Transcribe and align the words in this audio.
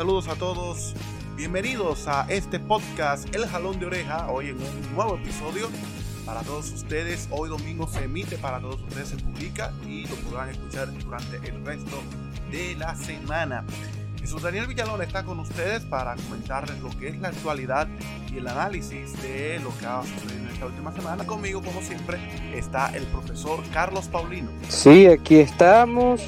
saludos 0.00 0.28
a 0.28 0.34
todos. 0.34 0.94
Bienvenidos 1.36 2.08
a 2.08 2.24
este 2.30 2.58
podcast 2.58 3.28
El 3.34 3.46
Jalón 3.46 3.78
de 3.78 3.84
Oreja, 3.84 4.30
hoy 4.30 4.48
en 4.48 4.56
un 4.56 4.94
nuevo 4.94 5.16
episodio 5.16 5.68
para 6.24 6.40
todos 6.40 6.72
ustedes. 6.72 7.28
Hoy 7.30 7.50
domingo 7.50 7.86
se 7.86 8.04
emite, 8.04 8.38
para 8.38 8.60
todos 8.60 8.80
ustedes 8.80 9.08
se 9.08 9.16
publica 9.18 9.74
y 9.86 10.06
lo 10.06 10.14
podrán 10.14 10.48
escuchar 10.48 10.90
durante 11.04 11.36
el 11.46 11.62
resto 11.66 12.02
de 12.50 12.76
la 12.76 12.94
semana. 12.94 13.62
Jesús 14.18 14.40
Daniel 14.40 14.68
Villalón 14.68 15.02
está 15.02 15.22
con 15.22 15.38
ustedes 15.38 15.82
para 15.82 16.16
comentarles 16.16 16.80
lo 16.80 16.88
que 16.98 17.08
es 17.08 17.20
la 17.20 17.28
actualidad 17.28 17.86
y 18.32 18.38
el 18.38 18.48
análisis 18.48 19.20
de 19.22 19.60
lo 19.62 19.76
que 19.76 19.84
ha 19.84 20.00
sucedido 20.00 20.46
en 20.46 20.48
esta 20.48 20.64
última 20.64 20.92
semana. 20.92 21.26
Conmigo, 21.26 21.60
como 21.62 21.82
siempre, 21.82 22.18
está 22.56 22.86
el 22.96 23.04
profesor 23.08 23.62
Carlos 23.70 24.08
Paulino. 24.08 24.48
Sí, 24.66 25.06
aquí 25.08 25.40
estamos 25.40 26.22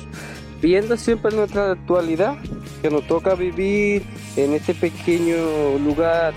viendo 0.62 0.96
siempre 0.96 1.34
nuestra 1.34 1.72
actualidad, 1.72 2.36
que 2.80 2.88
nos 2.88 3.06
toca 3.08 3.34
vivir 3.34 4.04
en 4.36 4.54
este 4.54 4.74
pequeño 4.74 5.76
lugar 5.84 6.32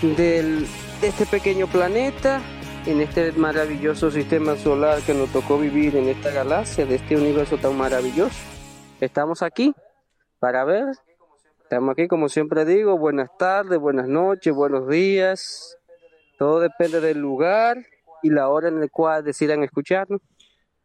de 0.00 0.64
este 1.02 1.26
pequeño 1.26 1.66
planeta, 1.66 2.40
en 2.86 3.00
este 3.00 3.32
maravilloso 3.32 4.12
sistema 4.12 4.56
solar 4.56 5.00
que 5.02 5.12
nos 5.12 5.28
tocó 5.32 5.58
vivir 5.58 5.96
en 5.96 6.08
esta 6.08 6.30
galaxia, 6.30 6.86
de 6.86 6.94
este 6.94 7.16
universo 7.16 7.58
tan 7.58 7.76
maravilloso. 7.76 8.38
Estamos 9.00 9.42
aquí 9.42 9.74
para 10.38 10.64
ver. 10.64 10.84
Estamos 11.64 11.92
aquí, 11.94 12.06
como 12.06 12.28
siempre 12.28 12.64
digo, 12.64 12.96
buenas 12.96 13.28
tardes, 13.36 13.80
buenas 13.80 14.06
noches, 14.06 14.54
buenos 14.54 14.88
días. 14.88 15.76
Todo 16.38 16.60
depende 16.60 17.00
del 17.00 17.18
lugar 17.18 17.78
y 18.22 18.30
la 18.30 18.48
hora 18.48 18.68
en 18.68 18.80
la 18.80 18.86
cual 18.88 19.24
decidan 19.24 19.64
escucharnos. 19.64 20.20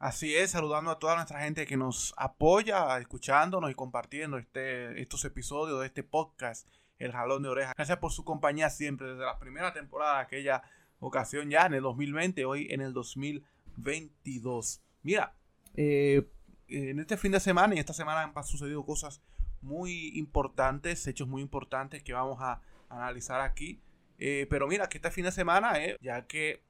Así 0.02 0.36
es, 0.36 0.50
saludando 0.50 0.90
a 0.90 0.98
toda 0.98 1.14
nuestra 1.14 1.42
gente 1.42 1.68
que 1.68 1.78
nos 1.78 2.16
apoya, 2.18 2.98
escuchándonos 2.98 3.70
y 3.70 3.76
compartiendo 3.76 4.40
este, 4.40 5.00
estos 5.00 5.24
episodios 5.26 5.80
de 5.80 5.86
este 5.86 6.02
podcast, 6.02 6.68
El 6.98 7.12
Jalón 7.12 7.44
de 7.44 7.50
Orejas. 7.50 7.76
Gracias 7.76 8.00
por 8.00 8.12
su 8.12 8.26
compañía 8.26 8.72
siempre, 8.72 9.10
desde 9.10 9.24
la 9.24 9.38
primera 9.38 9.74
temporada, 9.74 10.18
aquella 10.18 10.64
ocasión 11.00 11.52
ya 11.52 11.68
en 11.68 11.76
el 11.76 11.84
2020, 11.84 12.46
hoy 12.46 12.68
en 12.72 12.82
el 12.82 12.94
2022. 12.94 14.82
Mira, 15.04 15.36
eh, 15.76 16.28
en 16.68 17.00
este 17.00 17.16
fin 17.16 17.34
de 17.34 17.40
semana 17.40 17.76
y 17.76 17.78
esta 17.78 17.94
semana 17.94 18.32
han 18.34 18.44
sucedido 18.44 18.84
cosas 18.84 19.22
muy 19.62 20.18
importantes, 20.18 21.06
hechos 21.06 21.28
muy 21.28 21.44
importantes 21.44 22.02
que 22.02 22.14
vamos 22.14 22.40
a 22.42 22.60
analizar 22.90 23.40
aquí. 23.42 23.80
Eh, 24.18 24.48
pero 24.50 24.68
mira, 24.68 24.90
que 24.90 24.98
este 24.98 25.12
fin 25.12 25.26
de 25.26 25.32
semana, 25.32 25.78
eh, 25.78 25.96
ya 26.02 26.26
que 26.26 26.64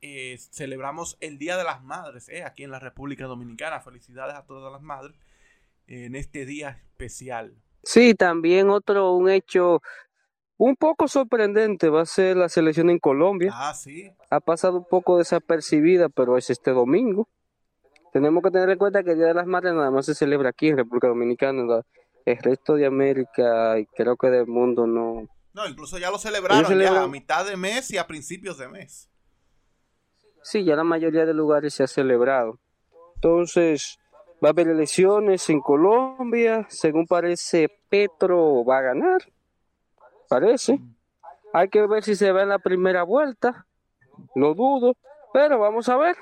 eh, 0.00 0.38
celebramos 0.38 1.16
el 1.20 1.38
Día 1.38 1.56
de 1.56 1.64
las 1.64 1.82
Madres 1.82 2.28
eh, 2.28 2.44
aquí 2.44 2.64
en 2.64 2.70
la 2.70 2.78
República 2.78 3.26
Dominicana. 3.26 3.80
Felicidades 3.80 4.34
a 4.34 4.46
todas 4.46 4.72
las 4.72 4.82
madres 4.82 5.16
en 5.86 6.14
este 6.14 6.44
día 6.46 6.70
especial. 6.70 7.54
Sí, 7.82 8.14
también 8.14 8.70
otro, 8.70 9.14
un 9.14 9.30
hecho 9.30 9.80
un 10.58 10.76
poco 10.76 11.06
sorprendente 11.08 11.88
va 11.88 12.02
a 12.02 12.06
ser 12.06 12.36
la 12.36 12.48
selección 12.48 12.90
en 12.90 12.98
Colombia. 12.98 13.52
Ah, 13.54 13.74
sí. 13.74 14.10
Ha 14.30 14.40
pasado 14.40 14.78
un 14.78 14.84
poco 14.84 15.18
desapercibida, 15.18 16.08
pero 16.08 16.36
es 16.36 16.50
este 16.50 16.72
domingo. 16.72 17.28
Tenemos 18.12 18.42
que 18.42 18.50
tener 18.50 18.68
en 18.70 18.78
cuenta 18.78 19.04
que 19.04 19.12
el 19.12 19.18
Día 19.18 19.28
de 19.28 19.34
las 19.34 19.46
Madres 19.46 19.74
nada 19.74 19.90
más 19.90 20.06
se 20.06 20.14
celebra 20.14 20.50
aquí 20.50 20.68
en 20.68 20.76
República 20.76 21.08
Dominicana. 21.08 21.82
El 22.24 22.38
resto 22.38 22.74
de 22.74 22.86
América 22.86 23.78
y 23.78 23.86
creo 23.86 24.16
que 24.16 24.28
del 24.28 24.46
mundo 24.46 24.86
no. 24.86 25.28
No, 25.54 25.66
incluso 25.66 25.98
ya 25.98 26.10
lo 26.10 26.18
celebraron 26.18 26.78
ya 26.78 27.02
a 27.02 27.08
mitad 27.08 27.46
de 27.46 27.56
mes 27.56 27.90
y 27.90 27.96
a 27.96 28.06
principios 28.06 28.58
de 28.58 28.68
mes. 28.68 29.08
Sí, 30.48 30.64
ya 30.64 30.76
la 30.76 30.84
mayoría 30.84 31.26
de 31.26 31.34
lugares 31.34 31.74
se 31.74 31.82
ha 31.82 31.86
celebrado. 31.86 32.58
Entonces, 33.16 33.98
va 34.42 34.48
a 34.48 34.52
haber 34.52 34.68
elecciones 34.68 35.50
en 35.50 35.60
Colombia. 35.60 36.66
Según 36.70 37.06
parece, 37.06 37.68
Petro 37.90 38.64
va 38.64 38.78
a 38.78 38.80
ganar. 38.80 39.30
Parece. 40.26 40.80
Hay 41.52 41.68
que 41.68 41.86
ver 41.86 42.02
si 42.02 42.14
se 42.14 42.32
va 42.32 42.44
en 42.44 42.48
la 42.48 42.58
primera 42.58 43.02
vuelta. 43.02 43.66
Lo 44.34 44.54
dudo. 44.54 44.94
Pero 45.34 45.58
vamos 45.58 45.90
a 45.90 45.98
ver. 45.98 46.16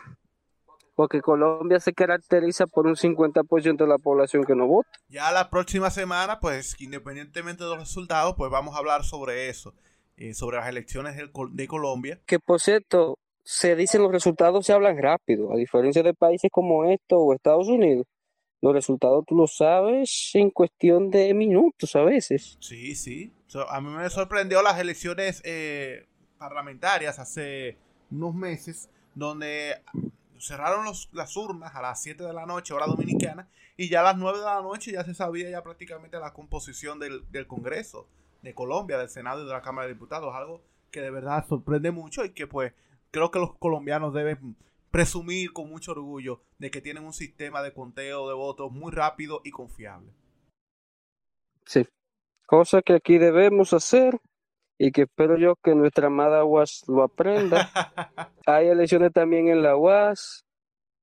Porque 0.97 1.20
Colombia 1.20 1.78
se 1.78 1.93
caracteriza 1.93 2.66
por 2.66 2.88
un 2.88 2.97
50% 2.97 3.76
de 3.76 3.87
la 3.87 3.98
población 3.98 4.43
que 4.43 4.56
no 4.56 4.66
vota. 4.66 4.91
Ya 5.08 5.31
la 5.31 5.50
próxima 5.50 5.91
semana, 5.91 6.41
pues, 6.41 6.75
independientemente 6.81 7.62
de 7.62 7.70
los 7.70 7.78
resultados, 7.78 8.34
pues 8.37 8.50
vamos 8.50 8.75
a 8.75 8.78
hablar 8.78 9.04
sobre 9.04 9.50
eso. 9.50 9.72
Eh, 10.16 10.34
sobre 10.34 10.56
las 10.56 10.69
elecciones 10.69 11.14
de 11.14 11.69
Colombia. 11.69 12.19
Que 12.26 12.41
por 12.41 12.58
cierto, 12.58 13.19
se 13.48 13.76
dicen 13.76 14.02
los 14.02 14.10
resultados 14.10 14.66
se 14.66 14.72
hablan 14.72 15.00
rápido, 15.00 15.52
a 15.52 15.56
diferencia 15.56 16.02
de 16.02 16.12
países 16.14 16.50
como 16.50 16.84
esto 16.84 17.16
o 17.16 17.32
Estados 17.32 17.68
Unidos. 17.68 18.04
Los 18.60 18.72
resultados 18.72 19.24
tú 19.24 19.36
lo 19.36 19.46
sabes 19.46 20.32
en 20.34 20.50
cuestión 20.50 21.10
de 21.10 21.32
minutos 21.32 21.94
a 21.94 22.02
veces. 22.02 22.58
Sí, 22.58 22.96
sí. 22.96 23.32
a 23.68 23.80
mí 23.80 23.88
me 23.90 24.10
sorprendió 24.10 24.62
las 24.62 24.80
elecciones 24.80 25.42
eh, 25.44 26.08
parlamentarias 26.38 27.20
hace 27.20 27.78
unos 28.10 28.34
meses, 28.34 28.90
donde 29.14 29.80
cerraron 30.40 30.84
los, 30.84 31.08
las 31.12 31.36
urnas 31.36 31.72
a 31.76 31.82
las 31.82 32.02
7 32.02 32.24
de 32.24 32.32
la 32.32 32.46
noche, 32.46 32.74
hora 32.74 32.86
dominicana, 32.86 33.48
y 33.76 33.88
ya 33.88 34.00
a 34.00 34.04
las 34.04 34.16
9 34.16 34.38
de 34.38 34.44
la 34.44 34.60
noche 34.60 34.90
ya 34.90 35.04
se 35.04 35.14
sabía 35.14 35.48
ya 35.48 35.62
prácticamente 35.62 36.18
la 36.18 36.32
composición 36.32 36.98
del, 36.98 37.30
del 37.30 37.46
Congreso 37.46 38.08
de 38.42 38.54
Colombia, 38.54 38.98
del 38.98 39.08
Senado 39.08 39.44
y 39.44 39.46
de 39.46 39.52
la 39.52 39.62
Cámara 39.62 39.86
de 39.86 39.94
Diputados, 39.94 40.34
algo 40.34 40.62
que 40.90 41.00
de 41.00 41.12
verdad 41.12 41.46
sorprende 41.48 41.92
mucho 41.92 42.24
y 42.24 42.30
que 42.30 42.48
pues 42.48 42.72
creo 43.16 43.31
que 43.31 43.38
los 43.38 43.56
colombianos 43.56 44.12
deben 44.12 44.56
presumir 44.91 45.54
con 45.54 45.71
mucho 45.71 45.93
orgullo 45.93 46.43
de 46.59 46.71
que 46.71 46.82
tienen 46.82 47.03
un 47.03 47.15
sistema 47.15 47.62
de 47.62 47.72
conteo 47.72 48.28
de 48.28 48.34
votos 48.34 48.71
muy 48.71 48.93
rápido 48.93 49.41
y 49.43 49.53
confiable. 49.53 50.12
Sí, 51.65 51.88
cosa 52.44 52.82
que 52.82 52.93
aquí 52.93 53.16
debemos 53.16 53.72
hacer 53.72 54.21
y 54.76 54.93
que 54.93 55.03
espero 55.03 55.38
yo 55.38 55.56
que 55.56 55.75
nuestra 55.75 56.09
amada 56.09 56.44
UAS 56.44 56.84
lo 56.88 57.03
aprenda. 57.03 57.71
Hay 58.47 58.69
elecciones 58.69 59.15
también 59.15 59.49
en 59.49 59.62
la 59.62 59.78
UAS 59.78 60.44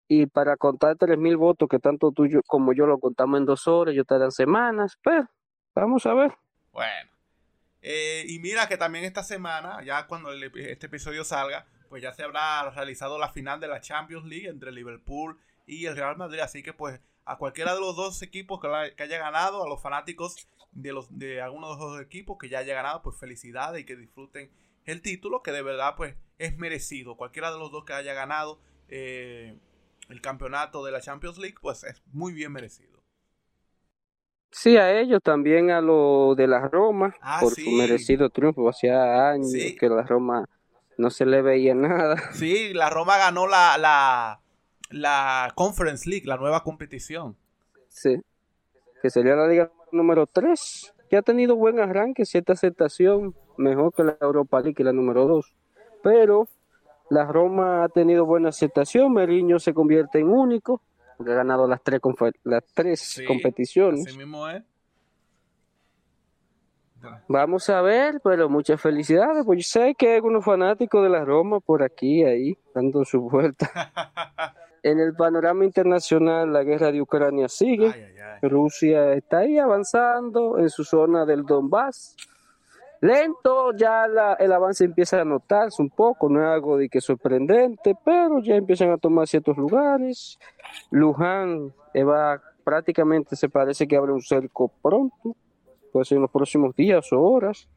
y 0.07 0.27
para 0.27 0.55
contar 0.55 0.95
tres 0.97 1.17
mil 1.17 1.35
votos 1.35 1.67
que 1.67 1.79
tanto 1.79 2.11
tú 2.11 2.27
como 2.45 2.73
yo 2.73 2.85
lo 2.85 2.99
contamos 2.99 3.39
en 3.39 3.45
dos 3.45 3.67
horas, 3.67 3.95
yo 3.95 4.05
te 4.05 4.15
semanas, 4.29 4.99
pero 5.01 5.27
vamos 5.73 6.05
a 6.05 6.13
ver. 6.13 6.31
Bueno, 6.71 7.09
eh, 7.81 8.23
y 8.27 8.37
mira 8.37 8.67
que 8.67 8.77
también 8.77 9.03
esta 9.03 9.23
semana, 9.23 9.83
ya 9.83 10.05
cuando 10.05 10.31
este 10.31 10.85
episodio 10.85 11.23
salga, 11.23 11.65
pues 11.93 12.01
ya 12.01 12.11
se 12.11 12.23
habrá 12.23 12.67
realizado 12.71 13.19
la 13.19 13.29
final 13.29 13.59
de 13.59 13.67
la 13.67 13.79
Champions 13.79 14.25
League 14.25 14.49
entre 14.49 14.71
Liverpool 14.71 15.37
y 15.67 15.85
el 15.85 15.95
Real 15.95 16.17
Madrid. 16.17 16.39
Así 16.39 16.63
que 16.63 16.73
pues 16.73 16.99
a 17.23 17.37
cualquiera 17.37 17.75
de 17.75 17.81
los 17.81 17.95
dos 17.95 18.19
equipos 18.23 18.59
que, 18.59 18.67
haya 18.67 19.19
ganado, 19.19 19.63
a 19.63 19.69
los 19.69 19.79
fanáticos 19.79 20.47
de, 20.71 20.91
los, 20.91 21.15
de 21.15 21.39
alguno 21.39 21.67
de 21.67 21.73
los 21.73 21.91
dos 21.91 22.01
equipos 22.01 22.39
que 22.39 22.49
ya 22.49 22.57
haya 22.57 22.73
ganado, 22.73 23.03
pues 23.03 23.15
felicidades 23.19 23.83
y 23.83 23.85
que 23.85 23.95
disfruten 23.95 24.49
el 24.85 25.03
título, 25.03 25.43
que 25.43 25.51
de 25.51 25.61
verdad 25.61 25.93
pues 25.95 26.15
es 26.39 26.57
merecido. 26.57 27.15
Cualquiera 27.15 27.51
de 27.51 27.59
los 27.59 27.71
dos 27.71 27.85
que 27.85 27.93
haya 27.93 28.15
ganado 28.15 28.59
eh, 28.87 29.55
el 30.09 30.19
campeonato 30.19 30.83
de 30.83 30.93
la 30.93 30.99
Champions 30.99 31.37
League, 31.37 31.57
pues 31.61 31.83
es 31.83 32.01
muy 32.11 32.33
bien 32.33 32.53
merecido. 32.53 33.03
Sí, 34.49 34.77
a 34.77 34.99
ellos 34.99 35.21
también 35.21 35.69
a 35.69 35.79
lo 35.79 36.33
de 36.33 36.47
la 36.47 36.67
Roma, 36.67 37.13
ah, 37.21 37.37
por 37.39 37.53
su 37.53 37.69
merecido 37.69 38.31
triunfo. 38.31 38.67
Hacía 38.67 39.29
años 39.29 39.51
que 39.79 39.89
la 39.89 40.01
Roma 40.01 40.49
no 40.97 41.09
se 41.09 41.25
le 41.25 41.41
veía 41.41 41.75
nada. 41.75 42.15
Sí, 42.33 42.73
la 42.73 42.89
Roma 42.89 43.17
ganó 43.17 43.47
la, 43.47 43.77
la, 43.77 44.39
la 44.89 45.51
Conference 45.55 46.09
League, 46.09 46.25
la 46.25 46.37
nueva 46.37 46.63
competición. 46.63 47.35
Sí, 47.89 48.21
que 49.01 49.09
sería 49.09 49.35
la 49.35 49.47
liga 49.47 49.71
número 49.91 50.27
3, 50.27 50.93
que 51.09 51.17
ha 51.17 51.21
tenido 51.21 51.55
buen 51.55 51.79
arranque, 51.79 52.25
cierta 52.25 52.53
aceptación, 52.53 53.35
mejor 53.57 53.93
que 53.93 54.03
la 54.03 54.17
Europa 54.19 54.61
League, 54.61 54.83
la 54.83 54.93
número 54.93 55.27
2. 55.27 55.53
Pero 56.01 56.47
la 57.09 57.25
Roma 57.25 57.83
ha 57.83 57.89
tenido 57.89 58.25
buena 58.25 58.49
aceptación, 58.49 59.13
Meriño 59.13 59.59
se 59.59 59.73
convierte 59.73 60.19
en 60.19 60.29
único, 60.29 60.81
porque 61.17 61.31
ha 61.31 61.35
ganado 61.35 61.67
las 61.67 61.81
tres, 61.83 62.01
las 62.43 62.63
tres 62.73 63.21
competiciones. 63.27 64.07
Así 64.07 64.17
mismo 64.17 64.47
es. 64.49 64.63
Vamos 67.27 67.69
a 67.69 67.81
ver, 67.81 68.21
pero 68.23 68.49
muchas 68.49 68.81
felicidades, 68.81 69.45
pues 69.45 69.59
yo 69.59 69.79
sé 69.79 69.95
que 69.95 70.09
hay 70.09 70.15
algunos 70.15 70.45
fanáticos 70.45 71.03
de 71.03 71.09
la 71.09 71.25
Roma 71.25 71.59
por 71.59 71.83
aquí, 71.83 72.23
ahí, 72.23 72.57
dando 72.73 73.03
su 73.05 73.21
vuelta. 73.21 73.69
en 74.83 74.99
el 74.99 75.15
panorama 75.15 75.63
internacional, 75.65 76.51
la 76.51 76.63
guerra 76.63 76.91
de 76.91 77.01
Ucrania 77.01 77.47
sigue. 77.47 78.13
Rusia 78.41 79.13
está 79.13 79.39
ahí 79.39 79.57
avanzando 79.57 80.59
en 80.59 80.69
su 80.69 80.83
zona 80.83 81.25
del 81.25 81.43
Donbass. 81.45 82.15
Lento, 82.99 83.73
ya 83.75 84.05
el 84.39 84.51
avance 84.51 84.85
empieza 84.85 85.19
a 85.19 85.25
notarse 85.25 85.81
un 85.81 85.89
poco, 85.89 86.29
no 86.29 86.41
es 86.41 86.47
algo 86.47 86.77
de 86.77 86.87
que 86.87 87.01
sorprendente, 87.01 87.97
pero 88.03 88.39
ya 88.39 88.55
empiezan 88.55 88.91
a 88.91 88.97
tomar 88.97 89.27
ciertos 89.27 89.57
lugares. 89.57 90.39
Luján 90.89 91.73
va, 91.95 92.41
prácticamente 92.63 93.35
se 93.35 93.49
parece 93.49 93.87
que 93.87 93.97
abre 93.97 94.13
un 94.13 94.21
cerco 94.21 94.71
pronto 94.81 95.35
puede 95.93 96.05
ser 96.05 96.17
en 96.17 96.23
los 96.23 96.31
próximos 96.31 96.75
días 96.75 97.13
o 97.13 97.21
horas. 97.21 97.69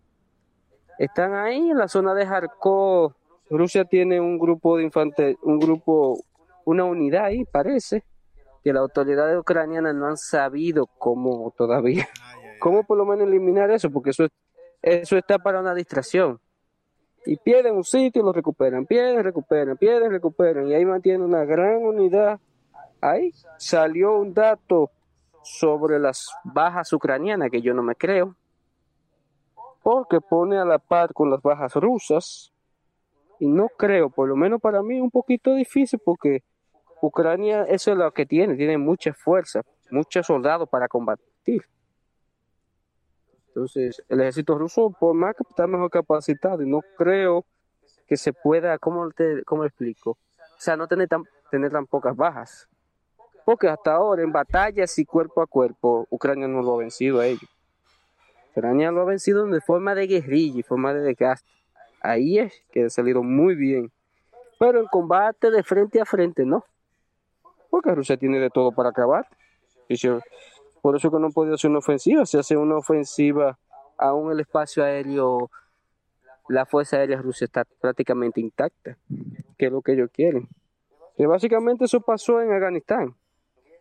Están 0.98 1.34
ahí 1.34 1.70
en 1.70 1.78
la 1.78 1.86
zona 1.86 2.14
de 2.14 2.24
Kharkov. 2.24 3.12
Rusia 3.50 3.84
tiene 3.84 4.20
un 4.20 4.38
grupo 4.38 4.78
de 4.78 4.84
infantes, 4.84 5.36
un 5.42 5.60
grupo, 5.60 6.18
una 6.64 6.84
unidad 6.84 7.26
ahí, 7.26 7.44
parece, 7.44 8.02
que 8.64 8.72
las 8.72 8.80
autoridades 8.80 9.38
ucranianas 9.38 9.94
no 9.94 10.06
han 10.06 10.16
sabido 10.16 10.86
cómo 10.98 11.54
todavía 11.56 12.08
¿Cómo 12.58 12.84
por 12.84 12.98
lo 12.98 13.04
menos 13.04 13.28
eliminar 13.28 13.70
eso? 13.70 13.90
Porque 13.90 14.10
eso, 14.10 14.26
eso 14.82 15.16
está 15.16 15.38
para 15.38 15.60
una 15.60 15.74
distracción. 15.74 16.40
Y 17.24 17.36
pierden 17.36 17.74
un 17.74 17.84
sitio, 17.84 18.22
lo 18.22 18.32
recuperan, 18.32 18.86
pierden, 18.86 19.22
recuperan, 19.22 19.76
pierden, 19.76 20.10
recuperan. 20.10 20.69
Y 20.69 20.74
ahí 20.74 20.84
mantienen 20.84 21.22
una 21.22 21.44
gran 21.44 21.78
unidad. 21.84 22.38
Ahí 23.00 23.32
salió 23.58 24.16
un 24.16 24.32
dato 24.32 24.90
sobre 25.46 25.98
las 25.98 26.28
bajas 26.44 26.93
ucranianas 26.93 27.50
que 27.50 27.62
yo 27.62 27.72
no 27.72 27.82
me 27.82 27.94
creo. 27.94 28.34
Porque 29.82 30.20
pone 30.20 30.58
a 30.58 30.64
la 30.64 30.78
par 30.78 31.12
con 31.14 31.31
las 31.31 31.40
bajas 31.40 31.75
rusas. 31.75 32.52
Y 33.38 33.46
no 33.46 33.69
creo, 33.69 34.10
por 34.10 34.28
lo 34.28 34.34
menos 34.34 34.60
para 34.60 34.82
mí, 34.82 35.00
un 35.00 35.10
poquito 35.10 35.54
difícil 35.54 36.00
porque 36.04 36.43
Ucrania 37.02 37.64
eso 37.64 37.93
es 37.93 37.98
lo 37.98 38.10
que 38.12 38.25
tiene, 38.25 38.56
tiene 38.56 38.78
mucha 38.78 39.12
fuerza, 39.12 39.62
muchos 39.90 40.26
soldados 40.26 40.69
para 40.69 40.88
combatir. 40.88 41.62
Entonces, 43.48 44.02
el 44.08 44.20
ejército 44.20 44.58
ruso, 44.58 44.90
por 44.90 45.14
más 45.14 45.34
que 45.37 45.43
está 45.48 45.66
mejor 45.66 45.90
capacitado, 45.90 46.62
y 46.62 46.69
no 46.69 46.81
creo 46.96 47.44
que 48.06 48.16
se 48.16 48.32
pueda, 48.32 48.78
¿cómo, 48.78 49.10
te, 49.10 49.44
cómo 49.44 49.64
explico? 49.64 50.10
O 50.10 50.60
sea, 50.60 50.76
no 50.76 50.87
tener 50.87 51.08
tan, 51.08 51.25
tener 51.50 51.70
tan 51.70 51.87
pocas 51.87 52.16
bajas. 52.16 52.69
Porque 53.46 53.69
hasta 53.69 53.93
ahora, 53.93 54.25
en 54.25 54.32
batallas 54.32 54.98
y 54.98 55.04
cuerpo 55.04 55.40
a 55.40 55.46
cuerpo, 55.46 56.04
Ucrania 56.10 56.48
no 56.48 56.62
lo 56.62 56.75
ha 56.75 56.78
vencido 56.78 57.20
a 57.20 57.26
ellos. 57.26 57.48
Ucrania 58.50 58.90
lo 58.90 59.02
ha 59.02 59.04
vencido 59.04 59.46
de 59.46 59.60
forma 59.60 59.94
de 59.94 60.08
guerrilla 60.08 60.58
y 60.58 60.62
forma 60.64 60.93
de 60.93 61.02
desgaste. 61.02 61.48
Ahí 62.00 62.40
es 62.40 62.64
que 62.72 62.87
ha 62.87 62.90
salido 62.90 63.22
muy 63.22 63.54
bien. 63.54 63.93
Pero 64.58 64.81
en 64.81 64.87
combate 64.87 65.52
de 65.52 65.62
frente 65.62 66.00
a 66.00 66.04
frente, 66.04 66.44
no. 66.44 66.64
Porque 67.70 67.94
Rusia 67.94 68.16
tiene 68.16 68.40
de 68.40 68.50
todo 68.50 68.72
para 68.72 68.88
acabar. 68.88 69.28
Por 70.82 70.96
eso 70.96 71.12
que 71.12 71.20
no 71.20 71.31
puede 71.31 71.54
hacer 71.54 71.70
una 71.70 71.78
ofensiva. 71.78 72.26
Si 72.26 72.37
hace 72.37 72.56
una 72.56 72.76
ofensiva 72.76 73.60
aún 73.96 74.32
el 74.32 74.40
espacio 74.40 74.82
aéreo, 74.82 75.52
la 76.48 76.66
fuerza 76.66 76.96
aérea 76.96 77.22
rusa 77.22 77.44
está 77.44 77.64
prácticamente 77.81 78.40
intacta, 78.40 78.98
que 79.56 79.66
es 79.66 79.72
lo 79.72 79.82
que 79.82 79.93
ellos 79.93 80.10
quieren. 80.12 80.48
Que 81.16 81.28
básicamente 81.28 81.84
eso 81.84 82.00
pasó 82.00 82.43
en 82.43 82.52
Afganistán. 82.52 83.14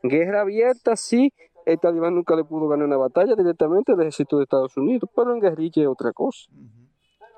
Guerra 0.08 0.42
abierta, 0.42 0.96
sí, 0.96 1.34
el 1.66 1.80
talibán 1.80 2.16
nunca 2.16 2.36
le 2.36 2.44
pudo 2.44 2.68
ganar 2.68 2.88
una 2.88 2.98
batalla 2.98 3.36
directamente 3.36 3.92
al 3.92 4.02
ejército 4.02 4.38
de 4.38 4.44
Estados 4.44 4.78
Unidos, 4.78 5.10
pero 5.16 5.34
en 5.34 5.40
guerrilla 5.40 5.84
es 5.84 5.88
otra 5.88 6.14
cosa. 6.14 6.50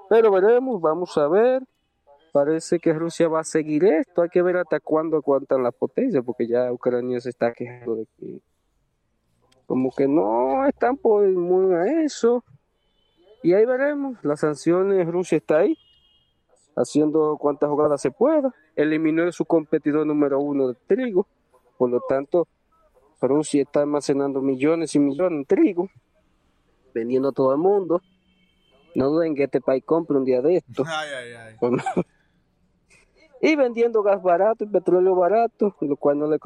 Pero 0.09 0.31
veremos, 0.31 0.81
vamos 0.81 1.17
a 1.17 1.27
ver. 1.27 1.63
Parece 2.31 2.79
que 2.79 2.93
Rusia 2.93 3.27
va 3.27 3.39
a 3.39 3.43
seguir 3.43 3.85
esto. 3.85 4.21
Hay 4.21 4.29
que 4.29 4.41
ver 4.41 4.57
hasta 4.57 4.79
cuándo 4.79 5.17
aguantan 5.17 5.63
las 5.63 5.73
potencias, 5.73 6.23
porque 6.25 6.47
ya 6.47 6.71
Ucrania 6.71 7.19
se 7.19 7.29
está 7.29 7.53
quejando 7.53 7.95
de 7.95 8.07
que 8.17 8.41
como 9.65 9.91
que 9.91 10.07
no 10.07 10.65
están 10.65 10.97
por 10.97 11.27
muy 11.27 11.73
a 11.73 12.03
eso. 12.03 12.43
Y 13.43 13.53
ahí 13.53 13.65
veremos, 13.65 14.17
las 14.23 14.39
sanciones, 14.39 15.07
Rusia 15.07 15.37
está 15.37 15.59
ahí, 15.59 15.77
haciendo 16.75 17.37
cuantas 17.37 17.69
jugadas 17.69 18.01
se 18.01 18.11
pueda. 18.11 18.53
Eliminó 18.75 19.23
a 19.23 19.31
su 19.31 19.45
competidor 19.45 20.05
número 20.05 20.39
uno 20.39 20.69
de 20.69 20.75
trigo, 20.87 21.27
por 21.77 21.89
lo 21.89 22.01
tanto, 22.07 22.47
Rusia 23.21 23.63
está 23.63 23.81
almacenando 23.81 24.41
millones 24.41 24.93
y 24.95 24.99
millones 24.99 25.47
de 25.47 25.55
trigo, 25.55 25.89
vendiendo 26.93 27.29
a 27.29 27.31
todo 27.31 27.51
el 27.51 27.57
mundo. 27.57 28.01
No 28.95 29.09
duden 29.09 29.35
que 29.35 29.43
este 29.43 29.61
país 29.61 29.83
compre 29.85 30.17
un 30.17 30.25
día 30.25 30.41
de 30.41 30.57
esto. 30.57 30.83
y 33.41 33.55
vendiendo 33.55 34.03
gas 34.03 34.21
barato 34.21 34.63
y 34.63 34.67
petróleo 34.67 35.15
barato, 35.15 35.75
lo 35.81 35.95
cual 35.95 36.19
no 36.19 36.27
le 36.27 36.39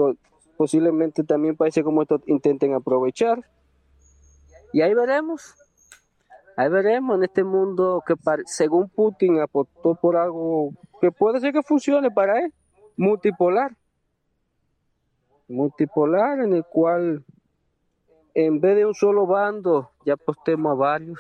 posiblemente 0.58 1.24
también 1.24 1.56
países 1.58 1.84
como 1.84 2.02
estos 2.02 2.22
intenten 2.28 2.74
aprovechar. 2.74 3.44
Y 4.74 4.82
ahí 4.82 4.94
veremos. 4.94 5.56
Ahí 6.56 6.70
veremos 6.70 7.18
en 7.18 7.24
este 7.24 7.44
mundo 7.44 8.04
que 8.06 8.16
según 8.46 8.90
Putin 8.90 9.40
apostó 9.40 9.96
por 9.96 10.18
algo 10.18 10.72
que 11.00 11.12
puede 11.12 11.40
ser 11.40 11.54
que 11.54 11.64
funcione 11.64 12.12
para 12.12 12.40
él, 12.40 12.54
multipolar. 12.98 13.76
Multipolar 15.52 16.40
en 16.40 16.54
el 16.54 16.64
cual 16.66 17.26
en 18.34 18.62
vez 18.62 18.76
de 18.78 18.86
un 18.86 18.96
solo 18.96 19.26
bando 19.26 19.92
ya 20.06 20.14
apostemos 20.14 20.72
a 20.72 20.76
varios. 20.76 21.20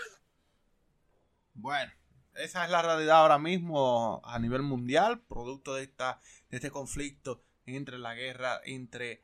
Bueno, 1.54 1.92
esa 2.36 2.66
es 2.66 2.72
la 2.72 2.82
realidad 2.82 3.18
ahora 3.18 3.38
mismo 3.38 4.22
a 4.24 4.40
nivel 4.40 4.62
mundial, 4.62 5.20
producto 5.20 5.76
de, 5.76 5.84
esta, 5.84 6.20
de 6.50 6.58
este 6.58 6.72
conflicto 6.72 7.44
entre 7.66 8.00
la 8.00 8.16
guerra 8.16 8.62
entre 8.66 9.24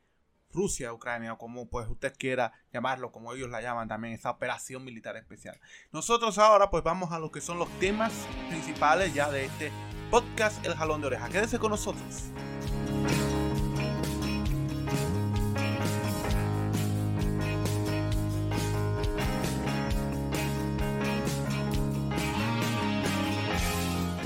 Rusia, 0.51 0.93
Ucrania, 0.93 1.33
o 1.33 1.37
como 1.37 1.69
pues 1.69 1.87
usted 1.87 2.13
quiera 2.17 2.53
llamarlo, 2.73 3.11
como 3.11 3.33
ellos 3.33 3.49
la 3.49 3.61
llaman 3.61 3.87
también, 3.87 4.13
esa 4.13 4.31
operación 4.31 4.83
militar 4.83 5.15
especial. 5.17 5.59
Nosotros 5.91 6.37
ahora 6.37 6.69
pues 6.69 6.83
vamos 6.83 7.11
a 7.11 7.19
lo 7.19 7.31
que 7.31 7.41
son 7.41 7.59
los 7.59 7.69
temas 7.79 8.13
principales 8.49 9.13
ya 9.13 9.29
de 9.29 9.45
este 9.45 9.71
podcast 10.09 10.65
El 10.65 10.75
Jalón 10.75 11.01
de 11.01 11.07
Oreja. 11.07 11.29
Quédese 11.29 11.59
con 11.59 11.71
nosotros. 11.71 12.31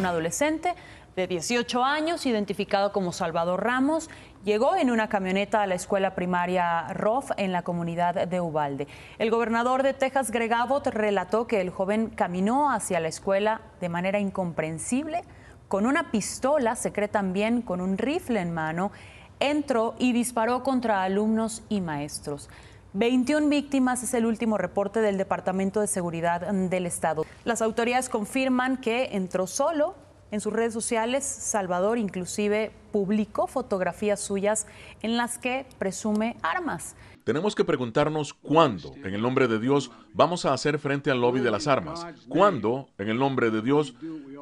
Un 0.02 0.08
adolescente 0.08 0.74
de 1.16 1.28
18 1.28 1.84
años, 1.84 2.26
identificado 2.26 2.92
como 2.92 3.14
Salvador 3.14 3.64
Ramos, 3.64 4.10
llegó 4.44 4.76
en 4.76 4.90
una 4.90 5.10
camioneta 5.10 5.62
a 5.62 5.68
la 5.68 5.76
escuela 5.76 6.16
primaria 6.16 6.88
ROF 6.88 7.30
en 7.38 7.52
la 7.52 7.62
comunidad 7.62 8.28
de 8.28 8.42
Ubalde. 8.42 8.88
El 9.20 9.30
gobernador 9.30 9.84
de 9.84 9.94
Texas, 9.94 10.32
Greg 10.32 10.52
Abbott, 10.54 10.88
relató 10.88 11.46
que 11.46 11.62
el 11.62 11.70
joven 11.70 12.10
caminó 12.10 12.72
hacia 12.72 13.00
la 13.00 13.10
escuela 13.10 13.62
de 13.80 13.90
manera 13.90 14.20
incomprensible, 14.20 15.24
con 15.68 15.86
una 15.86 16.10
pistola, 16.10 16.76
se 16.76 16.92
cree 16.92 17.08
también 17.08 17.62
con 17.62 17.80
un 17.80 18.00
rifle 18.00 18.40
en 18.40 18.56
mano, 18.56 18.92
entró 19.40 19.94
y 20.00 20.14
disparó 20.14 20.64
contra 20.64 21.04
alumnos 21.04 21.62
y 21.70 21.80
maestros. 21.80 22.50
21 22.94 23.48
víctimas 23.48 24.04
es 24.04 24.14
el 24.14 24.26
último 24.26 24.58
reporte 24.58 25.00
del 25.00 25.18
Departamento 25.18 25.80
de 25.80 25.88
Seguridad 25.88 26.42
del 26.42 26.86
Estado. 26.86 27.26
Las 27.46 27.62
autoridades 27.62 28.10
confirman 28.10 28.76
que 28.76 29.16
entró 29.16 29.48
solo, 29.48 29.96
en 30.30 30.42
sus 30.42 30.52
redes 30.52 30.74
sociales, 30.74 31.24
Salvador 31.24 31.98
inclusive 31.98 32.72
publicó 32.92 33.48
fotografías 33.48 34.20
suyas 34.20 34.68
en 35.02 35.16
las 35.16 35.38
que 35.38 35.66
presume 35.78 36.36
armas. 36.42 36.96
Tenemos 37.24 37.56
que 37.56 37.64
preguntarnos 37.64 38.34
cuándo, 38.34 38.94
en 38.96 39.14
el 39.14 39.22
nombre 39.22 39.48
de 39.48 39.60
Dios, 39.60 39.92
vamos 40.14 40.46
a 40.46 40.54
hacer 40.54 40.78
frente 40.78 41.12
al 41.12 41.22
lobby 41.22 41.40
de 41.40 41.52
las 41.52 41.68
armas. 41.68 42.06
¿Cuándo, 42.28 42.90
en 42.98 43.10
el 43.10 43.20
nombre 43.20 43.52
de 43.52 43.62
Dios, 43.62 43.94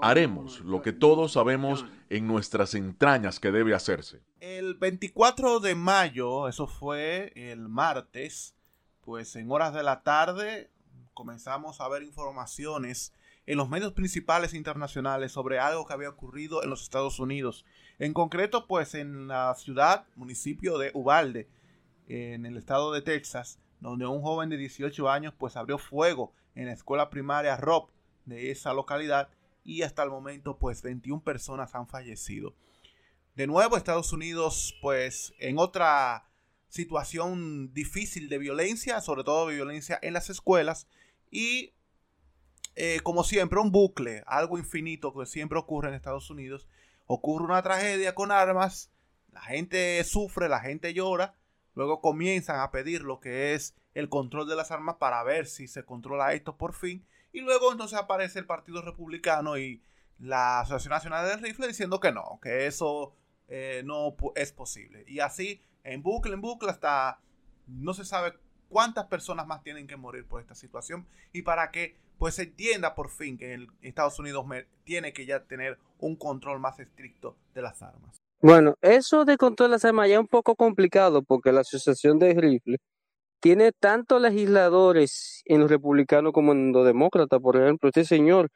haremos 0.01 0.61
lo 0.61 0.81
que 0.81 0.91
todos 0.91 1.33
sabemos 1.33 1.85
en 2.09 2.27
nuestras 2.27 2.73
entrañas 2.73 3.39
que 3.39 3.51
debe 3.51 3.73
hacerse? 3.73 4.21
El 4.39 4.75
24 4.75 5.59
de 5.59 5.75
mayo, 5.75 6.47
eso 6.47 6.67
fue 6.67 7.31
el 7.35 7.69
martes, 7.69 8.55
pues 9.01 9.35
en 9.35 9.51
horas 9.51 9.73
de 9.73 9.83
la 9.83 10.01
tarde 10.03 10.71
comenzamos 11.13 11.81
a 11.81 11.87
ver 11.87 12.03
informaciones 12.03 13.13
en 13.45 13.57
los 13.57 13.69
medios 13.69 13.93
principales 13.93 14.53
internacionales 14.53 15.31
sobre 15.31 15.59
algo 15.59 15.85
que 15.85 15.93
había 15.93 16.09
ocurrido 16.09 16.63
en 16.63 16.69
los 16.69 16.83
Estados 16.83 17.19
Unidos. 17.19 17.65
En 17.97 18.13
concreto, 18.13 18.67
pues 18.67 18.93
en 18.95 19.27
la 19.27 19.53
ciudad, 19.55 20.05
municipio 20.15 20.77
de 20.77 20.91
Uvalde, 20.93 21.49
en 22.07 22.45
el 22.45 22.57
estado 22.57 22.91
de 22.91 23.01
Texas, 23.01 23.59
donde 23.79 24.05
un 24.05 24.21
joven 24.21 24.49
de 24.49 24.57
18 24.57 25.09
años 25.09 25.33
pues 25.37 25.57
abrió 25.57 25.77
fuego 25.77 26.33
en 26.55 26.67
la 26.67 26.73
escuela 26.73 27.09
primaria 27.09 27.57
Rob 27.57 27.89
de 28.25 28.51
esa 28.51 28.73
localidad 28.73 29.29
y 29.69 29.83
hasta 29.83 30.03
el 30.03 30.09
momento 30.09 30.57
pues 30.57 30.81
21 30.81 31.23
personas 31.23 31.75
han 31.75 31.87
fallecido. 31.87 32.55
De 33.35 33.47
nuevo 33.47 33.77
Estados 33.77 34.11
Unidos 34.13 34.75
pues 34.81 35.33
en 35.39 35.59
otra 35.59 36.25
situación 36.69 37.73
difícil 37.73 38.29
de 38.29 38.37
violencia, 38.37 39.01
sobre 39.01 39.23
todo 39.23 39.47
violencia 39.47 39.99
en 40.01 40.13
las 40.13 40.29
escuelas 40.29 40.87
y 41.31 41.73
eh, 42.81 43.01
como 43.03 43.25
siempre, 43.25 43.59
un 43.59 43.71
bucle, 43.71 44.23
algo 44.25 44.57
infinito 44.57 45.13
que 45.13 45.25
siempre 45.25 45.59
ocurre 45.59 45.89
en 45.89 45.95
Estados 45.95 46.29
Unidos. 46.29 46.65
Ocurre 47.07 47.43
una 47.43 47.61
tragedia 47.61 48.15
con 48.15 48.31
armas, 48.31 48.89
la 49.33 49.41
gente 49.41 50.01
sufre, 50.05 50.47
la 50.47 50.61
gente 50.61 50.93
llora, 50.93 51.35
luego 51.75 51.99
comienzan 51.99 52.61
a 52.61 52.71
pedir 52.71 53.01
lo 53.01 53.19
que 53.19 53.53
es 53.53 53.75
el 53.95 54.07
control 54.07 54.47
de 54.47 54.55
las 54.55 54.71
armas 54.71 54.95
para 54.95 55.21
ver 55.23 55.45
si 55.45 55.67
se 55.67 55.83
controla 55.83 56.33
esto 56.33 56.55
por 56.55 56.73
fin. 56.73 57.05
Y 57.31 57.41
luego 57.41 57.71
entonces 57.71 57.97
aparece 57.97 58.39
el 58.39 58.45
Partido 58.45 58.81
Republicano 58.81 59.57
y 59.57 59.81
la 60.19 60.61
Asociación 60.61 60.91
Nacional 60.91 61.27
del 61.27 61.41
Rifle 61.41 61.67
diciendo 61.67 61.99
que 61.99 62.11
no, 62.11 62.39
que 62.41 62.67
eso 62.67 63.13
eh, 63.47 63.81
no 63.85 64.15
es 64.35 64.51
posible. 64.51 65.03
Y 65.07 65.19
así, 65.19 65.61
en 65.83 66.01
bucle, 66.03 66.33
en 66.33 66.41
bucle, 66.41 66.69
hasta 66.69 67.19
no 67.67 67.93
se 67.93 68.05
sabe 68.05 68.33
cuántas 68.67 69.05
personas 69.05 69.47
más 69.47 69.63
tienen 69.63 69.87
que 69.87 69.97
morir 69.97 70.25
por 70.25 70.41
esta 70.41 70.55
situación 70.55 71.07
y 71.33 71.41
para 71.41 71.71
que 71.71 71.97
pues 72.17 72.35
se 72.35 72.43
entienda 72.43 72.95
por 72.95 73.09
fin 73.09 73.37
que 73.37 73.53
el 73.53 73.69
Estados 73.81 74.19
Unidos 74.19 74.45
tiene 74.83 75.13
que 75.13 75.25
ya 75.25 75.45
tener 75.45 75.79
un 75.99 76.15
control 76.17 76.59
más 76.59 76.79
estricto 76.79 77.37
de 77.53 77.61
las 77.61 77.81
armas. 77.81 78.17
Bueno, 78.41 78.75
eso 78.81 79.25
de 79.25 79.37
control 79.37 79.69
de 79.69 79.75
las 79.75 79.85
armas 79.85 80.09
ya 80.09 80.15
es 80.15 80.19
un 80.19 80.27
poco 80.27 80.55
complicado 80.55 81.21
porque 81.23 81.51
la 81.51 81.61
Asociación 81.61 82.19
de 82.19 82.33
Rifle 82.33 82.77
tiene 83.39 83.71
tantos 83.71 84.21
legisladores 84.21 85.41
en 85.45 85.61
los 85.61 85.69
republicanos 85.69 86.33
como 86.33 86.51
en 86.51 86.71
los 86.71 86.85
demócratas. 86.85 87.39
Por 87.39 87.57
ejemplo, 87.57 87.89
este 87.89 88.05
señor 88.05 88.49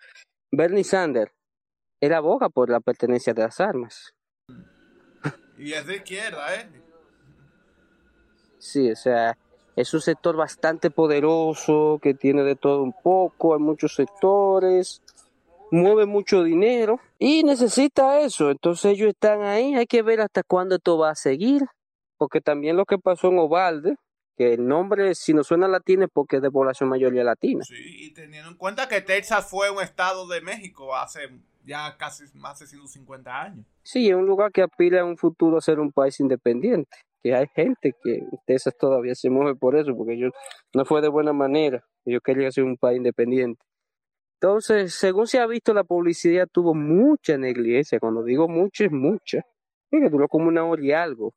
Bernie 0.52 0.84
Sanders, 0.84 1.32
era 2.00 2.18
aboga 2.18 2.50
por 2.50 2.70
la 2.70 2.80
pertenencia 2.80 3.34
de 3.34 3.44
las 3.44 3.60
armas. 3.60 4.14
Y 5.58 5.74
es 5.74 5.88
de 5.88 5.96
izquierda, 5.96 6.54
¿eh? 6.56 6.70
Sí, 8.60 8.92
o 8.92 8.96
sea, 8.96 9.38
es 9.76 9.94
un 9.94 10.02
sector 10.02 10.36
bastante 10.36 10.92
poderoso, 10.92 12.00
que 12.02 12.14
tiene 12.14 12.44
de 12.44 12.56
todo 12.56 12.84
un 12.84 12.94
poco, 12.94 13.54
hay 13.54 13.60
muchos 13.60 13.96
sectores, 13.96 15.02
mueve 15.72 16.06
mucho 16.06 16.44
dinero 16.44 17.00
y 17.18 17.44
necesita 17.44 18.20
eso. 18.20 18.52
Entonces 18.52 18.92
ellos 18.92 19.10
están 19.10 19.42
ahí, 19.42 19.76
hay 19.76 19.88
que 19.88 20.02
ver 20.02 20.22
hasta 20.22 20.44
cuándo 20.44 20.76
esto 20.76 20.98
va 20.98 21.10
a 21.10 21.16
seguir, 21.16 21.64
porque 22.18 22.42
también 22.42 22.78
lo 22.78 22.86
que 22.86 22.98
pasó 22.98 23.30
en 23.30 23.40
Ovalde, 23.40 23.96
que 24.36 24.54
el 24.54 24.68
nombre, 24.68 25.16
si 25.16 25.34
no 25.34 25.44
suena 25.44 25.68
latino, 25.68 26.06
es 26.06 26.12
porque 26.12 26.38
es 26.38 26.42
de 26.42 26.52
población 26.52 26.90
mayoría 26.90 27.24
latina. 27.24 27.64
Sí, 27.64 28.06
y 28.06 28.14
teniendo 28.14 28.50
en 28.50 28.58
cuenta 28.58 28.88
que 28.88 29.02
Texas 29.02 29.48
fue 29.50 29.70
un 29.70 29.82
estado 29.82 30.28
de 30.28 30.42
México 30.42 30.96
hace 30.96 31.30
ya 31.66 31.96
casi 31.98 32.24
más 32.38 32.60
de 32.60 32.68
150 32.68 33.42
años. 33.42 33.66
Sí, 33.84 34.10
es 34.10 34.16
un 34.16 34.26
lugar 34.26 34.52
que 34.52 34.62
aspira 34.62 35.00
en 35.00 35.08
un 35.08 35.18
futuro 35.18 35.58
a 35.58 35.62
ser 35.62 35.80
un 35.80 35.92
país 35.92 36.20
independiente, 36.20 36.98
que 37.22 37.36
hay 37.36 37.48
gente 37.56 37.94
que 38.04 38.26
Texas 38.46 38.76
todavía 38.78 39.16
se 39.16 39.30
mueve 39.30 39.56
por 39.56 39.76
eso, 39.76 39.96
porque 39.96 40.14
ellos 40.14 40.34
no 40.74 40.86
fue 40.86 41.02
de 41.02 41.10
buena 41.10 41.34
manera, 41.34 41.84
ellos 42.06 42.22
querían 42.24 42.52
ser 42.52 42.64
un 42.64 42.78
país 42.78 42.98
independiente. 42.98 43.64
Entonces, 44.42 44.94
según 44.96 45.28
se 45.28 45.40
ha 45.40 45.48
visto, 45.48 45.74
la 45.74 45.86
publicidad 45.86 46.48
tuvo 46.52 46.74
mucha 46.74 47.38
negligencia, 47.38 48.00
cuando 48.00 48.24
digo 48.24 48.50
mucha 48.50 48.86
es 48.86 48.92
mucha, 48.92 49.42
que 49.90 50.10
duró 50.10 50.28
como 50.28 50.48
una 50.48 50.66
hora 50.66 50.84
y 50.84 50.92
algo 50.92 51.34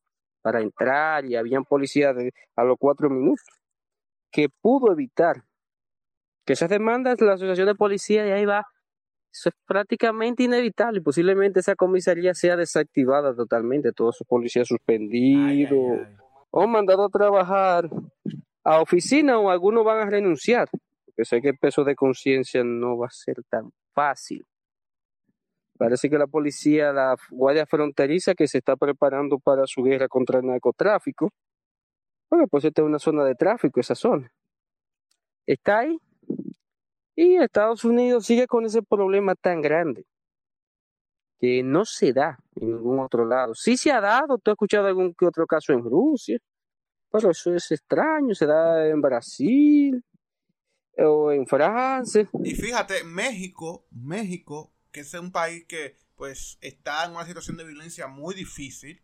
para 0.47 0.61
entrar 0.61 1.25
y 1.25 1.35
habían 1.35 1.65
policías 1.65 2.15
a 2.55 2.62
los 2.62 2.76
cuatro 2.79 3.11
minutos, 3.11 3.49
que 4.31 4.49
pudo 4.49 4.93
evitar 4.93 5.43
que 6.45 6.53
esas 6.53 6.71
demandas, 6.71 7.21
la 7.21 7.33
asociación 7.33 7.67
de 7.67 7.75
policía 7.75 8.23
de 8.23 8.33
ahí 8.33 8.45
va, 8.45 8.65
eso 9.29 9.49
es 9.49 9.57
prácticamente 9.67 10.45
inevitable. 10.45 11.00
Posiblemente 11.00 11.59
esa 11.59 11.75
comisaría 11.75 12.33
sea 12.33 12.55
desactivada 12.55 13.35
totalmente, 13.35 13.91
todos 13.91 14.15
esos 14.15 14.29
policías 14.29 14.69
suspendidos 14.69 16.07
o 16.53 16.67
mandados 16.69 17.09
a 17.09 17.19
trabajar 17.19 17.91
a 18.62 18.81
oficina 18.81 19.41
o 19.41 19.50
algunos 19.50 19.85
van 19.85 19.99
a 19.99 20.09
renunciar, 20.09 20.69
porque 21.07 21.25
sé 21.25 21.43
que 21.43 21.49
el 21.49 21.59
peso 21.59 21.83
de 21.83 21.97
conciencia 21.97 22.62
no 22.62 22.97
va 22.97 23.09
a 23.09 23.11
ser 23.11 23.43
tan 23.50 23.73
fácil. 23.93 24.47
Parece 25.78 26.09
que 26.09 26.18
la 26.18 26.26
policía, 26.26 26.92
la 26.92 27.16
Guardia 27.30 27.66
Fronteriza, 27.66 28.35
que 28.35 28.49
se 28.49 28.59
está 28.59 28.76
preparando 28.76 29.38
para 29.38 29.66
su 29.66 29.83
guerra 29.83 30.09
contra 30.09 30.38
el 30.38 30.47
narcotráfico, 30.47 31.30
porque 32.28 32.47
pues 32.47 32.64
esta 32.64 32.83
es 32.83 32.87
una 32.87 32.99
zona 32.99 33.25
de 33.25 33.35
tráfico, 33.35 33.80
esa 33.80 33.95
zona. 33.95 34.33
Está 35.47 35.80
ahí. 35.80 35.99
Y 37.14 37.37
Estados 37.37 37.85
Unidos 37.85 38.26
sigue 38.26 38.47
con 38.47 38.66
ese 38.66 38.83
problema 38.83 39.35
tan 39.35 39.61
grande 39.61 40.04
que 41.38 41.62
no 41.62 41.85
se 41.85 42.12
da 42.12 42.38
en 42.56 42.68
ningún 42.68 43.00
otro 43.00 43.25
lado. 43.25 43.54
Sí 43.54 43.76
se 43.76 43.92
ha 43.92 44.00
dado, 44.00 44.38
tú 44.38 44.50
has 44.50 44.54
escuchado 44.54 44.87
algún 44.87 45.14
que 45.14 45.26
otro 45.26 45.47
caso 45.47 45.73
en 45.73 45.83
Rusia, 45.83 46.38
pero 47.11 47.30
eso 47.30 47.54
es 47.54 47.71
extraño, 47.71 48.35
se 48.35 48.47
da 48.47 48.87
en 48.88 49.00
Brasil 49.00 50.02
o 50.99 51.30
en 51.33 51.47
Francia. 51.47 52.28
Y 52.42 52.54
fíjate, 52.54 53.04
México, 53.04 53.87
México 53.90 54.75
que 54.97 55.03
es 55.03 55.12
un 55.12 55.31
país 55.31 55.62
que 55.67 55.95
pues 56.15 56.57
está 56.62 57.05
en 57.05 57.11
una 57.11 57.26
situación 57.26 57.59
de 57.59 57.65
violencia 57.65 58.07
muy 58.07 58.35
difícil, 58.35 59.03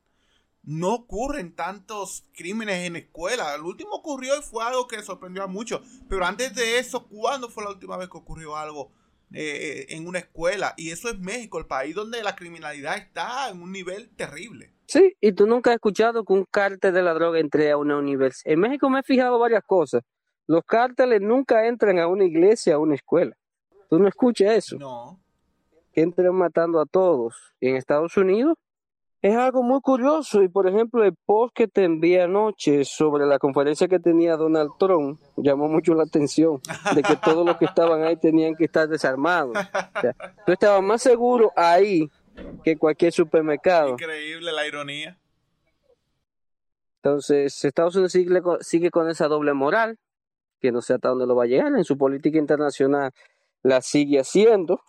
no 0.63 0.95
ocurren 0.95 1.55
tantos 1.55 2.25
crímenes 2.33 2.87
en 2.87 2.97
escuela. 2.97 3.55
El 3.55 3.61
último 3.61 3.91
ocurrió 3.97 4.39
y 4.39 4.43
fue 4.43 4.65
algo 4.65 4.89
que 4.89 5.03
sorprendió 5.03 5.43
a 5.43 5.49
muchos. 5.49 5.83
Pero 6.09 6.25
antes 6.25 6.55
de 6.55 6.79
eso, 6.79 7.07
¿cuándo 7.09 7.51
fue 7.51 7.65
la 7.65 7.71
última 7.73 7.99
vez 7.99 8.09
que 8.09 8.17
ocurrió 8.17 8.57
algo 8.57 8.91
eh, 9.35 9.85
en 9.91 10.09
una 10.09 10.21
escuela? 10.21 10.73
Y 10.79 10.93
eso 10.93 11.11
es 11.11 11.19
México, 11.19 11.59
el 11.59 11.67
país 11.67 11.95
donde 11.95 12.23
la 12.23 12.37
criminalidad 12.37 12.97
está 12.97 13.51
en 13.51 13.61
un 13.61 13.71
nivel 13.71 14.09
terrible. 14.17 14.73
Sí, 14.87 15.15
y 15.21 15.33
tú 15.33 15.47
nunca 15.47 15.73
has 15.73 15.75
escuchado 15.75 16.25
que 16.25 16.33
un 16.33 16.47
cártel 16.51 16.95
de 16.95 17.03
la 17.03 17.13
droga 17.13 17.39
entre 17.39 17.71
a 17.71 17.77
una 17.77 17.99
universidad. 17.99 18.51
En 18.51 18.61
México 18.61 18.89
me 18.89 19.01
he 19.01 19.03
fijado 19.03 19.39
varias 19.39 19.65
cosas. 19.67 20.03
Los 20.47 20.65
cárteles 20.65 21.21
nunca 21.21 21.67
entran 21.67 21.99
a 21.99 22.07
una 22.07 22.25
iglesia, 22.25 22.77
a 22.77 22.79
una 22.79 22.95
escuela. 22.95 23.37
¿Tú 23.91 23.99
no 23.99 24.09
escuchas 24.09 24.57
eso? 24.57 24.79
No 24.79 25.22
que 25.93 26.03
entren 26.03 26.35
matando 26.35 26.81
a 26.81 26.87
todos. 26.87 27.55
Y 27.61 27.69
en 27.69 27.77
Estados 27.77 28.17
Unidos 28.17 28.57
es 29.21 29.37
algo 29.37 29.63
muy 29.63 29.81
curioso. 29.81 30.43
Y 30.43 30.49
por 30.49 30.67
ejemplo, 30.67 31.05
el 31.05 31.15
post 31.25 31.55
que 31.55 31.69
te 31.69 31.85
envié 31.85 32.23
anoche 32.23 32.85
sobre 32.85 33.25
la 33.27 33.39
conferencia 33.39 33.89
que 33.89 34.01
tenía 34.01 34.37
Donald 34.37 34.73
Trump 34.79 35.21
llamó 35.37 35.69
mucho 35.69 35.95
la 35.95 36.03
atención 36.03 36.61
de 36.95 37.03
que 37.03 37.17
todos 37.17 37.47
los 37.47 37.57
que 37.57 37.67
estaban 37.67 38.03
ahí 38.03 38.17
tenían 38.17 38.57
que 38.57 38.65
estar 38.65 38.89
desarmados. 38.89 39.57
O 39.57 40.01
sea, 40.01 40.15
tú 40.45 40.53
estabas 40.53 40.83
más 40.83 41.03
seguro 41.03 41.53
ahí 41.57 42.11
que 42.65 42.77
cualquier 42.77 43.13
supermercado. 43.13 43.91
Increíble 43.91 44.53
la 44.53 44.67
ironía. 44.67 45.19
Entonces, 46.97 47.65
Estados 47.65 47.97
Unidos 47.97 48.13
sigue, 48.13 48.41
sigue 48.61 48.91
con 48.91 49.09
esa 49.09 49.27
doble 49.27 49.53
moral, 49.55 49.99
que 50.61 50.71
no 50.71 50.81
sé 50.81 50.95
hasta 50.95 51.09
dónde 51.09 51.27
lo 51.27 51.35
va 51.35 51.45
a 51.45 51.49
llegar. 51.49 51.75
En 51.75 51.85
su 51.85 51.99
política 51.99 52.39
internacional 52.39 53.13
la 53.63 53.81
sigue 53.81 54.21
haciendo, 54.21 54.81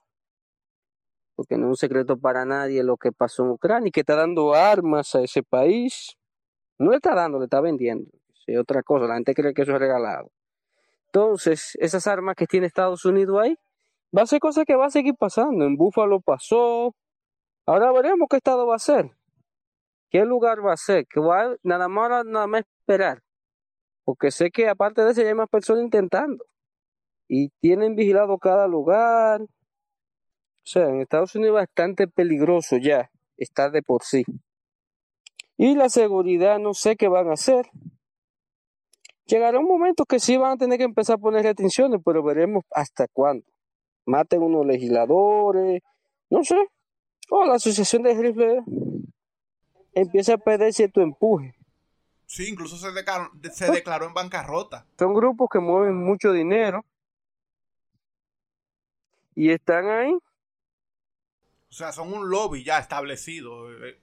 porque 1.35 1.57
no 1.57 1.65
es 1.65 1.69
un 1.69 1.77
secreto 1.77 2.17
para 2.17 2.45
nadie 2.45 2.83
lo 2.83 2.97
que 2.97 3.11
pasó 3.11 3.43
en 3.43 3.51
Ucrania 3.51 3.87
y 3.89 3.91
que 3.91 4.01
está 4.01 4.15
dando 4.15 4.53
armas 4.53 5.15
a 5.15 5.21
ese 5.21 5.43
país. 5.43 6.15
No 6.77 6.91
le 6.91 6.97
está 6.97 7.15
dando, 7.15 7.39
le 7.39 7.45
está 7.45 7.61
vendiendo. 7.61 8.09
Es 8.45 8.59
otra 8.59 8.83
cosa, 8.83 9.07
la 9.07 9.15
gente 9.15 9.33
cree 9.33 9.53
que 9.53 9.61
eso 9.61 9.73
es 9.73 9.79
regalado. 9.79 10.31
Entonces, 11.07 11.77
esas 11.79 12.07
armas 12.07 12.35
que 12.35 12.47
tiene 12.47 12.67
Estados 12.67 13.05
Unidos 13.05 13.39
ahí, 13.41 13.55
va 14.15 14.23
a 14.23 14.25
ser 14.27 14.39
cosa 14.39 14.65
que 14.65 14.75
va 14.75 14.87
a 14.87 14.89
seguir 14.89 15.15
pasando. 15.17 15.65
En 15.65 15.75
Búfalo 15.75 16.19
pasó. 16.21 16.95
Ahora 17.65 17.91
veremos 17.91 18.27
qué 18.29 18.37
estado 18.37 18.67
va 18.67 18.75
a 18.75 18.79
ser. 18.79 19.11
¿Qué 20.09 20.25
lugar 20.25 20.65
va 20.65 20.73
a 20.73 20.77
ser? 20.77 21.05
Que 21.07 21.19
va 21.19 21.55
nada 21.63 21.87
más 21.87 22.25
nada 22.25 22.47
más 22.47 22.63
esperar. 22.79 23.21
Porque 24.03 24.31
sé 24.31 24.51
que 24.51 24.67
aparte 24.69 25.03
de 25.03 25.11
eso 25.11 25.21
hay 25.21 25.33
más 25.33 25.49
personas 25.49 25.83
intentando. 25.83 26.45
Y 27.27 27.49
tienen 27.61 27.95
vigilado 27.95 28.37
cada 28.37 28.67
lugar. 28.67 29.41
O 30.63 30.65
sea, 30.65 30.87
en 30.87 31.01
Estados 31.01 31.35
Unidos 31.35 31.57
es 31.57 31.67
bastante 31.67 32.07
peligroso 32.07 32.77
ya, 32.77 33.11
está 33.35 33.69
de 33.69 33.81
por 33.81 34.03
sí. 34.03 34.23
Y 35.57 35.75
la 35.75 35.89
seguridad, 35.89 36.57
no 36.57 36.73
sé 36.73 36.95
qué 36.95 37.09
van 37.09 37.29
a 37.29 37.33
hacer. 37.33 37.69
Llegará 39.25 39.59
un 39.59 39.67
momento 39.67 40.05
que 40.05 40.19
sí 40.19 40.37
van 40.37 40.53
a 40.53 40.57
tener 40.57 40.77
que 40.77 40.85
empezar 40.85 41.15
a 41.15 41.19
poner 41.19 41.43
restricciones, 41.43 42.01
pero 42.03 42.23
veremos 42.23 42.63
hasta 42.71 43.07
cuándo. 43.07 43.45
Maten 44.05 44.41
unos 44.41 44.65
legisladores, 44.65 45.81
no 46.29 46.43
sé. 46.43 46.55
O 47.29 47.45
la 47.45 47.55
asociación 47.55 48.03
de 48.03 48.13
rifles 48.13 48.63
empieza 49.93 50.35
a 50.35 50.37
perder 50.37 50.73
cierto 50.73 51.01
empuje. 51.01 51.55
Sí, 52.25 52.47
incluso 52.49 52.77
se 52.77 52.91
declaró, 52.91 53.31
se 53.51 53.69
declaró 53.69 54.07
en 54.07 54.13
bancarrota. 54.13 54.85
Son 54.97 55.13
grupos 55.13 55.49
que 55.51 55.59
mueven 55.59 55.95
mucho 55.95 56.31
dinero 56.31 56.85
y 59.35 59.51
están 59.51 59.87
ahí 59.89 60.17
o 61.73 61.75
sea, 61.75 61.91
son 61.91 62.13
un 62.13 62.29
lobby 62.29 62.63
ya 62.63 62.77
establecido. 62.77 63.73
Eh, 63.83 63.99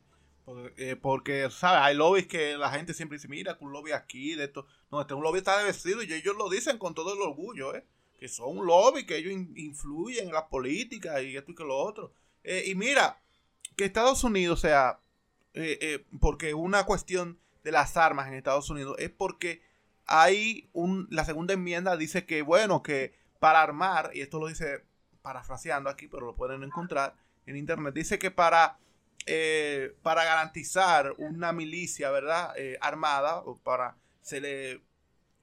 eh, 0.76 0.96
porque, 1.00 1.48
¿sabes? 1.50 1.82
Hay 1.82 1.94
lobbies 1.94 2.26
que 2.26 2.56
la 2.56 2.68
gente 2.70 2.94
siempre 2.94 3.16
dice, 3.16 3.28
mira, 3.28 3.56
un 3.60 3.70
lobby 3.72 3.92
aquí, 3.92 4.34
de 4.34 4.46
esto. 4.46 4.66
No, 4.90 5.00
este 5.00 5.14
un 5.14 5.22
lobby 5.22 5.38
establecido 5.38 6.02
y 6.02 6.12
ellos 6.12 6.34
lo 6.36 6.50
dicen 6.50 6.78
con 6.78 6.96
todo 6.96 7.14
el 7.14 7.22
orgullo, 7.22 7.76
¿eh? 7.76 7.86
Que 8.18 8.26
son 8.26 8.58
un 8.58 8.66
lobby, 8.66 9.06
que 9.06 9.18
ellos 9.18 9.32
influyen 9.54 10.26
en 10.26 10.32
la 10.32 10.48
política 10.48 11.22
y 11.22 11.36
esto 11.36 11.52
y 11.52 11.54
que 11.54 11.62
lo 11.62 11.76
otro. 11.76 12.12
Eh, 12.42 12.64
y 12.66 12.74
mira, 12.74 13.22
que 13.76 13.84
Estados 13.84 14.24
Unidos, 14.24 14.58
o 14.58 14.62
sea, 14.62 14.98
porque 16.18 16.54
una 16.54 16.84
cuestión 16.86 17.38
de 17.62 17.70
las 17.70 17.96
armas 17.96 18.26
en 18.26 18.34
Estados 18.34 18.68
Unidos 18.68 18.96
es 18.98 19.10
porque 19.10 19.62
hay 20.06 20.68
un, 20.72 21.06
la 21.10 21.24
segunda 21.24 21.54
enmienda 21.54 21.96
dice 21.96 22.26
que, 22.26 22.42
bueno, 22.42 22.82
que 22.82 23.14
para 23.38 23.62
armar, 23.62 24.10
y 24.12 24.22
esto 24.22 24.40
lo 24.40 24.48
dice 24.48 24.84
parafraseando 25.22 25.88
aquí, 25.88 26.08
pero 26.08 26.26
lo 26.26 26.34
pueden 26.34 26.64
encontrar, 26.64 27.14
en 27.50 27.57
internet. 27.57 27.95
Dice 27.95 28.19
que 28.19 28.30
para, 28.30 28.78
eh, 29.26 29.95
para 30.02 30.25
garantizar 30.25 31.14
una 31.19 31.52
milicia, 31.52 32.11
¿verdad? 32.11 32.52
Eh, 32.57 32.78
armada, 32.80 33.38
o 33.38 33.57
para 33.57 33.97
se 34.23 34.40
le, 34.40 34.80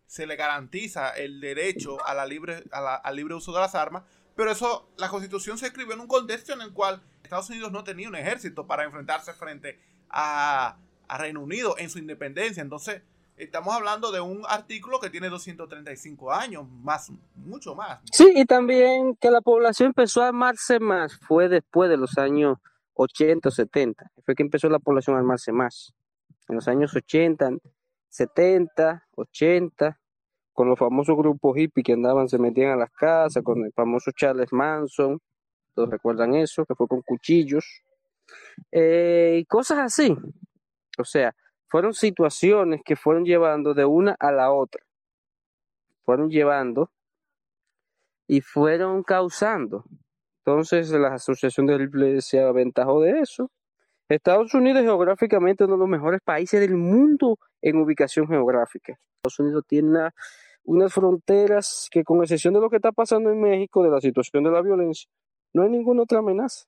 se 0.06 0.26
le 0.26 0.36
garantiza 0.36 1.10
el 1.12 1.40
derecho 1.42 2.06
a 2.06 2.14
la 2.14 2.26
libre, 2.26 2.64
al 2.72 3.16
libre 3.16 3.36
uso 3.36 3.54
de 3.54 3.60
las 3.60 3.76
armas. 3.76 4.04
Pero 4.36 4.52
eso, 4.52 4.92
la 4.98 5.10
constitución 5.10 5.58
se 5.58 5.68
escribió 5.68 5.94
en 5.94 6.02
un 6.02 6.08
contexto 6.08 6.54
en 6.54 6.62
el 6.62 6.72
cual 6.72 7.02
Estados 7.24 7.50
Unidos 7.50 7.72
no 7.72 7.84
tenía 7.84 8.08
un 8.08 8.16
ejército 8.16 8.68
para 8.68 8.84
enfrentarse 8.84 9.34
frente 9.34 9.80
a, 10.10 10.78
a 11.08 11.18
Reino 11.18 11.42
Unido 11.42 11.76
en 11.78 11.90
su 11.90 12.00
independencia. 12.00 12.62
Entonces, 12.62 13.02
estamos 13.38 13.74
hablando 13.74 14.12
de 14.12 14.20
un 14.20 14.44
artículo 14.48 15.00
que 15.00 15.10
tiene 15.10 15.30
235 15.30 16.32
años, 16.32 16.68
más, 16.84 17.12
mucho 17.36 17.76
más. 17.76 18.00
Sí, 18.12 18.32
y 18.36 18.46
también 18.46 19.16
que 19.16 19.32
la 19.32 19.42
población 19.42 19.88
empezó 19.88 20.24
a 20.24 20.28
armarse 20.28 20.80
más 20.80 21.18
fue 21.28 21.48
después 21.48 21.90
de 21.90 21.98
los 21.98 22.18
años 22.18 22.58
80 22.96 23.50
o 23.50 23.52
70. 23.52 24.12
Fue 24.26 24.36
que 24.36 24.44
empezó 24.44 24.70
la 24.70 24.80
población 24.80 25.16
a 25.16 25.20
armarse 25.20 25.52
más. 25.52 25.94
En 26.50 26.56
los 26.56 26.68
años 26.68 26.96
80 26.96 27.58
70, 28.10 29.08
80, 29.16 30.00
con 30.54 30.70
los 30.70 30.80
famosos 30.80 31.16
grupos 31.16 31.56
hippies 31.56 31.86
que 31.86 31.94
andaban, 31.94 32.28
se 32.28 32.40
metían 32.40 32.72
a 32.72 32.76
las 32.76 32.92
casas, 32.92 33.44
con 33.44 33.64
el 33.64 33.72
famoso 33.74 34.12
Charles 34.12 34.52
Manson, 34.52 35.20
todos 35.76 35.90
recuerdan 35.90 36.34
eso, 36.34 36.66
que 36.66 36.74
fue 36.74 36.88
con 36.88 37.02
cuchillos, 37.04 37.84
eh, 38.72 39.38
y 39.42 39.46
cosas 39.46 39.80
así. 39.80 40.16
O 40.98 41.06
sea, 41.06 41.36
fueron 41.68 41.94
situaciones 41.94 42.82
que 42.84 42.96
fueron 42.96 43.26
llevando 43.26 43.74
de 43.74 43.86
una 43.86 44.16
a 44.20 44.32
la 44.32 44.52
otra. 44.52 44.84
Fueron 46.04 46.30
llevando 46.30 46.92
y 48.28 48.42
fueron 48.42 49.04
causando. 49.04 49.86
Entonces 50.40 50.90
la 50.92 51.14
Asociación 51.14 51.66
de 51.66 51.78
Rifle 51.78 52.22
se 52.22 52.42
aventajó 52.42 53.02
de 53.02 53.20
eso. 53.20 53.52
Estados 54.10 54.54
Unidos 54.54 54.84
geográficamente 54.84 55.64
es 55.64 55.68
uno 55.68 55.76
de 55.76 55.82
los 55.82 55.90
mejores 55.90 56.22
países 56.24 56.62
del 56.62 56.76
mundo 56.76 57.38
en 57.62 57.78
ubicación 57.78 58.28
geográfica. 58.28 58.98
Estados 59.18 59.40
Unidos 59.40 59.66
tiene 59.68 60.10
unas 60.64 60.94
fronteras 60.94 61.90
que 61.92 62.06
con 62.06 62.22
excepción 62.22 62.54
de 62.54 62.62
lo 62.62 62.70
que 62.70 62.78
está 62.78 62.94
pasando 62.94 63.30
en 63.30 63.42
México, 63.42 63.84
de 63.84 63.90
la 63.90 64.00
situación 64.00 64.46
de 64.46 64.52
la 64.52 64.62
violencia, 64.62 65.10
no 65.54 65.64
hay 65.64 65.70
ninguna 65.70 66.04
otra 66.04 66.20
amenaza. 66.20 66.66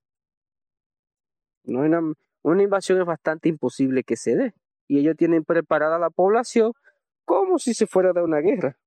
No 1.63 1.81
hay 1.81 1.87
una, 1.87 2.13
una 2.41 2.63
invasión 2.63 2.99
es 2.99 3.05
bastante 3.05 3.47
imposible 3.47 4.03
que 4.03 4.17
se 4.17 4.35
dé. 4.35 4.53
Y 4.89 4.99
ellos 4.99 5.15
tienen 5.15 5.45
preparada 5.45 5.97
la 5.97 6.09
población 6.09 6.73
como 7.23 7.59
si 7.59 7.73
se 7.73 7.87
fuera 7.87 8.11
de 8.11 8.21
una 8.21 8.39
guerra. 8.39 8.77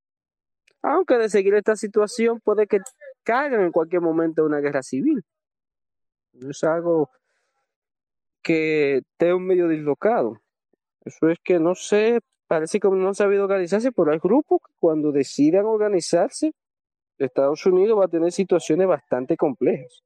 Aunque 0.82 1.16
de 1.16 1.30
seguir 1.30 1.54
esta 1.54 1.76
situación 1.76 2.40
puede 2.40 2.66
que 2.66 2.80
caigan 3.22 3.62
en 3.62 3.72
cualquier 3.72 4.02
momento 4.02 4.44
una 4.44 4.58
guerra 4.58 4.82
civil. 4.82 5.24
Es 6.34 6.62
algo 6.64 7.08
que 8.42 8.98
esté 8.98 9.32
un 9.32 9.46
medio 9.46 9.68
dislocado. 9.68 10.42
Eso 11.04 11.28
es 11.30 11.38
que 11.42 11.58
no 11.58 11.74
sé, 11.74 12.20
parece 12.46 12.80
que 12.80 12.88
no 12.88 13.08
han 13.08 13.14
sabido 13.14 13.44
organizarse, 13.44 13.92
pero 13.92 14.12
hay 14.12 14.18
grupos 14.18 14.60
que 14.66 14.72
cuando 14.78 15.12
decidan 15.12 15.64
organizarse, 15.64 16.52
Estados 17.18 17.64
Unidos 17.66 17.98
va 17.98 18.06
a 18.06 18.08
tener 18.08 18.32
situaciones 18.32 18.86
bastante 18.86 19.36
complejas. 19.36 20.02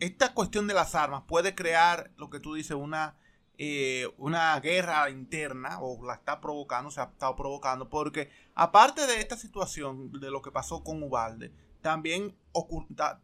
Esta 0.00 0.34
cuestión 0.34 0.66
de 0.66 0.74
las 0.74 0.94
armas 0.94 1.22
puede 1.26 1.54
crear 1.54 2.10
lo 2.16 2.30
que 2.30 2.40
tú 2.40 2.54
dices, 2.54 2.76
una 2.76 3.16
eh, 3.56 4.08
una 4.18 4.58
guerra 4.58 5.08
interna 5.10 5.78
o 5.80 6.04
la 6.04 6.14
está 6.14 6.40
provocando, 6.40 6.90
se 6.90 7.00
ha 7.00 7.04
estado 7.04 7.36
provocando, 7.36 7.88
porque 7.88 8.28
aparte 8.54 9.06
de 9.06 9.20
esta 9.20 9.36
situación, 9.36 10.10
de 10.12 10.30
lo 10.30 10.42
que 10.42 10.50
pasó 10.50 10.82
con 10.82 11.02
Ubalde, 11.02 11.52
también 11.80 12.36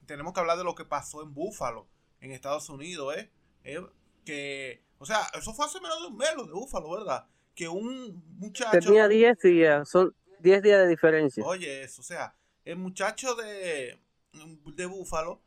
tenemos 0.06 0.32
que 0.32 0.40
hablar 0.40 0.58
de 0.58 0.64
lo 0.64 0.74
que 0.74 0.84
pasó 0.84 1.22
en 1.22 1.34
Búfalo, 1.34 1.88
en 2.20 2.30
Estados 2.30 2.68
Unidos, 2.68 3.16
¿eh? 3.16 3.30
¿eh? 3.64 3.80
que, 4.24 4.84
o 4.98 5.06
sea, 5.06 5.26
eso 5.34 5.52
fue 5.52 5.66
hace 5.66 5.80
menos 5.80 6.00
de 6.00 6.08
un 6.08 6.16
mes 6.16 6.28
de 6.36 6.52
Búfalo, 6.52 6.90
¿verdad? 6.90 7.26
Que 7.54 7.68
un 7.68 8.22
muchacho... 8.38 8.78
Tenía 8.78 9.08
10 9.08 9.38
días, 9.40 9.88
son 9.88 10.14
10 10.40 10.62
días 10.62 10.78
de 10.78 10.88
diferencia. 10.88 11.44
Oye, 11.44 11.82
eso, 11.82 12.02
o 12.02 12.04
sea, 12.04 12.36
el 12.64 12.76
muchacho 12.76 13.34
de, 13.34 13.98
de 14.32 14.86
Búfalo, 14.86 15.42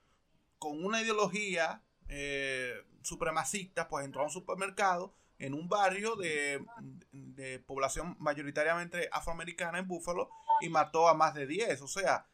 con 0.57 0.83
una 0.83 1.01
ideología 1.01 1.83
eh, 2.15 2.85
supremacista, 3.01 3.87
pues 3.87 4.05
entró 4.05 4.21
a 4.21 4.25
un 4.25 4.29
supermercado 4.29 5.15
en 5.39 5.55
un 5.55 5.67
barrio 5.67 6.15
de, 6.15 6.63
población 7.65 8.15
mayoritariamente 8.19 9.09
afroamericana 9.11 9.79
en 9.79 9.87
Búfalo 9.87 10.29
y 10.61 10.69
mató 10.69 11.07
a 11.07 11.15
más 11.15 11.33
de 11.33 11.47
10. 11.47 11.81
O 11.81 11.87
sea, 11.87 12.27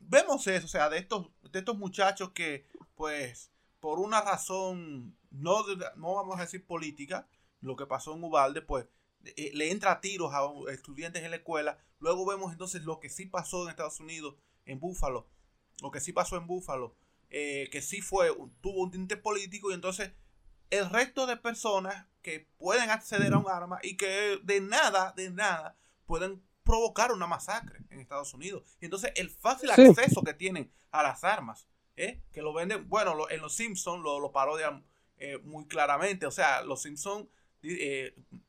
vemos 0.00 0.46
eso, 0.48 0.66
o 0.66 0.68
sea, 0.68 0.90
de 0.90 0.98
estos, 0.98 1.28
de 1.52 1.60
estos 1.60 1.78
muchachos 1.78 2.32
que, 2.32 2.66
pues, 2.96 3.52
por 3.78 4.00
una 4.00 4.20
razón, 4.20 5.16
no, 5.30 5.64
no 5.94 6.14
vamos 6.16 6.38
a 6.38 6.42
decir 6.42 6.66
política, 6.66 7.28
lo 7.60 7.76
que 7.76 7.86
pasó 7.86 8.14
en 8.14 8.24
Ubalde, 8.24 8.62
pues, 8.62 8.88
eh, 9.36 9.52
le 9.54 9.70
entra 9.70 9.92
a 9.92 10.00
tiros 10.00 10.34
a 10.34 10.72
estudiantes 10.72 11.22
en 11.22 11.30
la 11.30 11.36
escuela. 11.36 11.78
Luego 12.00 12.26
vemos 12.26 12.50
entonces 12.50 12.82
lo 12.84 12.98
que 12.98 13.10
sí 13.10 13.26
pasó 13.26 13.62
en 13.62 13.70
Estados 13.70 14.00
Unidos, 14.00 14.34
en 14.64 14.80
Búfalo, 14.80 15.28
lo 15.80 15.92
que 15.92 16.00
sí 16.00 16.12
pasó 16.12 16.36
en 16.36 16.48
Búfalo 16.48 16.96
eh, 17.30 17.68
que 17.72 17.82
sí 17.82 18.00
fue, 18.00 18.28
tuvo 18.60 18.82
un 18.82 18.90
tinte 18.90 19.16
político 19.16 19.70
y 19.70 19.74
entonces 19.74 20.12
el 20.70 20.88
resto 20.90 21.26
de 21.26 21.36
personas 21.36 22.06
que 22.22 22.48
pueden 22.56 22.90
acceder 22.90 23.32
a 23.32 23.38
un 23.38 23.48
arma 23.48 23.78
y 23.82 23.96
que 23.96 24.38
de 24.42 24.60
nada, 24.60 25.12
de 25.16 25.30
nada, 25.30 25.76
pueden 26.06 26.42
provocar 26.64 27.12
una 27.12 27.26
masacre 27.26 27.80
en 27.90 28.00
Estados 28.00 28.34
Unidos. 28.34 28.76
Y 28.80 28.86
entonces 28.86 29.12
el 29.16 29.30
fácil 29.30 29.70
acceso 29.70 30.22
que 30.22 30.34
tienen 30.34 30.72
a 30.90 31.02
las 31.02 31.24
armas, 31.24 31.68
¿eh? 31.96 32.22
que 32.32 32.42
lo 32.42 32.52
venden, 32.52 32.88
bueno, 32.88 33.28
en 33.30 33.40
los 33.40 33.54
Simpsons 33.54 34.02
lo, 34.02 34.20
lo 34.20 34.32
parodian 34.32 34.84
eh, 35.18 35.38
muy 35.38 35.66
claramente, 35.66 36.26
o 36.26 36.30
sea, 36.30 36.62
los 36.62 36.82
Simpsons, 36.82 37.28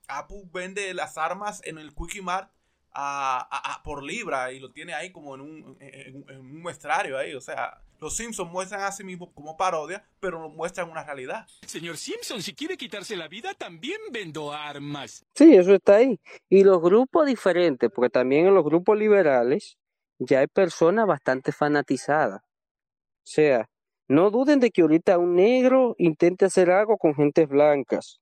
Apple 0.08 0.44
vende 0.52 0.94
las 0.94 1.18
armas 1.18 1.62
en 1.64 1.80
el 1.80 1.96
Quickie 1.96 2.22
Mart 2.22 2.52
a, 2.92 3.82
por 3.84 4.04
libra 4.04 4.52
y 4.52 4.60
lo 4.60 4.72
tiene 4.72 4.94
ahí 4.94 5.12
como 5.12 5.34
en 5.34 5.42
un, 5.42 5.78
en 5.80 6.40
un 6.40 6.62
muestrario 6.62 7.18
ahí, 7.18 7.34
o 7.34 7.42
sea, 7.42 7.82
los 8.00 8.16
Simpsons 8.16 8.52
muestran 8.52 8.82
a 8.82 8.92
sí 8.92 9.04
mismos 9.04 9.30
como 9.34 9.58
parodia, 9.58 10.04
pero 10.20 10.42
lo 10.42 10.50
muestran 10.50 10.90
una 10.90 11.04
realidad. 11.04 11.48
Señor 11.66 11.98
Simpson, 11.98 12.42
si 12.42 12.54
quiere 12.54 12.78
quitarse 12.78 13.16
la 13.16 13.28
vida, 13.28 13.54
también 13.54 14.00
vendo 14.12 14.52
armas. 14.52 15.26
Sí, 15.36 15.56
eso 15.56 15.74
está 15.74 15.96
ahí. 15.96 16.20
Y 16.50 16.64
los 16.64 16.82
grupos 16.82 17.26
diferentes, 17.26 17.90
porque 17.94 18.10
también 18.10 18.48
en 18.48 18.54
los 18.54 18.64
grupos 18.64 18.98
liberales 18.98 19.78
ya 20.20 20.40
hay 20.40 20.48
personas 20.48 21.08
bastante 21.08 21.52
fanatizadas. 21.52 22.42
O 22.42 23.30
sea, 23.30 23.70
no 24.08 24.30
duden 24.32 24.60
de 24.60 24.72
que 24.72 24.82
ahorita 24.82 25.18
un 25.18 25.36
negro 25.36 25.96
intente 25.98 26.46
hacer 26.46 26.70
algo 26.72 26.98
con 26.98 27.16
gentes 27.16 27.48
blancas. 27.50 28.20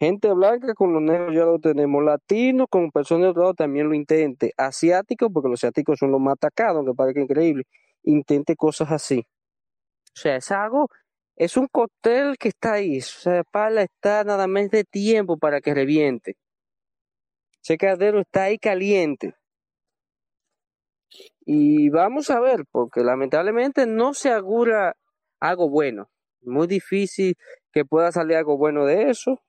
Gente 0.00 0.32
blanca 0.32 0.74
con 0.74 0.92
los 0.92 1.02
negros 1.02 1.34
ya 1.34 1.44
lo 1.44 1.58
tenemos. 1.58 2.04
Latinos 2.04 2.68
con 2.70 2.90
personas 2.90 3.34
de 3.34 3.40
otro 3.40 3.54
también 3.54 3.88
lo 3.88 3.94
intente. 3.94 4.52
Asiáticos, 4.56 5.28
porque 5.32 5.48
los 5.48 5.58
asiáticos 5.58 5.98
son 5.98 6.12
los 6.12 6.20
más 6.20 6.34
atacados, 6.34 6.78
aunque 6.78 6.94
parezca 6.94 7.20
increíble 7.20 7.64
intente 8.02 8.56
cosas 8.56 8.90
así. 8.90 9.24
O 10.14 10.20
sea, 10.20 10.36
es 10.36 10.50
algo, 10.50 10.88
es 11.36 11.56
un 11.56 11.68
cóctel 11.68 12.36
que 12.38 12.48
está 12.48 12.74
ahí. 12.74 12.98
O 12.98 13.02
sea, 13.02 13.44
para 13.44 13.82
está 13.82 14.24
nada 14.24 14.46
más 14.46 14.70
de 14.70 14.84
tiempo 14.84 15.38
para 15.38 15.60
que 15.60 15.74
reviente. 15.74 16.36
Ese 17.62 17.76
caldero 17.76 18.20
está 18.20 18.44
ahí 18.44 18.58
caliente. 18.58 19.34
Y 21.40 21.88
vamos 21.90 22.30
a 22.30 22.40
ver, 22.40 22.64
porque 22.70 23.02
lamentablemente 23.02 23.86
no 23.86 24.14
se 24.14 24.30
augura 24.32 24.94
algo 25.40 25.70
bueno. 25.70 26.10
Muy 26.42 26.66
difícil 26.66 27.36
que 27.72 27.84
pueda 27.84 28.12
salir 28.12 28.36
algo 28.36 28.56
bueno 28.58 28.84
de 28.84 29.10
eso. 29.10 29.40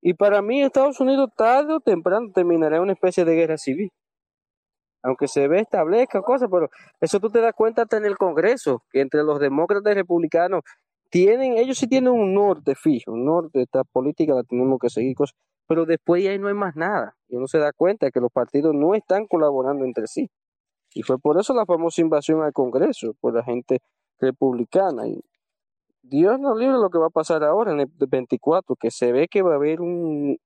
Y 0.00 0.14
para 0.14 0.42
mí 0.42 0.62
Estados 0.62 1.00
Unidos 1.00 1.30
tarde 1.36 1.74
o 1.74 1.80
temprano 1.80 2.30
terminará 2.32 2.80
una 2.80 2.92
especie 2.92 3.24
de 3.24 3.34
guerra 3.34 3.58
civil 3.58 3.90
aunque 5.04 5.28
se 5.28 5.46
ve 5.48 5.60
establezca 5.60 6.22
cosas, 6.22 6.48
pero 6.50 6.70
eso 6.98 7.20
tú 7.20 7.28
te 7.28 7.40
das 7.40 7.52
cuenta 7.54 7.82
hasta 7.82 7.98
en 7.98 8.06
el 8.06 8.16
Congreso, 8.16 8.82
que 8.90 9.02
entre 9.02 9.22
los 9.22 9.38
demócratas 9.38 9.92
y 9.92 9.94
republicanos 9.96 10.62
tienen, 11.10 11.58
ellos 11.58 11.76
sí 11.76 11.86
tienen 11.86 12.12
un 12.12 12.32
norte 12.32 12.74
fijo, 12.74 13.12
un 13.12 13.26
norte, 13.26 13.62
esta 13.62 13.84
política 13.84 14.34
la 14.34 14.42
tenemos 14.42 14.78
que 14.80 14.88
seguir, 14.88 15.14
cosas, 15.14 15.36
pero 15.68 15.84
después 15.84 16.26
ahí 16.26 16.38
no 16.38 16.48
hay 16.48 16.54
más 16.54 16.74
nada, 16.74 17.14
y 17.28 17.36
uno 17.36 17.46
se 17.46 17.58
da 17.58 17.72
cuenta 17.72 18.10
que 18.10 18.18
los 18.18 18.32
partidos 18.32 18.74
no 18.74 18.94
están 18.94 19.26
colaborando 19.26 19.84
entre 19.84 20.06
sí. 20.06 20.30
Y 20.94 21.02
fue 21.02 21.18
por 21.18 21.38
eso 21.38 21.52
la 21.52 21.66
famosa 21.66 22.00
invasión 22.00 22.42
al 22.42 22.52
Congreso, 22.52 23.14
por 23.20 23.34
la 23.34 23.44
gente 23.44 23.82
republicana. 24.18 25.02
Dios 26.02 26.40
nos 26.40 26.58
libre 26.58 26.78
lo 26.78 26.88
que 26.88 26.98
va 26.98 27.06
a 27.06 27.10
pasar 27.10 27.44
ahora 27.44 27.72
en 27.72 27.80
el 27.80 27.88
24, 28.08 28.74
que 28.76 28.90
se 28.90 29.12
ve 29.12 29.28
que 29.28 29.42
va 29.42 29.52
a 29.52 29.56
haber 29.56 29.82
un... 29.82 30.38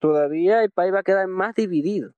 Todavía 0.00 0.64
el 0.64 0.70
país 0.70 0.92
va 0.92 1.00
a 1.00 1.04
quedar 1.04 1.28
más 1.28 1.54
dividido 1.54 2.14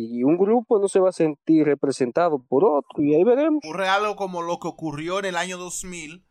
y 0.00 0.22
un 0.22 0.38
grupo 0.38 0.78
no 0.78 0.86
se 0.86 1.00
va 1.00 1.08
a 1.08 1.12
sentir 1.12 1.66
representado 1.66 2.38
por 2.38 2.64
otro 2.64 3.02
y 3.02 3.16
ahí 3.16 3.24
veremos. 3.24 3.58
Ocurre 3.64 3.88
algo 3.88 4.14
como 4.14 4.42
lo 4.42 4.60
que 4.60 4.68
ocurrió 4.68 5.18
en 5.18 5.24
el 5.24 5.36
año 5.36 5.58
2000 5.58 6.24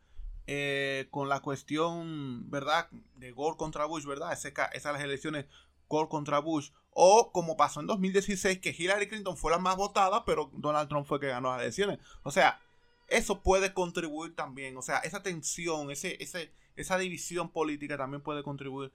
eh, 0.47 1.07
con 1.11 1.27
la 1.27 1.41
cuestión, 1.41 2.49
¿verdad? 2.49 2.87
De 3.15 3.33
Gore 3.33 3.57
contra 3.57 3.83
Bush, 3.83 4.05
¿verdad? 4.05 4.31
Ese, 4.31 4.53
esas 4.71 5.01
elecciones 5.01 5.47
Gore 5.89 6.07
contra 6.07 6.39
Bush. 6.39 6.69
O 6.91 7.33
como 7.33 7.57
pasó 7.57 7.81
en 7.81 7.87
2016 7.87 8.59
que 8.59 8.73
Hillary 8.75 9.09
Clinton 9.09 9.35
fue 9.35 9.51
la 9.51 9.57
más 9.57 9.75
votada, 9.75 10.23
pero 10.23 10.49
Donald 10.53 10.87
Trump 10.87 11.05
fue 11.05 11.17
el 11.17 11.21
que 11.21 11.27
ganó 11.27 11.51
las 11.51 11.59
elecciones. 11.59 11.99
O 12.23 12.31
sea, 12.31 12.61
eso 13.09 13.43
puede 13.43 13.73
contribuir 13.73 14.33
también. 14.33 14.77
O 14.77 14.81
sea, 14.81 14.99
esa 14.99 15.23
tensión, 15.23 15.91
ese, 15.91 16.15
ese, 16.23 16.53
esa 16.77 16.97
división 16.97 17.49
política 17.49 17.97
también 17.97 18.23
puede 18.23 18.43
contribuir. 18.43 18.93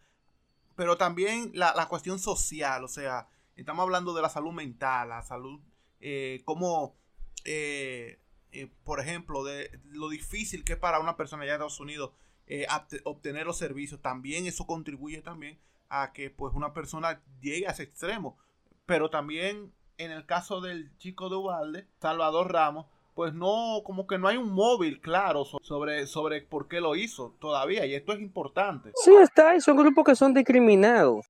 Pero 0.76 0.96
también 0.96 1.50
la, 1.52 1.74
la 1.74 1.88
cuestión 1.88 2.18
social, 2.18 2.82
o 2.84 2.88
sea, 2.88 3.28
Estamos 3.56 3.82
hablando 3.82 4.14
de 4.14 4.22
la 4.22 4.28
salud 4.28 4.52
mental, 4.52 5.10
la 5.10 5.22
salud, 5.22 5.60
eh, 6.00 6.40
como, 6.44 6.96
eh, 7.44 8.18
eh, 8.50 8.70
por 8.84 9.00
ejemplo, 9.00 9.44
de 9.44 9.70
lo 9.84 10.08
difícil 10.08 10.64
que 10.64 10.74
es 10.74 10.78
para 10.78 11.00
una 11.00 11.16
persona 11.16 11.42
allá 11.42 11.52
de 11.52 11.56
Estados 11.56 11.80
Unidos 11.80 12.12
obtener 13.04 13.46
los 13.46 13.56
servicios. 13.56 14.02
También 14.02 14.46
eso 14.46 14.66
contribuye 14.66 15.22
también 15.22 15.58
a 15.88 16.12
que 16.12 16.28
pues 16.28 16.54
una 16.54 16.74
persona 16.74 17.22
llegue 17.40 17.66
a 17.66 17.70
ese 17.70 17.84
extremo. 17.84 18.36
Pero 18.84 19.08
también 19.10 19.72
en 19.96 20.10
el 20.10 20.26
caso 20.26 20.60
del 20.60 20.96
chico 20.98 21.28
de 21.30 21.36
Ubalde, 21.36 21.88
Salvador 22.00 22.52
Ramos, 22.52 22.86
pues 23.14 23.34
no, 23.34 23.82
como 23.84 24.06
que 24.06 24.18
no 24.18 24.28
hay 24.28 24.36
un 24.36 24.52
móvil 24.52 25.00
claro 25.00 25.44
sobre, 25.44 26.06
sobre 26.06 26.42
por 26.42 26.68
qué 26.68 26.80
lo 26.80 26.96
hizo 26.96 27.36
todavía, 27.40 27.84
y 27.84 27.94
esto 27.94 28.12
es 28.12 28.20
importante. 28.20 28.90
Sí, 28.94 29.14
está, 29.14 29.54
y 29.54 29.60
son 29.60 29.76
grupos 29.76 30.04
que 30.04 30.16
son 30.16 30.32
discriminados. 30.32 31.26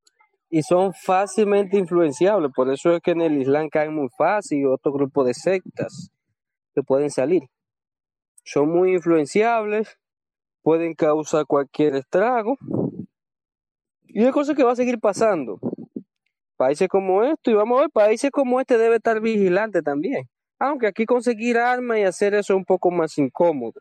Y 0.55 0.63
son 0.63 0.93
fácilmente 0.93 1.79
influenciables. 1.79 2.53
Por 2.55 2.71
eso 2.71 2.93
es 2.93 3.01
que 3.01 3.13
en 3.13 3.23
el 3.23 3.41
Islam 3.41 3.71
caen 3.71 3.95
muy 3.95 4.09
fácil 4.19 4.61
y 4.61 4.65
otro 4.67 4.93
grupo 4.93 5.25
de 5.25 5.33
sectas 5.33 6.11
que 6.75 6.83
pueden 6.83 7.09
salir. 7.09 7.45
Son 8.45 8.69
muy 8.69 8.93
influenciables, 8.93 9.99
pueden 10.63 10.93
causar 10.93 11.47
cualquier 11.47 11.97
estrago. 11.97 12.59
Y 14.05 14.25
es 14.25 14.33
cosa 14.33 14.55
que 14.55 14.63
va 14.63 14.73
a 14.73 14.77
seguir 14.77 15.01
pasando. 15.01 15.59
Países 16.59 16.87
como 16.87 17.23
esto, 17.23 17.51
y 17.51 17.55
vamos 17.55 17.79
a 17.79 17.81
ver, 17.83 17.91
países 17.91 18.31
como 18.31 18.61
este 18.61 18.77
debe 18.77 18.97
estar 18.97 19.23
vigilante 19.23 19.81
también. 19.81 20.29
Aunque 20.59 20.87
aquí 20.87 21.07
conseguir 21.07 21.57
armas 21.57 21.97
y 21.97 22.03
hacer 22.03 22.35
eso 22.35 22.53
es 22.53 22.57
un 22.59 22.67
poco 22.67 22.91
más 22.91 23.17
incómodo. 23.17 23.81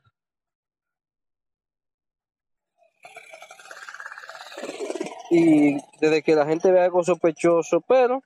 Y 5.32 5.78
desde 6.02 6.22
que 6.24 6.36
la 6.36 6.46
gente 6.46 6.70
vea 6.74 6.84
algo 6.84 7.06
sospechoso, 7.06 7.80
pero 7.80 8.22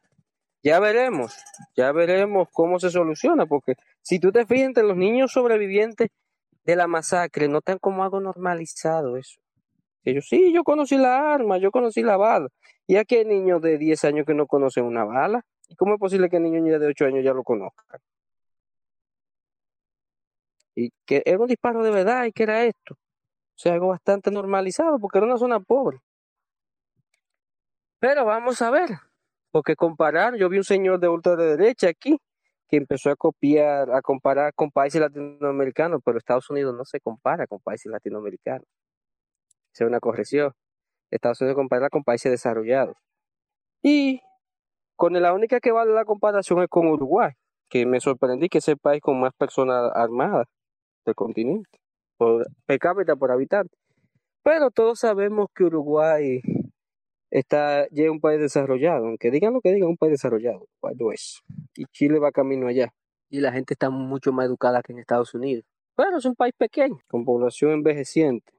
ya 0.64 0.80
veremos, 0.80 1.38
ya 1.76 1.92
veremos 1.92 2.48
cómo 2.52 2.80
se 2.80 2.90
soluciona, 2.90 3.46
porque 3.46 3.76
si 4.02 4.20
tú 4.20 4.32
te 4.32 4.48
fijas 4.48 4.66
entre 4.66 4.84
los 4.84 4.98
niños 4.98 5.32
sobrevivientes 5.32 6.10
de 6.64 6.76
la 6.76 6.88
masacre, 6.88 7.48
no 7.48 7.60
están 7.60 7.78
como 7.78 8.04
algo 8.04 8.20
normalizado 8.20 9.18
eso. 9.18 9.40
Ellos, 10.04 10.26
sí, 10.28 10.52
yo 10.52 10.64
conocí 10.64 10.98
la 10.98 11.32
arma, 11.32 11.60
yo 11.60 11.70
conocí 11.70 12.02
la 12.02 12.18
bala. 12.18 12.50
Y 12.88 12.96
aquí 12.96 13.18
hay 13.18 13.26
niños 13.26 13.62
de 13.62 13.78
10 13.78 14.04
años 14.06 14.26
que 14.26 14.34
no 14.34 14.48
conocen 14.48 14.86
una 14.86 15.06
bala. 15.06 15.46
¿Y 15.70 15.76
cómo 15.76 15.94
es 15.94 16.00
posible 16.00 16.28
que 16.28 16.40
niños 16.40 16.80
de 16.80 16.88
8 16.88 17.06
años 17.06 17.24
ya 17.24 17.34
lo 17.34 17.44
conozcan? 17.44 18.00
Y 20.74 20.92
que 21.06 21.22
era 21.24 21.38
un 21.38 21.48
disparo 21.48 21.84
de 21.84 21.92
verdad 21.92 22.26
y 22.26 22.32
que 22.32 22.44
era 22.44 22.64
esto. 22.64 22.96
O 22.96 23.58
sea, 23.58 23.74
algo 23.74 23.90
bastante 23.90 24.32
normalizado 24.32 24.98
porque 25.00 25.20
era 25.20 25.28
una 25.28 25.38
zona 25.38 25.60
pobre. 25.60 26.00
Pero 28.00 28.26
vamos 28.26 28.62
a 28.62 28.70
ver, 28.70 28.90
porque 29.52 29.76
comparar, 29.76 30.36
yo 30.36 30.50
vi 30.50 30.58
un 30.58 30.64
señor 30.64 31.00
de 31.00 31.08
ultraderecha 31.08 31.88
aquí 31.88 32.18
que 32.68 32.78
empezó 32.78 33.10
a 33.10 33.16
copiar, 33.16 33.92
a 33.92 34.02
comparar 34.02 34.54
con 34.54 34.72
países 34.72 35.00
latinoamericanos, 35.00 36.02
pero 36.04 36.18
Estados 36.18 36.50
Unidos 36.50 36.76
no 36.76 36.84
se 36.84 37.00
compara 37.00 37.48
con 37.48 37.60
países 37.60 37.92
latinoamericanos. 37.92 38.68
Es 39.74 39.82
una 39.82 40.00
corrección. 40.00 40.52
Estados 41.12 41.40
Unidos 41.42 41.54
se 41.54 41.56
compara 41.56 41.90
con 41.90 42.04
países 42.04 42.32
desarrollados. 42.32 42.98
Y 43.82 44.22
con 44.96 45.14
la 45.14 45.34
única 45.34 45.60
que 45.60 45.72
vale 45.72 45.94
la 45.94 46.06
comparación 46.06 46.62
es 46.62 46.68
con 46.70 46.88
Uruguay, 46.88 47.32
que 47.70 47.86
me 47.86 48.00
sorprendí 48.00 48.50
que 48.50 48.58
es 48.58 48.68
el 48.68 48.78
país 48.78 49.02
con 49.02 49.20
más 49.20 49.34
personas 49.38 49.92
armadas 49.94 50.48
del 51.06 51.16
continente, 51.16 51.80
por 52.18 52.48
per 52.66 52.80
cápita 52.80 53.16
por 53.16 53.32
habitante. 53.32 53.78
Pero 54.44 54.72
todos 54.72 55.00
sabemos 55.00 55.48
que 55.56 55.64
Uruguay 55.64 56.42
está 57.40 57.86
ya 57.92 58.10
un 58.10 58.22
país 58.22 58.40
desarrollado, 58.40 59.08
aunque 59.08 59.30
digan 59.30 59.54
lo 59.54 59.60
que 59.60 59.74
digan, 59.74 59.90
un 59.90 59.98
país 59.98 60.12
desarrollado, 60.12 60.68
lo 60.98 61.12
es. 61.12 61.44
Y 61.76 61.86
Chile 61.88 62.18
va 62.18 62.32
camino 62.32 62.68
allá. 62.68 62.94
Y 63.30 63.42
la 63.42 63.52
gente 63.52 63.74
está 63.74 63.90
mucho 63.90 64.32
más 64.32 64.46
educada 64.46 64.82
que 64.82 64.94
en 64.94 65.00
Estados 65.00 65.34
Unidos. 65.34 65.66
Pero 65.98 66.18
es 66.18 66.26
un 66.26 66.36
país 66.36 66.54
pequeño, 66.58 66.98
con 67.10 67.26
población 67.26 67.72
envejeciente, 67.72 68.54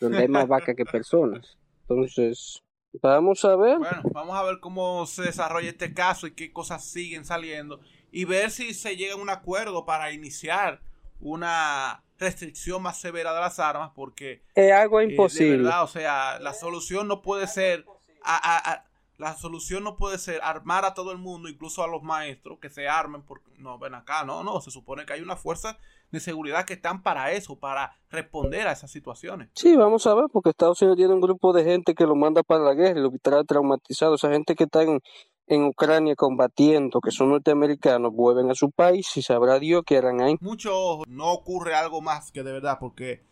donde 0.00 0.18
hay 0.18 0.28
más 0.28 0.48
vacas 0.48 0.74
que 0.74 0.84
personas. 0.84 1.56
Entonces, 1.82 2.60
vamos 3.00 3.44
a 3.44 3.54
ver. 3.54 3.78
Bueno, 3.78 4.02
vamos 4.12 4.36
a 4.36 4.42
ver 4.42 4.58
cómo 4.58 5.06
se 5.06 5.22
desarrolla 5.22 5.68
este 5.68 5.94
caso 5.94 6.26
y 6.26 6.32
qué 6.32 6.52
cosas 6.52 6.84
siguen 6.84 7.24
saliendo. 7.24 7.80
Y 8.10 8.24
ver 8.24 8.50
si 8.50 8.74
se 8.74 8.96
llega 8.96 9.14
a 9.14 9.18
un 9.18 9.30
acuerdo 9.30 9.86
para 9.86 10.10
iniciar 10.12 10.80
una 11.20 12.02
restricción 12.18 12.82
más 12.82 12.98
severa 12.98 13.34
de 13.34 13.40
las 13.40 13.58
armas 13.58 13.92
porque 13.94 14.42
es 14.54 14.72
algo 14.72 15.00
imposible. 15.02 15.68
o 15.68 15.86
sea, 15.86 16.38
la 16.40 16.54
solución 16.54 17.08
no 17.08 17.22
puede 17.22 17.46
ser 17.46 17.84
a, 18.24 18.84
la 19.18 19.34
solución 19.34 19.84
no 19.84 19.96
puede 19.96 20.18
ser 20.18 20.40
armar 20.42 20.84
a 20.84 20.94
todo 20.94 21.12
el 21.12 21.18
mundo, 21.18 21.48
incluso 21.48 21.82
a 21.82 21.86
los 21.86 22.02
maestros, 22.02 22.58
que 22.58 22.68
se 22.68 22.88
armen 22.88 23.22
porque 23.22 23.50
no 23.58 23.78
ven 23.78 23.94
acá, 23.94 24.24
no, 24.24 24.44
no, 24.44 24.60
se 24.60 24.70
supone 24.70 25.06
que 25.06 25.14
hay 25.14 25.20
una 25.22 25.36
fuerza 25.36 25.78
de 26.10 26.20
seguridad 26.20 26.64
que 26.64 26.74
están 26.74 27.02
para 27.02 27.32
eso, 27.32 27.58
para 27.58 27.96
responder 28.10 28.68
a 28.68 28.72
esas 28.72 28.90
situaciones. 28.90 29.48
Sí, 29.54 29.74
vamos 29.74 30.06
a 30.06 30.14
ver, 30.14 30.26
porque 30.32 30.50
Estados 30.50 30.80
Unidos 30.82 30.98
tiene 30.98 31.14
un 31.14 31.20
grupo 31.20 31.52
de 31.52 31.64
gente 31.64 31.94
que 31.94 32.04
lo 32.04 32.14
manda 32.14 32.42
para 32.42 32.62
la 32.62 32.74
guerra 32.74 33.00
y 33.00 33.02
lo 33.02 33.10
trae 33.22 33.44
traumatizado, 33.44 34.16
esa 34.16 34.30
gente 34.30 34.54
que 34.54 34.64
está 34.64 34.82
en, 34.82 35.00
en 35.46 35.64
Ucrania 35.64 36.14
combatiendo, 36.16 37.00
que 37.00 37.10
son 37.10 37.30
norteamericanos, 37.30 38.12
vuelven 38.12 38.50
a 38.50 38.54
su 38.54 38.70
país 38.70 39.16
y 39.16 39.22
sabrá 39.22 39.58
Dios 39.58 39.82
qué 39.86 39.98
harán 39.98 40.20
ahí. 40.20 40.36
Mucho 40.40 41.02
no 41.06 41.32
ocurre 41.32 41.74
algo 41.74 42.00
más 42.00 42.32
que 42.32 42.42
de 42.42 42.52
verdad, 42.52 42.78
porque 42.80 43.22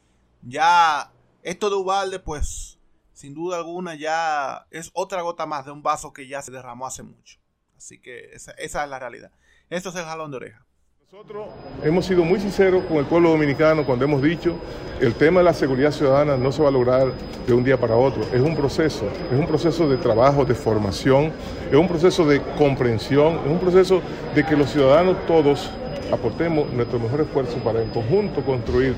ya 0.42 1.12
esto 1.42 1.70
de 1.70 1.76
Ubalde, 1.76 2.20
pues, 2.20 2.78
sin 3.12 3.34
duda 3.34 3.56
alguna, 3.56 3.94
ya 3.94 4.66
es 4.70 4.90
otra 4.94 5.22
gota 5.22 5.46
más 5.46 5.64
de 5.66 5.72
un 5.72 5.82
vaso 5.82 6.12
que 6.12 6.26
ya 6.28 6.42
se 6.42 6.52
derramó 6.52 6.86
hace 6.86 7.02
mucho. 7.02 7.38
Así 7.76 8.00
que 8.00 8.32
esa 8.32 8.52
es 8.52 8.74
la 8.74 8.98
realidad. 8.98 9.32
Esto 9.70 9.88
es 9.88 9.96
el 9.96 10.04
jalón 10.04 10.30
de 10.30 10.36
oreja. 10.38 10.66
Nosotros 11.12 11.48
hemos 11.82 12.06
sido 12.06 12.24
muy 12.24 12.40
sinceros 12.40 12.82
con 12.84 12.96
el 12.96 13.04
pueblo 13.04 13.28
dominicano 13.28 13.84
cuando 13.84 14.06
hemos 14.06 14.22
dicho 14.22 14.54
el 15.02 15.12
tema 15.12 15.40
de 15.40 15.44
la 15.44 15.52
seguridad 15.52 15.90
ciudadana 15.90 16.38
no 16.38 16.50
se 16.50 16.62
va 16.62 16.68
a 16.68 16.72
lograr 16.72 17.12
de 17.46 17.52
un 17.52 17.62
día 17.62 17.78
para 17.78 17.94
otro. 17.94 18.22
Es 18.32 18.40
un 18.40 18.56
proceso, 18.56 19.04
es 19.30 19.38
un 19.38 19.46
proceso 19.46 19.86
de 19.86 19.98
trabajo, 19.98 20.46
de 20.46 20.54
formación, 20.54 21.30
es 21.70 21.76
un 21.76 21.88
proceso 21.88 22.24
de 22.24 22.40
comprensión, 22.56 23.38
es 23.44 23.50
un 23.50 23.58
proceso 23.58 24.00
de 24.34 24.46
que 24.46 24.56
los 24.56 24.70
ciudadanos 24.70 25.16
todos 25.26 25.70
aportemos 26.10 26.72
nuestro 26.72 26.98
mejor 26.98 27.20
esfuerzo 27.20 27.58
para 27.58 27.82
en 27.82 27.90
conjunto 27.90 28.40
construir 28.40 28.94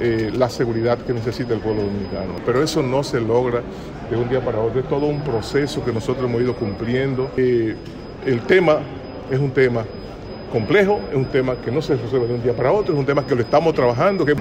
eh, 0.00 0.32
la 0.34 0.48
seguridad 0.48 0.98
que 0.98 1.12
necesita 1.12 1.54
el 1.54 1.60
pueblo 1.60 1.82
dominicano. 1.82 2.34
Pero 2.44 2.60
eso 2.60 2.82
no 2.82 3.04
se 3.04 3.20
logra 3.20 3.62
de 4.10 4.16
un 4.16 4.28
día 4.28 4.44
para 4.44 4.58
otro, 4.58 4.80
es 4.80 4.88
todo 4.88 5.06
un 5.06 5.20
proceso 5.20 5.84
que 5.84 5.92
nosotros 5.92 6.28
hemos 6.28 6.42
ido 6.42 6.56
cumpliendo. 6.56 7.30
Eh, 7.36 7.76
el 8.26 8.40
tema 8.40 8.80
es 9.30 9.38
un 9.38 9.52
tema 9.52 9.84
complejo, 10.50 11.00
es 11.10 11.16
un 11.16 11.26
tema 11.26 11.56
que 11.56 11.70
no 11.70 11.82
se 11.82 11.96
resuelve 11.96 12.28
de 12.28 12.34
un 12.34 12.42
día 12.42 12.54
para 12.54 12.72
otro, 12.72 12.94
es 12.94 12.98
un 12.98 13.06
tema 13.06 13.26
que 13.26 13.34
lo 13.34 13.42
estamos 13.42 13.74
trabajando, 13.74 14.24
que 14.24 14.34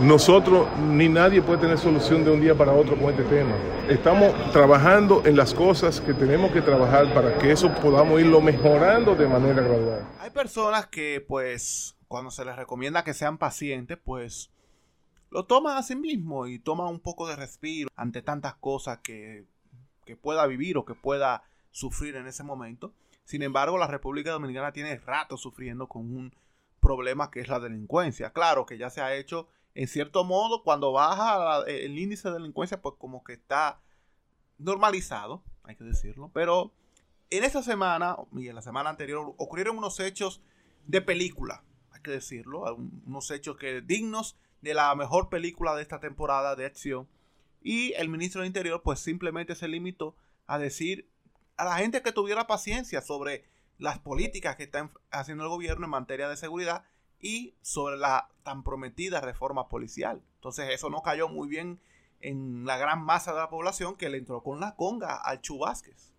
nosotros 0.00 0.66
ni 0.78 1.08
nadie 1.08 1.42
puede 1.42 1.60
tener 1.60 1.78
solución 1.78 2.24
de 2.24 2.30
un 2.30 2.40
día 2.40 2.54
para 2.54 2.72
otro 2.72 2.96
con 2.96 3.10
este 3.10 3.22
tema. 3.24 3.54
Estamos 3.88 4.34
trabajando 4.50 5.22
en 5.24 5.36
las 5.36 5.54
cosas 5.54 6.00
que 6.00 6.14
tenemos 6.14 6.50
que 6.50 6.60
trabajar 6.60 7.12
para 7.14 7.38
que 7.38 7.52
eso 7.52 7.72
podamos 7.74 8.20
irlo 8.20 8.40
mejorando 8.40 9.14
de 9.14 9.28
manera 9.28 9.62
gradual. 9.62 10.06
Hay 10.18 10.30
personas 10.30 10.86
que 10.86 11.24
pues 11.26 11.96
cuando 12.08 12.30
se 12.30 12.44
les 12.44 12.56
recomienda 12.56 13.04
que 13.04 13.14
sean 13.14 13.38
pacientes, 13.38 13.98
pues 14.02 14.50
lo 15.30 15.44
toman 15.44 15.76
a 15.76 15.82
sí 15.82 15.94
mismo 15.94 16.46
y 16.46 16.58
toman 16.58 16.88
un 16.88 17.00
poco 17.00 17.28
de 17.28 17.36
respiro 17.36 17.88
ante 17.96 18.22
tantas 18.22 18.54
cosas 18.54 18.98
que, 18.98 19.44
que 20.04 20.16
pueda 20.16 20.46
vivir 20.46 20.76
o 20.78 20.84
que 20.84 20.94
pueda 20.94 21.44
sufrir 21.70 22.16
en 22.16 22.26
ese 22.26 22.42
momento. 22.42 22.92
Sin 23.24 23.42
embargo, 23.42 23.78
la 23.78 23.86
República 23.86 24.32
Dominicana 24.32 24.72
tiene 24.72 24.96
rato 24.98 25.36
sufriendo 25.36 25.88
con 25.88 26.02
un 26.02 26.34
problema 26.80 27.30
que 27.30 27.40
es 27.40 27.48
la 27.48 27.60
delincuencia. 27.60 28.32
Claro 28.32 28.66
que 28.66 28.78
ya 28.78 28.90
se 28.90 29.00
ha 29.00 29.14
hecho, 29.14 29.48
en 29.74 29.88
cierto 29.88 30.24
modo, 30.24 30.62
cuando 30.64 30.92
baja 30.92 31.62
el 31.66 31.98
índice 31.98 32.28
de 32.28 32.34
delincuencia, 32.34 32.82
pues 32.82 32.96
como 32.98 33.22
que 33.24 33.34
está 33.34 33.80
normalizado, 34.58 35.42
hay 35.62 35.76
que 35.76 35.84
decirlo. 35.84 36.30
Pero 36.34 36.72
en 37.30 37.44
esta 37.44 37.62
semana 37.62 38.16
y 38.36 38.48
en 38.48 38.54
la 38.54 38.62
semana 38.62 38.90
anterior 38.90 39.34
ocurrieron 39.38 39.78
unos 39.78 40.00
hechos 40.00 40.42
de 40.86 41.00
película, 41.00 41.62
hay 41.92 42.02
que 42.02 42.10
decirlo, 42.10 42.76
unos 43.06 43.30
hechos 43.30 43.56
que 43.56 43.80
dignos 43.80 44.36
de 44.60 44.74
la 44.74 44.94
mejor 44.94 45.28
película 45.28 45.74
de 45.74 45.82
esta 45.82 46.00
temporada 46.00 46.56
de 46.56 46.66
acción. 46.66 47.08
Y 47.62 47.92
el 47.92 48.08
ministro 48.08 48.40
del 48.40 48.48
Interior 48.48 48.82
pues 48.82 48.98
simplemente 48.98 49.54
se 49.54 49.68
limitó 49.68 50.16
a 50.46 50.58
decir 50.58 51.08
a 51.62 51.64
la 51.64 51.76
gente 51.76 52.02
que 52.02 52.10
tuviera 52.10 52.48
paciencia 52.48 53.00
sobre 53.00 53.44
las 53.78 54.00
políticas 54.00 54.56
que 54.56 54.64
está 54.64 54.90
haciendo 55.12 55.44
el 55.44 55.50
gobierno 55.50 55.84
en 55.84 55.90
materia 55.90 56.28
de 56.28 56.36
seguridad 56.36 56.84
y 57.20 57.54
sobre 57.62 57.96
la 57.96 58.28
tan 58.42 58.64
prometida 58.64 59.20
reforma 59.20 59.68
policial. 59.68 60.22
Entonces 60.34 60.70
eso 60.70 60.90
no 60.90 61.02
cayó 61.02 61.28
muy 61.28 61.46
bien 61.46 61.80
en 62.20 62.64
la 62.64 62.78
gran 62.78 63.04
masa 63.04 63.32
de 63.32 63.38
la 63.38 63.48
población 63.48 63.96
que 63.96 64.08
le 64.08 64.18
entró 64.18 64.42
con 64.42 64.58
la 64.58 64.74
conga 64.74 65.16
al 65.16 65.40
Chubásquez. 65.40 66.12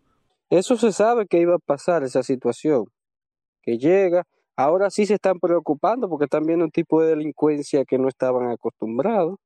Eso 0.50 0.78
se 0.78 0.94
sabe 0.94 1.28
que 1.28 1.40
iba 1.40 1.56
a 1.56 1.60
pasar 1.60 2.04
esa 2.04 2.24
situación, 2.24 2.86
que 3.62 3.78
llega. 3.78 4.24
Ahora 4.56 4.90
sí 4.90 5.06
se 5.06 5.16
están 5.16 5.40
preocupando 5.42 6.08
porque 6.08 6.26
están 6.26 6.46
viendo 6.46 6.64
un 6.64 6.72
tipo 6.72 7.02
de 7.02 7.10
delincuencia 7.10 7.84
que 7.84 7.98
no 7.98 8.08
estaban 8.08 8.50
acostumbrados, 8.50 9.40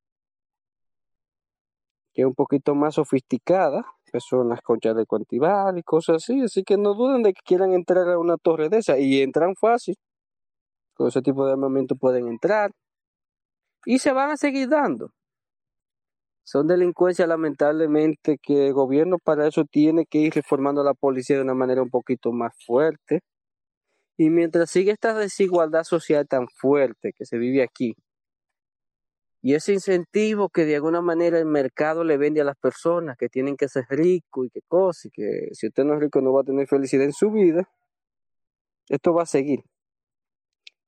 que 2.13 2.21
es 2.21 2.27
un 2.27 2.35
poquito 2.35 2.75
más 2.75 2.95
sofisticada, 2.95 3.96
personas 4.17 4.61
con 4.61 4.79
chaleco 4.79 5.15
antibal 5.15 5.77
y 5.77 5.83
cosas 5.83 6.17
así. 6.17 6.41
Así 6.41 6.63
que 6.63 6.77
no 6.77 6.93
duden 6.95 7.23
de 7.23 7.33
que 7.33 7.41
quieran 7.45 7.73
entrar 7.73 8.09
a 8.09 8.17
una 8.19 8.37
torre 8.37 8.69
de 8.69 8.79
esa. 8.79 8.97
Y 8.97 9.21
entran 9.21 9.55
fácil. 9.55 9.95
Con 10.95 11.07
ese 11.07 11.21
tipo 11.21 11.45
de 11.45 11.53
armamento 11.53 11.95
pueden 11.95 12.27
entrar. 12.27 12.71
Y 13.85 13.99
se 13.99 14.11
van 14.13 14.31
a 14.31 14.37
seguir 14.37 14.69
dando. 14.69 15.11
Son 16.43 16.65
delincuencias 16.67 17.27
lamentablemente 17.27 18.37
que 18.41 18.67
el 18.67 18.73
gobierno 18.73 19.17
para 19.23 19.47
eso 19.47 19.65
tiene 19.65 20.05
que 20.05 20.19
ir 20.19 20.33
reformando 20.33 20.81
a 20.81 20.85
la 20.85 20.93
policía 20.93 21.35
de 21.35 21.43
una 21.43 21.53
manera 21.53 21.81
un 21.83 21.89
poquito 21.89 22.31
más 22.31 22.53
fuerte. 22.65 23.21
Y 24.17 24.29
mientras 24.29 24.71
sigue 24.71 24.91
esta 24.91 25.13
desigualdad 25.13 25.83
social 25.83 26.27
tan 26.27 26.47
fuerte 26.47 27.13
que 27.13 27.25
se 27.25 27.37
vive 27.37 27.63
aquí, 27.63 27.95
Y 29.41 29.53
ese 29.53 29.73
incentivo 29.73 30.49
que 30.49 30.65
de 30.65 30.75
alguna 30.75 31.01
manera 31.01 31.37
el 31.37 31.45
mercado 31.45 32.03
le 32.03 32.17
vende 32.17 32.41
a 32.41 32.43
las 32.43 32.57
personas 32.57 33.17
que 33.17 33.29
tienen 33.29 33.55
que 33.55 33.67
ser 33.69 33.85
ricos 33.89 34.47
y 34.47 34.49
que 34.49 34.61
cosas, 34.67 35.05
y 35.05 35.09
que 35.11 35.49
si 35.53 35.67
usted 35.67 35.83
no 35.83 35.93
es 35.93 35.99
rico 35.99 36.21
no 36.21 36.33
va 36.33 36.41
a 36.41 36.45
tener 36.45 36.67
felicidad 36.67 37.05
en 37.05 37.13
su 37.13 37.31
vida, 37.31 37.69
esto 38.89 39.13
va 39.13 39.23
a 39.23 39.27
seguir. 39.27 39.63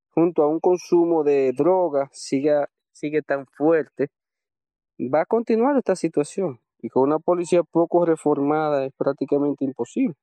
Junto 0.09 0.43
a 0.43 0.47
un 0.47 0.59
consumo 0.59 1.23
de 1.23 1.53
drogas 1.53 2.09
sigue, 2.11 2.65
sigue 2.91 3.21
tan 3.21 3.45
fuerte, 3.45 4.09
va 4.99 5.21
a 5.21 5.25
continuar 5.25 5.77
esta 5.77 5.95
situación. 5.95 6.59
Y 6.81 6.89
con 6.89 7.03
una 7.03 7.19
policía 7.19 7.61
poco 7.63 8.05
reformada 8.05 8.85
es 8.85 8.93
prácticamente 8.97 9.65
imposible. 9.65 10.15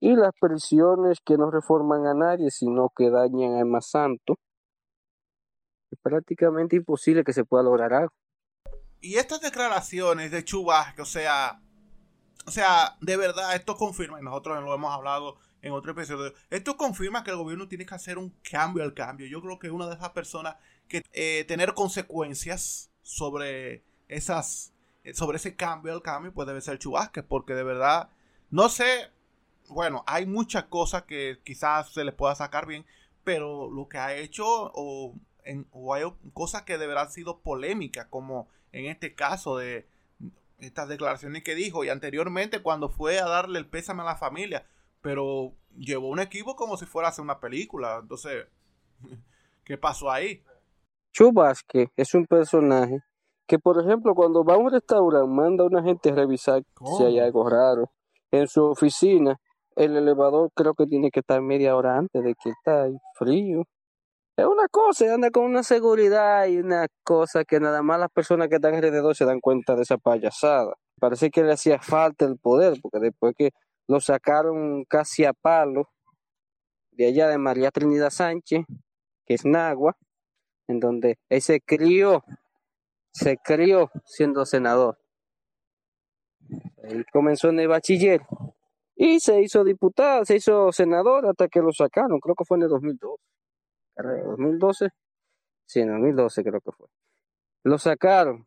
Y 0.00 0.16
las 0.16 0.32
prisiones 0.40 1.18
que 1.24 1.36
no 1.36 1.50
reforman 1.50 2.06
a 2.06 2.14
nadie, 2.14 2.50
sino 2.50 2.90
que 2.96 3.10
dañan 3.10 3.54
al 3.54 3.66
más 3.66 3.90
santo, 3.90 4.36
es 5.90 5.98
prácticamente 6.02 6.76
imposible 6.76 7.24
que 7.24 7.32
se 7.32 7.44
pueda 7.44 7.62
lograr 7.62 7.92
algo. 7.92 8.12
Y 9.00 9.16
estas 9.16 9.40
declaraciones 9.40 10.30
de 10.30 10.44
Chubasque, 10.44 11.02
o 11.02 11.06
sea, 11.06 11.60
o 12.46 12.50
sea, 12.50 12.96
de 13.00 13.16
verdad, 13.16 13.54
esto 13.54 13.76
confirma, 13.76 14.20
y 14.20 14.24
nosotros 14.24 14.62
lo 14.62 14.74
hemos 14.74 14.92
hablado 14.92 15.36
en 15.62 15.72
otro 15.72 15.92
episodio, 15.92 16.32
esto 16.50 16.76
confirma 16.76 17.22
que 17.22 17.30
el 17.30 17.36
gobierno 17.36 17.68
tiene 17.68 17.86
que 17.86 17.94
hacer 17.94 18.18
un 18.18 18.30
cambio 18.42 18.82
al 18.82 18.94
cambio. 18.94 19.26
Yo 19.26 19.40
creo 19.40 19.58
que 19.58 19.70
una 19.70 19.86
de 19.86 19.94
esas 19.94 20.10
personas 20.10 20.56
que 20.88 21.02
eh, 21.12 21.44
tener 21.46 21.74
consecuencias 21.74 22.90
sobre 23.02 23.84
esas, 24.08 24.74
sobre 25.14 25.36
ese 25.36 25.56
cambio 25.56 25.92
al 25.92 26.02
cambio, 26.02 26.32
pues 26.32 26.46
debe 26.46 26.60
ser 26.60 26.78
Chubasque, 26.78 27.22
porque 27.22 27.54
de 27.54 27.62
verdad, 27.62 28.10
no 28.50 28.68
sé, 28.68 29.10
bueno, 29.68 30.02
hay 30.06 30.26
muchas 30.26 30.64
cosas 30.64 31.04
que 31.04 31.40
quizás 31.44 31.92
se 31.92 32.04
le 32.04 32.12
pueda 32.12 32.34
sacar 32.34 32.66
bien, 32.66 32.84
pero 33.24 33.70
lo 33.70 33.88
que 33.88 33.98
ha 33.98 34.14
hecho 34.14 34.44
o 34.46 35.14
o 35.72 35.94
hay 35.94 36.04
cosas 36.32 36.62
que 36.62 36.78
de 36.78 36.86
verdad 36.86 37.04
han 37.04 37.12
sido 37.12 37.40
polémicas, 37.40 38.06
como 38.06 38.48
en 38.72 38.86
este 38.86 39.14
caso 39.14 39.56
de 39.56 39.86
estas 40.58 40.88
declaraciones 40.88 41.42
que 41.42 41.54
dijo 41.54 41.84
y 41.84 41.88
anteriormente 41.88 42.62
cuando 42.62 42.88
fue 42.88 43.18
a 43.18 43.26
darle 43.26 43.58
el 43.58 43.66
pésame 43.66 44.02
a 44.02 44.06
la 44.06 44.16
familia, 44.16 44.66
pero 45.00 45.54
llevó 45.76 46.08
un 46.08 46.20
equipo 46.20 46.56
como 46.56 46.76
si 46.76 46.86
fuera 46.86 47.08
a 47.08 47.10
hacer 47.10 47.22
una 47.22 47.40
película. 47.40 47.98
Entonces, 48.00 48.46
¿qué 49.64 49.78
pasó 49.78 50.10
ahí? 50.10 50.42
Chubasque 51.12 51.90
es 51.96 52.14
un 52.14 52.26
personaje 52.26 53.00
que, 53.46 53.58
por 53.58 53.82
ejemplo, 53.82 54.14
cuando 54.14 54.44
va 54.44 54.54
a 54.54 54.58
un 54.58 54.70
restaurante, 54.70 55.28
manda 55.28 55.64
a 55.64 55.66
una 55.66 55.82
gente 55.82 56.10
a 56.10 56.14
revisar 56.14 56.62
si 56.96 57.04
hay 57.04 57.18
algo 57.18 57.48
raro. 57.48 57.90
En 58.30 58.46
su 58.46 58.62
oficina, 58.62 59.40
el 59.74 59.96
elevador 59.96 60.50
creo 60.54 60.74
que 60.74 60.86
tiene 60.86 61.10
que 61.10 61.18
estar 61.18 61.40
media 61.42 61.74
hora 61.74 61.96
antes 61.96 62.22
de 62.22 62.34
que 62.34 62.50
está 62.50 62.84
ahí 62.84 62.96
frío. 63.18 63.64
Es 64.36 64.46
una 64.46 64.68
cosa, 64.68 65.12
anda 65.12 65.30
con 65.30 65.44
una 65.44 65.62
seguridad 65.62 66.46
y 66.46 66.58
una 66.58 66.86
cosa 67.02 67.44
que 67.44 67.60
nada 67.60 67.82
más 67.82 68.00
las 68.00 68.10
personas 68.10 68.48
que 68.48 68.56
están 68.56 68.74
alrededor 68.74 69.14
se 69.14 69.24
dan 69.24 69.40
cuenta 69.40 69.74
de 69.76 69.82
esa 69.82 69.98
payasada. 69.98 70.74
Parece 70.98 71.30
que 71.30 71.42
le 71.42 71.52
hacía 71.52 71.80
falta 71.80 72.24
el 72.24 72.38
poder, 72.38 72.78
porque 72.80 73.00
después 73.00 73.34
que 73.36 73.50
lo 73.88 74.00
sacaron 74.00 74.84
casi 74.84 75.24
a 75.24 75.32
palo 75.32 75.88
de 76.92 77.06
allá 77.06 77.28
de 77.28 77.38
María 77.38 77.70
Trinidad 77.70 78.10
Sánchez, 78.10 78.64
que 79.26 79.34
es 79.34 79.44
Nagua, 79.44 79.96
en 80.68 80.80
donde 80.80 81.18
él 81.28 81.42
se 81.42 81.60
crió, 81.60 82.24
se 83.12 83.36
crió 83.36 83.90
siendo 84.04 84.46
senador. 84.46 84.98
Él 86.84 87.04
comenzó 87.12 87.48
en 87.48 87.60
el 87.60 87.68
bachiller 87.68 88.22
y 88.94 89.20
se 89.20 89.40
hizo 89.42 89.64
diputado, 89.64 90.24
se 90.24 90.36
hizo 90.36 90.72
senador 90.72 91.26
hasta 91.26 91.48
que 91.48 91.60
lo 91.60 91.72
sacaron, 91.72 92.20
creo 92.20 92.34
que 92.34 92.44
fue 92.44 92.58
en 92.58 92.64
el 92.64 92.68
2002. 92.68 93.18
2012, 93.96 94.88
sí, 95.66 95.80
en 95.80 95.88
2012 95.88 96.42
creo 96.44 96.60
que 96.60 96.72
fue. 96.72 96.88
Lo 97.64 97.78
sacaron. 97.78 98.46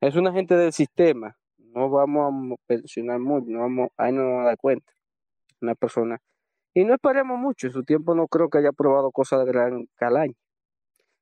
Es 0.00 0.16
un 0.16 0.26
agente 0.26 0.54
del 0.56 0.72
sistema. 0.72 1.36
No 1.58 1.90
vamos 1.90 2.52
a 2.52 2.62
pensionar 2.66 3.18
mucho, 3.18 3.46
no 3.48 3.60
vamos, 3.60 3.88
ahí 3.96 4.12
no 4.12 4.22
nos 4.22 4.30
vamos 4.30 4.42
a 4.44 4.48
dar 4.48 4.58
cuenta. 4.58 4.92
Una 5.60 5.74
persona. 5.74 6.18
Y 6.74 6.84
no 6.84 6.94
esperemos 6.94 7.38
mucho, 7.38 7.66
en 7.68 7.72
su 7.72 7.84
tiempo 7.84 8.14
no 8.14 8.28
creo 8.28 8.50
que 8.50 8.58
haya 8.58 8.72
probado 8.72 9.10
cosas 9.10 9.40
de 9.40 9.46
gran 9.46 9.86
calaña. 9.96 10.34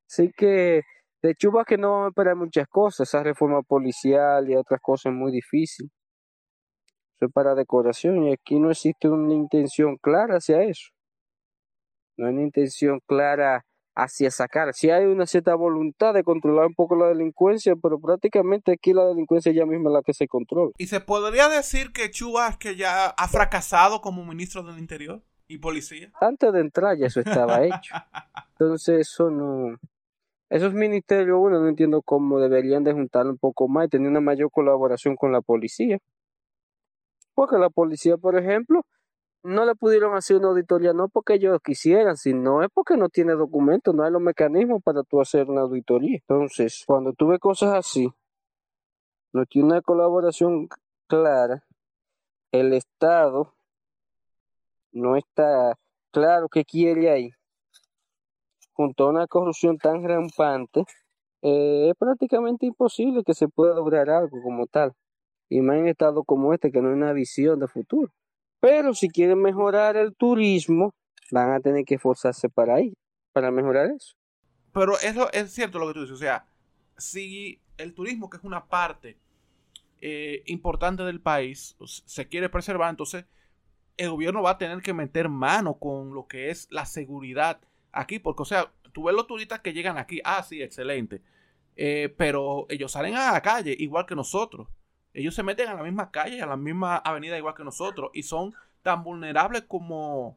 Así 0.08 0.30
que 0.36 0.82
de 1.22 1.34
Chuba 1.36 1.64
que 1.64 1.78
no 1.78 1.92
vamos 1.92 2.06
a 2.06 2.08
esperar 2.08 2.36
muchas 2.36 2.68
cosas, 2.68 3.08
esa 3.08 3.22
reforma 3.22 3.62
policial 3.62 4.48
y 4.50 4.56
otras 4.56 4.80
cosas 4.80 5.12
muy 5.12 5.32
difíciles. 5.32 5.90
Eso 7.16 7.26
es 7.26 7.32
para 7.32 7.54
decoración 7.54 8.24
y 8.24 8.32
aquí 8.32 8.58
no 8.58 8.70
existe 8.70 9.08
una 9.08 9.34
intención 9.34 9.96
clara 9.98 10.36
hacia 10.36 10.62
eso 10.62 10.93
no 12.16 12.26
hay 12.26 12.32
una 12.32 12.42
intención 12.42 13.00
clara 13.06 13.64
hacia 13.94 14.30
sacar. 14.30 14.74
Si 14.74 14.90
hay 14.90 15.04
una 15.06 15.26
cierta 15.26 15.54
voluntad 15.54 16.14
de 16.14 16.24
controlar 16.24 16.66
un 16.66 16.74
poco 16.74 16.96
la 16.96 17.06
delincuencia, 17.06 17.74
pero 17.80 18.00
prácticamente 18.00 18.72
aquí 18.72 18.92
la 18.92 19.04
delincuencia 19.04 19.52
ya 19.52 19.66
misma 19.66 19.90
es 19.90 19.94
la 19.94 20.02
que 20.02 20.14
se 20.14 20.26
controla. 20.26 20.72
¿Y 20.78 20.86
se 20.86 21.00
podría 21.00 21.48
decir 21.48 21.92
que 21.92 22.10
Chubas 22.10 22.56
que 22.56 22.76
ya 22.76 23.06
ha 23.06 23.28
fracasado 23.28 24.00
como 24.00 24.24
ministro 24.24 24.62
del 24.62 24.78
Interior 24.78 25.22
y 25.46 25.58
policía? 25.58 26.12
Antes 26.20 26.52
de 26.52 26.60
entrar 26.60 26.96
ya 26.96 27.06
eso 27.06 27.20
estaba 27.20 27.62
hecho. 27.64 27.94
Entonces 28.58 29.08
eso 29.08 29.30
no... 29.30 29.76
Esos 30.50 30.74
ministerios, 30.74 31.38
uno 31.40 31.58
no 31.58 31.68
entiendo 31.68 32.02
cómo 32.02 32.38
deberían 32.38 32.84
de 32.84 32.92
juntar 32.92 33.26
un 33.26 33.38
poco 33.38 33.66
más 33.66 33.86
y 33.86 33.88
tener 33.88 34.08
una 34.08 34.20
mayor 34.20 34.50
colaboración 34.50 35.16
con 35.16 35.32
la 35.32 35.40
policía. 35.40 35.98
Porque 37.34 37.58
la 37.58 37.70
policía, 37.70 38.16
por 38.16 38.38
ejemplo, 38.38 38.82
no 39.44 39.66
le 39.66 39.74
pudieron 39.74 40.16
hacer 40.16 40.38
una 40.38 40.48
auditoría, 40.48 40.94
no 40.94 41.08
porque 41.08 41.34
ellos 41.34 41.60
quisieran, 41.62 42.16
sino 42.16 42.62
es 42.62 42.70
porque 42.72 42.96
no 42.96 43.10
tiene 43.10 43.34
documentos, 43.34 43.94
no 43.94 44.02
hay 44.02 44.10
los 44.10 44.22
mecanismos 44.22 44.82
para 44.82 45.02
tú 45.02 45.20
hacer 45.20 45.48
una 45.50 45.60
auditoría. 45.60 46.16
Entonces, 46.16 46.82
cuando 46.86 47.12
tuve 47.12 47.38
cosas 47.38 47.74
así, 47.74 48.08
no 49.34 49.44
tiene 49.44 49.68
una 49.68 49.82
colaboración 49.82 50.68
clara, 51.06 51.62
el 52.52 52.72
Estado 52.72 53.54
no 54.92 55.16
está 55.16 55.76
claro 56.10 56.48
qué 56.48 56.64
quiere 56.64 57.10
ahí, 57.10 57.30
junto 58.72 59.04
a 59.04 59.10
una 59.10 59.26
corrupción 59.26 59.76
tan 59.76 60.02
rampante, 60.08 60.84
eh, 61.42 61.90
es 61.90 61.96
prácticamente 61.98 62.64
imposible 62.64 63.22
que 63.22 63.34
se 63.34 63.48
pueda 63.48 63.74
lograr 63.74 64.08
algo 64.08 64.40
como 64.42 64.66
tal. 64.66 64.94
Y 65.50 65.60
más 65.60 65.76
en 65.76 65.88
estado 65.88 66.24
como 66.24 66.54
este, 66.54 66.72
que 66.72 66.80
no 66.80 66.88
hay 66.88 66.94
una 66.94 67.12
visión 67.12 67.60
de 67.60 67.68
futuro. 67.68 68.10
Pero 68.64 68.94
si 68.94 69.10
quieren 69.10 69.42
mejorar 69.42 69.94
el 69.98 70.16
turismo, 70.16 70.94
van 71.30 71.50
a 71.52 71.60
tener 71.60 71.84
que 71.84 71.96
esforzarse 71.96 72.48
para 72.48 72.76
ahí, 72.76 72.94
para 73.34 73.50
mejorar 73.50 73.90
eso. 73.90 74.16
Pero 74.72 74.98
eso 75.00 75.30
es 75.34 75.52
cierto 75.52 75.78
lo 75.78 75.88
que 75.88 75.92
tú 75.92 76.00
dices. 76.00 76.14
O 76.14 76.18
sea, 76.18 76.46
si 76.96 77.60
el 77.76 77.92
turismo, 77.92 78.30
que 78.30 78.38
es 78.38 78.42
una 78.42 78.64
parte 78.64 79.18
eh, 80.00 80.42
importante 80.46 81.02
del 81.02 81.20
país, 81.20 81.76
se 82.06 82.26
quiere 82.26 82.48
preservar, 82.48 82.88
entonces 82.88 83.26
el 83.98 84.08
gobierno 84.08 84.40
va 84.40 84.52
a 84.52 84.58
tener 84.58 84.80
que 84.80 84.94
meter 84.94 85.28
mano 85.28 85.78
con 85.78 86.14
lo 86.14 86.26
que 86.26 86.48
es 86.48 86.66
la 86.70 86.86
seguridad 86.86 87.60
aquí. 87.92 88.18
Porque, 88.18 88.44
o 88.44 88.46
sea, 88.46 88.72
tú 88.94 89.04
ves 89.04 89.14
los 89.14 89.26
turistas 89.26 89.60
que 89.60 89.74
llegan 89.74 89.98
aquí, 89.98 90.22
ah, 90.24 90.42
sí, 90.42 90.62
excelente. 90.62 91.20
Eh, 91.76 92.14
pero 92.16 92.64
ellos 92.70 92.92
salen 92.92 93.14
a 93.14 93.30
la 93.30 93.42
calle 93.42 93.76
igual 93.78 94.06
que 94.06 94.14
nosotros. 94.14 94.68
Ellos 95.14 95.36
se 95.36 95.44
meten 95.44 95.68
a 95.68 95.74
la 95.74 95.84
misma 95.84 96.10
calle, 96.10 96.42
a 96.42 96.46
la 96.46 96.56
misma 96.56 96.96
avenida 96.96 97.38
igual 97.38 97.54
que 97.54 97.62
nosotros 97.62 98.10
y 98.12 98.24
son 98.24 98.52
tan 98.82 99.04
vulnerables 99.04 99.62
como, 99.62 100.36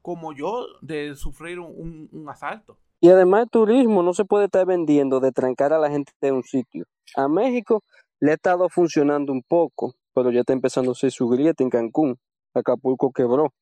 como 0.00 0.32
yo 0.32 0.66
de 0.80 1.14
sufrir 1.14 1.60
un, 1.60 2.26
asalto. 2.28 2.78
Y 3.00 3.10
además 3.10 3.42
el 3.42 3.50
turismo 3.50 4.02
no 4.02 4.14
se 4.14 4.24
puede 4.24 4.46
estar 4.46 4.64
vendiendo 4.64 5.20
de 5.20 5.30
trancar 5.30 5.74
a 5.74 5.78
la 5.78 5.90
gente 5.90 6.12
de 6.22 6.32
un 6.32 6.42
sitio. 6.42 6.86
A 7.16 7.28
México 7.28 7.82
le 8.18 8.30
ha 8.30 8.34
estado 8.34 8.68
funcionando 8.70 9.30
un 9.30 9.42
poco, 9.42 9.94
pero 10.14 10.32
ya 10.32 10.40
está 10.40 10.54
empezando 10.54 10.92
a 10.92 10.94
ser 10.94 11.12
su 11.12 11.28
grieta 11.28 11.62
en 11.62 11.70
Cancún. 11.70 12.18
Acapulco 12.54 13.12
quebró. 13.12 13.52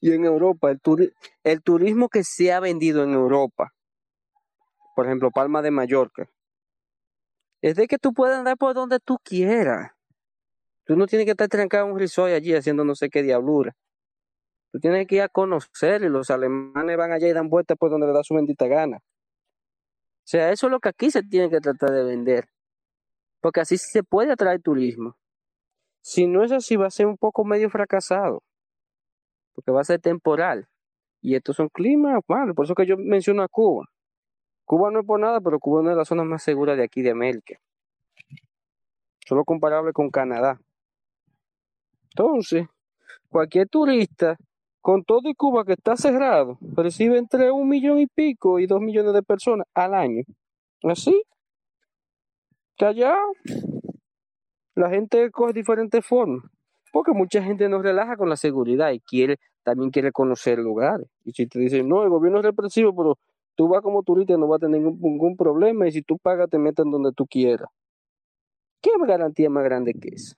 Y 0.00 0.12
en 0.12 0.24
Europa, 0.24 0.70
el, 0.70 0.80
el 1.42 1.62
turismo 1.62 2.08
que 2.08 2.22
se 2.22 2.52
ha 2.52 2.60
vendido 2.60 3.02
en 3.02 3.12
Europa, 3.12 3.72
por 4.94 5.06
ejemplo, 5.06 5.30
Palma 5.32 5.62
de 5.62 5.72
Mallorca, 5.72 6.30
es 7.66 7.74
de 7.74 7.88
que 7.88 7.98
tú 7.98 8.12
puedes 8.12 8.36
andar 8.36 8.56
por 8.56 8.74
donde 8.74 9.00
tú 9.00 9.18
quieras. 9.24 9.90
Tú 10.84 10.94
no 10.94 11.08
tienes 11.08 11.24
que 11.24 11.32
estar 11.32 11.48
trancado 11.48 11.86
en 11.86 11.94
un 11.94 11.98
resort 11.98 12.32
allí 12.32 12.54
haciendo 12.54 12.84
no 12.84 12.94
sé 12.94 13.10
qué 13.10 13.24
diablura. 13.24 13.76
Tú 14.70 14.78
tienes 14.78 15.04
que 15.08 15.16
ir 15.16 15.22
a 15.22 15.28
conocer 15.28 16.02
y 16.02 16.08
los 16.08 16.30
alemanes 16.30 16.96
van 16.96 17.10
allá 17.10 17.26
y 17.26 17.32
dan 17.32 17.48
vueltas 17.48 17.76
por 17.76 17.90
donde 17.90 18.06
le 18.06 18.12
da 18.12 18.22
su 18.22 18.34
bendita 18.34 18.68
gana. 18.68 18.98
O 18.98 20.28
sea, 20.28 20.52
eso 20.52 20.68
es 20.68 20.70
lo 20.70 20.78
que 20.78 20.90
aquí 20.90 21.10
se 21.10 21.24
tiene 21.24 21.50
que 21.50 21.58
tratar 21.58 21.90
de 21.90 22.04
vender. 22.04 22.48
Porque 23.40 23.60
así 23.60 23.78
se 23.78 24.04
puede 24.04 24.30
atraer 24.30 24.62
turismo. 24.62 25.16
Si 26.02 26.28
no 26.28 26.44
es 26.44 26.52
así, 26.52 26.76
va 26.76 26.86
a 26.86 26.90
ser 26.90 27.06
un 27.06 27.16
poco 27.16 27.44
medio 27.44 27.68
fracasado. 27.68 28.44
Porque 29.54 29.72
va 29.72 29.80
a 29.80 29.84
ser 29.84 30.00
temporal. 30.00 30.68
Y 31.20 31.34
estos 31.34 31.56
son 31.56 31.68
climas 31.68 32.22
malos. 32.28 32.54
Por 32.54 32.64
eso 32.64 32.76
que 32.76 32.86
yo 32.86 32.96
menciono 32.96 33.42
a 33.42 33.48
Cuba. 33.48 33.86
Cuba 34.66 34.90
no 34.90 35.00
es 35.00 35.06
por 35.06 35.20
nada, 35.20 35.40
pero 35.40 35.60
Cuba 35.60 35.78
es 35.78 35.82
una 35.82 35.90
de 35.92 35.96
las 35.96 36.08
zonas 36.08 36.26
más 36.26 36.42
seguras 36.42 36.76
de 36.76 36.82
aquí 36.82 37.00
de 37.00 37.10
América. 37.10 37.56
Solo 39.24 39.44
comparable 39.44 39.92
con 39.92 40.10
Canadá. 40.10 40.60
Entonces, 42.10 42.66
cualquier 43.28 43.68
turista, 43.68 44.36
con 44.80 45.04
todo 45.04 45.32
Cuba 45.36 45.64
que 45.64 45.74
está 45.74 45.96
cerrado, 45.96 46.58
recibe 46.60 47.16
entre 47.16 47.52
un 47.52 47.68
millón 47.68 48.00
y 48.00 48.08
pico 48.08 48.58
y 48.58 48.66
dos 48.66 48.80
millones 48.80 49.14
de 49.14 49.22
personas 49.22 49.68
al 49.72 49.94
año. 49.94 50.24
Así, 50.82 51.22
callado. 52.76 53.32
La 54.74 54.90
gente 54.90 55.30
coge 55.30 55.52
diferentes 55.52 56.04
formas, 56.04 56.42
porque 56.92 57.12
mucha 57.12 57.40
gente 57.40 57.68
no 57.68 57.80
relaja 57.80 58.16
con 58.16 58.28
la 58.28 58.36
seguridad 58.36 58.90
y 58.90 59.00
quiere 59.00 59.38
también 59.62 59.90
quiere 59.90 60.12
conocer 60.12 60.58
lugares. 60.58 61.08
Y 61.24 61.32
si 61.32 61.46
te 61.46 61.58
dicen, 61.58 61.88
no, 61.88 62.02
el 62.02 62.08
gobierno 62.08 62.38
es 62.38 62.44
represivo, 62.44 62.94
pero 62.94 63.18
tú 63.56 63.68
vas 63.68 63.82
como 63.82 64.02
turista 64.02 64.34
y 64.34 64.38
no 64.38 64.46
vas 64.46 64.58
a 64.58 64.66
tener 64.66 64.80
ningún, 64.80 65.36
problema 65.36 65.88
y 65.88 65.92
si 65.92 66.02
tú 66.02 66.18
pagas 66.18 66.48
te 66.48 66.58
meten 66.58 66.90
donde 66.90 67.12
tú 67.12 67.26
quieras. 67.26 67.68
¿Qué 68.80 68.90
garantía 69.06 69.50
más 69.50 69.64
grande 69.64 69.94
que 69.94 70.10
es? 70.10 70.36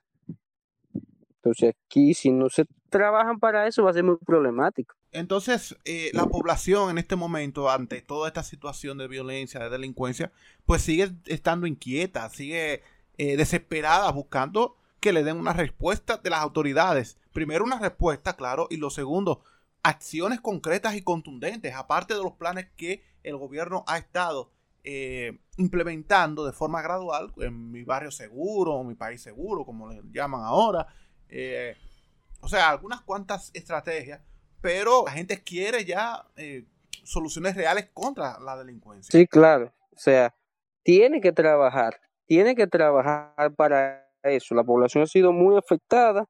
Entonces 1.35 1.73
aquí 1.85 2.13
si 2.13 2.31
no 2.31 2.49
se 2.49 2.65
trabajan 2.89 3.39
para 3.39 3.67
eso 3.67 3.83
va 3.83 3.91
a 3.91 3.93
ser 3.93 4.03
muy 4.03 4.17
problemático. 4.17 4.95
Entonces, 5.11 5.75
eh, 5.85 6.11
la 6.13 6.27
población 6.27 6.91
en 6.91 6.97
este 6.99 7.15
momento, 7.15 7.69
ante 7.69 8.01
toda 8.01 8.27
esta 8.27 8.43
situación 8.43 8.97
de 8.97 9.07
violencia, 9.07 9.59
de 9.59 9.69
delincuencia, 9.69 10.31
pues 10.65 10.83
sigue 10.83 11.11
estando 11.25 11.65
inquieta, 11.65 12.29
sigue 12.29 12.83
eh, 13.17 13.35
desesperada, 13.35 14.11
buscando 14.11 14.75
que 14.99 15.13
le 15.13 15.23
den 15.23 15.37
una 15.37 15.53
respuesta 15.53 16.17
de 16.17 16.29
las 16.29 16.41
autoridades. 16.41 17.17
Primero 17.33 17.63
una 17.63 17.79
respuesta, 17.79 18.35
claro, 18.35 18.67
y 18.69 18.77
lo 18.77 18.89
segundo, 18.89 19.41
acciones 19.81 20.41
concretas 20.41 20.95
y 20.95 21.01
contundentes, 21.01 21.73
aparte 21.73 22.13
de 22.13 22.23
los 22.23 22.33
planes 22.33 22.67
que 22.75 23.01
el 23.23 23.37
gobierno 23.37 23.83
ha 23.87 23.97
estado 23.97 24.51
eh, 24.83 25.37
implementando 25.57 26.45
de 26.45 26.53
forma 26.53 26.81
gradual 26.81 27.31
en 27.37 27.71
mi 27.71 27.83
barrio 27.83 28.11
seguro, 28.11 28.83
mi 28.83 28.95
país 28.95 29.21
seguro, 29.21 29.65
como 29.65 29.89
le 29.89 30.01
llaman 30.11 30.41
ahora. 30.43 30.87
Eh, 31.27 31.75
o 32.41 32.47
sea, 32.47 32.69
algunas 32.69 33.01
cuantas 33.01 33.51
estrategias, 33.53 34.21
pero 34.61 35.03
la 35.05 35.11
gente 35.11 35.43
quiere 35.43 35.83
ya 35.85 36.25
eh, 36.37 36.65
soluciones 37.03 37.55
reales 37.55 37.89
contra 37.93 38.39
la 38.39 38.57
delincuencia. 38.57 39.11
Sí, 39.11 39.27
claro. 39.27 39.73
O 39.93 39.97
sea, 39.97 40.33
tiene 40.83 41.19
que 41.19 41.33
trabajar, 41.33 41.99
tiene 42.25 42.55
que 42.55 42.67
trabajar 42.67 43.53
para 43.55 44.09
eso. 44.23 44.55
La 44.55 44.63
población 44.63 45.03
ha 45.03 45.07
sido 45.07 45.33
muy 45.33 45.57
afectada. 45.57 46.25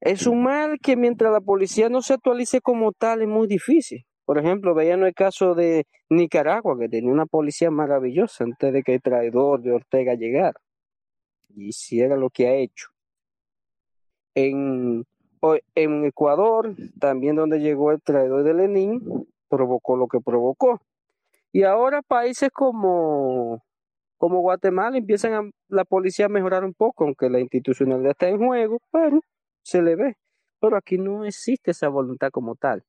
Es 0.00 0.26
un 0.26 0.42
mal 0.42 0.78
que 0.80 0.96
mientras 0.96 1.32
la 1.32 1.40
policía 1.40 1.88
no 1.88 2.00
se 2.00 2.14
actualice 2.14 2.60
como 2.60 2.92
tal 2.92 3.22
es 3.22 3.28
muy 3.28 3.46
difícil. 3.46 4.06
Por 4.30 4.38
ejemplo, 4.38 4.76
veían 4.76 5.02
el 5.02 5.12
caso 5.12 5.56
de 5.56 5.88
Nicaragua, 6.08 6.78
que 6.78 6.88
tenía 6.88 7.10
una 7.10 7.26
policía 7.26 7.72
maravillosa 7.72 8.44
antes 8.44 8.72
de 8.72 8.84
que 8.84 8.94
el 8.94 9.02
traidor 9.02 9.60
de 9.60 9.72
Ortega 9.72 10.14
llegara 10.14 10.54
y 11.48 11.70
hiciera 11.70 12.14
lo 12.14 12.30
que 12.30 12.46
ha 12.46 12.54
hecho. 12.54 12.90
En, 14.36 15.04
Ecuador, 15.74 16.76
también 17.00 17.34
donde 17.34 17.58
llegó 17.58 17.90
el 17.90 18.00
traidor 18.00 18.44
de 18.44 18.54
Lenin, 18.54 19.02
provocó 19.48 19.96
lo 19.96 20.06
que 20.06 20.20
provocó. 20.20 20.80
Y 21.50 21.64
ahora 21.64 22.00
países 22.00 22.50
como 22.52 23.64
como 24.16 24.42
Guatemala 24.42 24.96
empiezan 24.96 25.34
a, 25.34 25.50
la 25.66 25.84
policía 25.84 26.26
a 26.26 26.28
mejorar 26.28 26.64
un 26.64 26.74
poco, 26.74 27.02
aunque 27.02 27.28
la 27.28 27.40
institucionalidad 27.40 28.12
está 28.12 28.28
en 28.28 28.38
juego, 28.38 28.78
pero 28.92 29.24
se 29.64 29.82
le 29.82 29.96
ve. 29.96 30.16
Pero 30.60 30.76
aquí 30.76 30.98
no 30.98 31.24
existe 31.24 31.72
esa 31.72 31.88
voluntad 31.88 32.30
como 32.30 32.54
tal. 32.54 32.84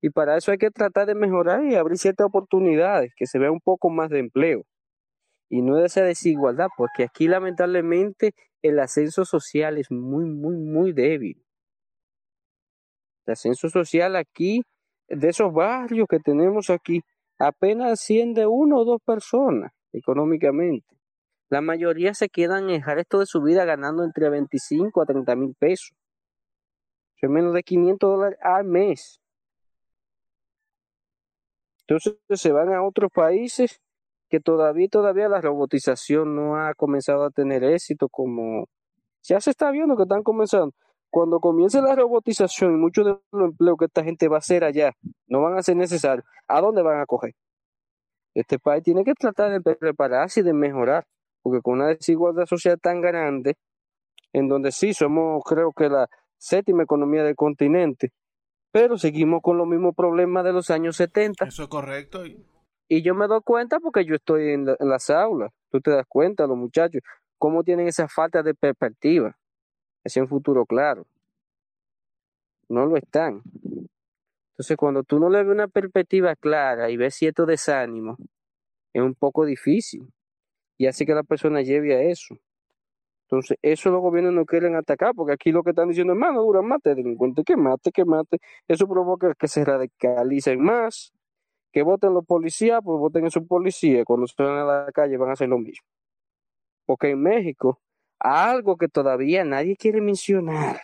Y 0.00 0.10
para 0.10 0.36
eso 0.36 0.52
hay 0.52 0.58
que 0.58 0.70
tratar 0.70 1.06
de 1.06 1.14
mejorar 1.14 1.64
y 1.64 1.74
abrir 1.74 1.98
ciertas 1.98 2.26
oportunidades, 2.26 3.12
que 3.16 3.26
se 3.26 3.38
vea 3.38 3.50
un 3.50 3.60
poco 3.60 3.90
más 3.90 4.10
de 4.10 4.20
empleo. 4.20 4.62
Y 5.50 5.62
no 5.62 5.76
de 5.76 5.86
esa 5.86 6.02
desigualdad, 6.02 6.68
porque 6.76 7.04
aquí 7.04 7.26
lamentablemente 7.26 8.32
el 8.62 8.78
ascenso 8.78 9.24
social 9.24 9.78
es 9.78 9.90
muy, 9.90 10.24
muy, 10.24 10.56
muy 10.56 10.92
débil. 10.92 11.42
El 13.26 13.32
ascenso 13.32 13.68
social 13.68 14.16
aquí, 14.16 14.62
de 15.08 15.28
esos 15.28 15.52
barrios 15.52 16.06
que 16.08 16.18
tenemos 16.20 16.70
aquí, 16.70 17.00
apenas 17.38 17.92
asciende 17.92 18.46
uno 18.46 18.78
o 18.78 18.84
dos 18.84 19.00
personas 19.04 19.72
económicamente. 19.92 20.96
La 21.50 21.60
mayoría 21.62 22.12
se 22.14 22.28
quedan 22.28 22.64
en 22.64 22.82
el 22.82 22.82
resto 22.82 23.20
de 23.20 23.26
su 23.26 23.42
vida 23.42 23.64
ganando 23.64 24.04
entre 24.04 24.28
25 24.28 25.00
a 25.00 25.06
30 25.06 25.34
mil 25.36 25.54
pesos. 25.58 25.96
Es 27.20 27.30
menos 27.30 27.54
de 27.54 27.62
500 27.62 28.10
dólares 28.10 28.38
al 28.42 28.64
mes. 28.64 29.17
Entonces 31.88 32.18
se 32.28 32.52
van 32.52 32.72
a 32.74 32.84
otros 32.84 33.10
países 33.10 33.80
que 34.28 34.40
todavía, 34.40 34.88
todavía 34.88 35.28
la 35.28 35.40
robotización 35.40 36.36
no 36.36 36.56
ha 36.56 36.74
comenzado 36.74 37.24
a 37.24 37.30
tener 37.30 37.64
éxito 37.64 38.10
como 38.10 38.66
ya 39.22 39.40
se 39.40 39.50
está 39.50 39.70
viendo 39.70 39.96
que 39.96 40.02
están 40.02 40.22
comenzando. 40.22 40.74
Cuando 41.10 41.40
comience 41.40 41.80
la 41.80 41.96
robotización 41.96 42.74
y 42.74 42.76
muchos 42.76 43.06
de 43.06 43.18
los 43.32 43.50
empleos 43.50 43.78
que 43.78 43.86
esta 43.86 44.04
gente 44.04 44.28
va 44.28 44.36
a 44.36 44.40
hacer 44.40 44.64
allá 44.64 44.92
no 45.26 45.40
van 45.40 45.56
a 45.56 45.62
ser 45.62 45.76
necesarios, 45.76 46.26
¿a 46.46 46.60
dónde 46.60 46.82
van 46.82 47.00
a 47.00 47.06
coger? 47.06 47.32
Este 48.34 48.58
país 48.58 48.82
tiene 48.82 49.02
que 49.02 49.14
tratar 49.14 49.50
de 49.50 49.74
prepararse 49.74 50.40
y 50.40 50.42
de 50.42 50.52
mejorar, 50.52 51.04
porque 51.42 51.62
con 51.62 51.74
una 51.74 51.88
desigualdad 51.88 52.44
social 52.44 52.78
tan 52.78 53.00
grande, 53.00 53.54
en 54.34 54.46
donde 54.48 54.70
sí 54.72 54.92
somos, 54.92 55.42
creo 55.44 55.72
que 55.72 55.88
la 55.88 56.06
séptima 56.36 56.82
economía 56.82 57.24
del 57.24 57.34
continente, 57.34 58.12
pero 58.70 58.98
seguimos 58.98 59.40
con 59.42 59.58
los 59.58 59.66
mismos 59.66 59.94
problemas 59.94 60.44
de 60.44 60.52
los 60.52 60.70
años 60.70 60.96
70. 60.96 61.46
Eso 61.46 61.62
es 61.64 61.68
correcto. 61.68 62.22
Y 62.88 63.02
yo 63.02 63.14
me 63.14 63.26
doy 63.26 63.40
cuenta 63.42 63.80
porque 63.80 64.04
yo 64.04 64.14
estoy 64.14 64.52
en, 64.52 64.68
en 64.68 64.88
las 64.88 65.10
aulas, 65.10 65.52
tú 65.70 65.80
te 65.80 65.90
das 65.90 66.06
cuenta, 66.08 66.46
los 66.46 66.56
muchachos, 66.56 67.02
cómo 67.38 67.62
tienen 67.62 67.86
esa 67.86 68.08
falta 68.08 68.42
de 68.42 68.54
perspectiva, 68.54 69.36
ese 70.04 70.20
un 70.20 70.28
futuro 70.28 70.66
claro. 70.66 71.06
No 72.68 72.86
lo 72.86 72.96
están. 72.96 73.42
Entonces, 74.50 74.76
cuando 74.76 75.04
tú 75.04 75.20
no 75.20 75.30
le 75.30 75.42
ves 75.42 75.52
una 75.52 75.68
perspectiva 75.68 76.34
clara 76.34 76.90
y 76.90 76.96
ves 76.96 77.14
cierto 77.14 77.46
desánimo, 77.46 78.16
es 78.92 79.02
un 79.02 79.14
poco 79.14 79.44
difícil 79.44 80.12
y 80.76 80.86
hace 80.86 81.06
que 81.06 81.14
la 81.14 81.22
persona 81.22 81.62
lleve 81.62 81.94
a 81.94 82.02
eso. 82.02 82.36
Entonces, 83.30 83.58
eso 83.60 83.90
los 83.90 84.00
gobiernos 84.00 84.32
no 84.32 84.46
quieren 84.46 84.74
atacar, 84.74 85.14
porque 85.14 85.34
aquí 85.34 85.52
lo 85.52 85.62
que 85.62 85.70
están 85.70 85.88
diciendo 85.88 86.14
es, 86.14 86.18
mano, 86.18 86.40
dura, 86.40 86.62
mate, 86.62 86.94
delincuente, 86.94 87.44
que 87.44 87.58
mate, 87.58 87.92
que 87.92 88.06
mate. 88.06 88.38
Eso 88.66 88.88
provoca 88.88 89.34
que 89.34 89.48
se 89.48 89.66
radicalicen 89.66 90.62
más, 90.62 91.12
que 91.70 91.82
voten 91.82 92.14
los 92.14 92.24
policías, 92.24 92.80
pues 92.82 92.98
voten 92.98 93.24
en 93.24 93.30
su 93.30 93.46
policía. 93.46 94.02
Cuando 94.06 94.26
van 94.38 94.56
a 94.56 94.64
la 94.64 94.92
calle 94.92 95.18
van 95.18 95.28
a 95.28 95.32
hacer 95.34 95.50
lo 95.50 95.58
mismo. 95.58 95.86
Porque 96.86 97.10
en 97.10 97.20
México, 97.20 97.78
algo 98.18 98.78
que 98.78 98.88
todavía 98.88 99.44
nadie 99.44 99.76
quiere 99.76 100.00
mencionar, 100.00 100.80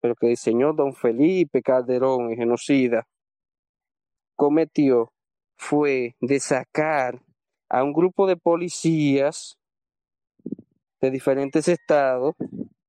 pero 0.00 0.14
que 0.14 0.30
el 0.30 0.38
señor 0.38 0.76
don 0.76 0.94
Felipe 0.94 1.60
Calderón, 1.60 2.30
el 2.30 2.36
genocida, 2.36 3.06
cometió 4.34 5.12
fue 5.56 6.16
de 6.20 6.40
sacar 6.40 7.20
a 7.68 7.84
un 7.84 7.92
grupo 7.92 8.26
de 8.26 8.36
policías 8.36 9.58
de 11.04 11.10
diferentes 11.10 11.68
estados, 11.68 12.34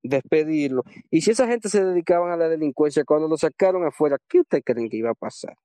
despedirlo. 0.03 0.83
Y 1.09 1.21
si 1.21 1.31
esa 1.31 1.47
gente 1.47 1.69
se 1.69 1.83
dedicaban 1.83 2.31
a 2.31 2.37
la 2.37 2.49
delincuencia, 2.49 3.03
cuando 3.05 3.27
lo 3.27 3.37
sacaron 3.37 3.85
afuera, 3.85 4.17
¿qué 4.29 4.41
ustedes 4.41 4.63
creen 4.65 4.89
que 4.89 4.97
iba 4.97 5.11
a 5.11 5.15
pasar? 5.15 5.55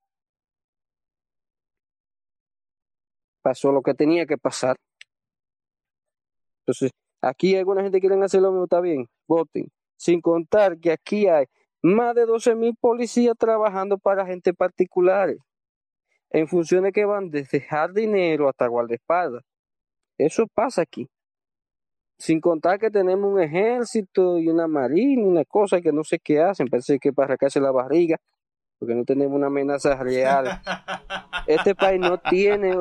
Pasó 3.41 3.71
lo 3.71 3.81
que 3.81 3.93
tenía 3.93 4.25
que 4.25 4.37
pasar. 4.37 4.75
Entonces, 6.61 6.91
aquí 7.21 7.55
alguna 7.55 7.83
gente 7.83 7.99
quiere 7.99 8.21
hacer 8.23 8.41
lo 8.41 8.51
mismo, 8.51 8.65
está 8.65 8.81
bien, 8.81 9.07
voten 9.27 9.67
sin 10.01 10.19
contar 10.19 10.79
que 10.79 10.91
aquí 10.91 11.27
hay 11.27 11.45
más 11.83 12.15
de 12.15 12.25
12 12.25 12.55
mil 12.55 12.75
policías 12.75 13.35
trabajando 13.37 13.99
para 13.99 14.25
gente 14.25 14.51
particulares, 14.51 15.37
en 16.31 16.47
funciones 16.47 16.91
que 16.91 17.05
van 17.05 17.29
desde 17.29 17.61
jardinero 17.61 18.49
hasta 18.49 18.65
guardaespaldas. 18.65 19.43
Eso 20.17 20.47
pasa 20.55 20.81
aquí. 20.81 21.07
Sin 22.21 22.39
contar 22.39 22.77
que 22.77 22.91
tenemos 22.91 23.33
un 23.33 23.41
ejército 23.41 24.37
y 24.37 24.47
una 24.47 24.67
marina, 24.67 25.25
una 25.25 25.43
cosa 25.43 25.81
que 25.81 25.91
no 25.91 26.03
sé 26.03 26.19
qué 26.19 26.39
hacen, 26.39 26.67
parece 26.67 26.99
que 26.99 27.11
para 27.11 27.25
arrancarse 27.25 27.59
la 27.59 27.71
barriga, 27.71 28.17
porque 28.77 28.93
no 28.93 29.05
tenemos 29.05 29.35
una 29.35 29.47
amenaza 29.47 29.95
real. 29.95 30.45
Este 31.47 31.73
país 31.73 31.99
no 31.99 32.19
tiene 32.19 32.75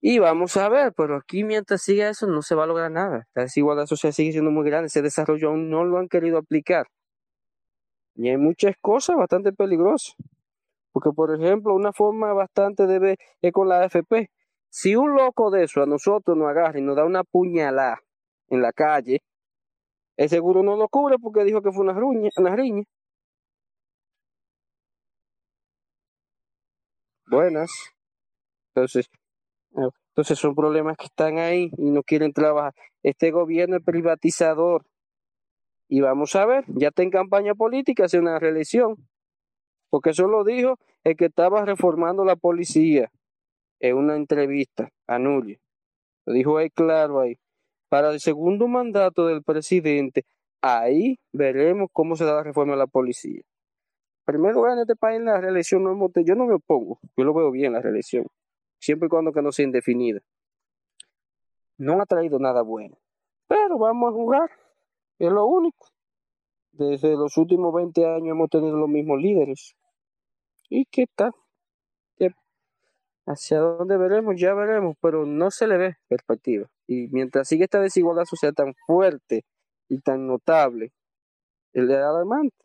y 0.00 0.20
vamos 0.20 0.56
a 0.56 0.68
ver, 0.68 0.92
pero 0.96 1.16
aquí 1.16 1.42
mientras 1.42 1.82
siga 1.82 2.08
eso 2.08 2.28
no 2.28 2.40
se 2.40 2.54
va 2.54 2.62
a 2.62 2.66
lograr 2.68 2.92
nada. 2.92 3.26
La 3.34 3.42
desigualdad 3.42 3.86
social 3.86 4.12
sigue 4.12 4.30
siendo 4.30 4.52
muy 4.52 4.64
grande, 4.64 4.86
ese 4.86 5.02
desarrollo 5.02 5.48
aún 5.48 5.68
no 5.68 5.82
lo 5.82 5.98
han 5.98 6.06
querido 6.06 6.38
aplicar. 6.38 6.86
Y 8.14 8.28
hay 8.28 8.36
muchas 8.36 8.76
cosas 8.80 9.16
bastante 9.16 9.52
peligrosas. 9.52 10.14
Porque, 10.92 11.10
por 11.10 11.34
ejemplo, 11.34 11.74
una 11.74 11.92
forma 11.92 12.32
bastante 12.32 12.86
de 12.86 13.00
ver 13.00 13.16
es 13.40 13.52
con 13.52 13.68
la 13.68 13.80
AFP. 13.80 14.30
Si 14.68 14.94
un 14.94 15.16
loco 15.16 15.50
de 15.50 15.64
eso 15.64 15.82
a 15.82 15.86
nosotros 15.86 16.36
nos 16.36 16.48
agarra 16.48 16.78
y 16.78 16.82
nos 16.82 16.94
da 16.94 17.04
una 17.04 17.24
puñalada 17.24 17.98
en 18.52 18.62
la 18.62 18.72
calle, 18.72 19.20
el 20.16 20.28
seguro 20.28 20.62
no 20.62 20.76
lo 20.76 20.88
cubre 20.88 21.18
porque 21.18 21.44
dijo 21.44 21.62
que 21.62 21.72
fue 21.72 21.84
una, 21.84 21.94
ruña, 21.94 22.30
una 22.36 22.54
riña. 22.54 22.84
Buenas. 27.26 27.70
Entonces, 28.74 29.08
entonces 30.10 30.38
son 30.38 30.54
problemas 30.54 30.96
que 30.98 31.06
están 31.06 31.38
ahí 31.38 31.70
y 31.78 31.90
no 31.90 32.02
quieren 32.02 32.32
trabajar. 32.32 32.74
Este 33.02 33.30
gobierno 33.30 33.76
es 33.76 33.84
privatizador. 33.84 34.84
Y 35.88 36.00
vamos 36.02 36.36
a 36.36 36.44
ver, 36.46 36.64
ya 36.68 36.88
está 36.88 37.02
en 37.02 37.10
campaña 37.10 37.54
política, 37.54 38.04
hace 38.04 38.18
una 38.18 38.38
reelección. 38.38 38.96
Porque 39.90 40.10
eso 40.10 40.26
lo 40.26 40.44
dijo 40.44 40.78
el 41.04 41.16
que 41.16 41.26
estaba 41.26 41.64
reformando 41.64 42.24
la 42.24 42.36
policía. 42.36 43.10
en 43.80 43.96
una 43.96 44.16
entrevista 44.16 44.90
a 45.08 45.18
Núñez. 45.18 45.58
Lo 46.26 46.34
dijo 46.34 46.58
ahí 46.58 46.70
claro 46.70 47.20
ahí. 47.20 47.36
Para 47.92 48.10
el 48.10 48.20
segundo 48.20 48.68
mandato 48.68 49.26
del 49.26 49.42
presidente, 49.42 50.24
ahí 50.62 51.18
veremos 51.30 51.90
cómo 51.92 52.16
se 52.16 52.24
da 52.24 52.36
la 52.36 52.42
reforma 52.42 52.72
de 52.72 52.78
la 52.78 52.86
policía. 52.86 53.42
Primero 54.24 54.66
en 54.72 54.78
este 54.78 54.96
país 54.96 55.20
la 55.20 55.38
reelección 55.42 55.84
no 55.84 56.10
yo 56.24 56.34
no 56.34 56.46
me 56.46 56.54
opongo, 56.54 57.00
yo 57.18 57.24
lo 57.24 57.34
veo 57.34 57.50
bien 57.50 57.74
la 57.74 57.82
reelección, 57.82 58.26
siempre 58.78 59.08
y 59.08 59.08
cuando 59.10 59.30
que 59.30 59.42
no 59.42 59.52
sea 59.52 59.66
indefinida. 59.66 60.20
No 61.76 62.00
ha 62.00 62.06
traído 62.06 62.38
nada 62.38 62.62
bueno, 62.62 62.96
pero 63.46 63.76
vamos 63.76 64.08
a 64.08 64.12
jugar, 64.12 64.50
es 65.18 65.30
lo 65.30 65.44
único. 65.44 65.88
Desde 66.70 67.10
los 67.14 67.36
últimos 67.36 67.74
20 67.74 68.06
años 68.06 68.30
hemos 68.30 68.48
tenido 68.48 68.74
los 68.74 68.88
mismos 68.88 69.20
líderes. 69.20 69.76
¿Y 70.70 70.86
qué 70.86 71.04
tal? 71.14 71.32
¿Hacia 73.26 73.60
dónde 73.60 73.96
veremos? 73.96 74.34
Ya 74.36 74.52
veremos, 74.52 74.96
pero 75.00 75.24
no 75.26 75.50
se 75.50 75.66
le 75.66 75.76
ve 75.76 75.96
perspectiva. 76.08 76.68
Y 76.92 77.08
mientras 77.10 77.48
sigue 77.48 77.64
esta 77.64 77.80
desigualdad 77.80 78.24
social 78.24 78.54
tan 78.54 78.74
fuerte 78.86 79.44
y 79.88 80.00
tan 80.00 80.26
notable, 80.26 80.92
de 81.72 81.96
alarmante. 81.96 82.56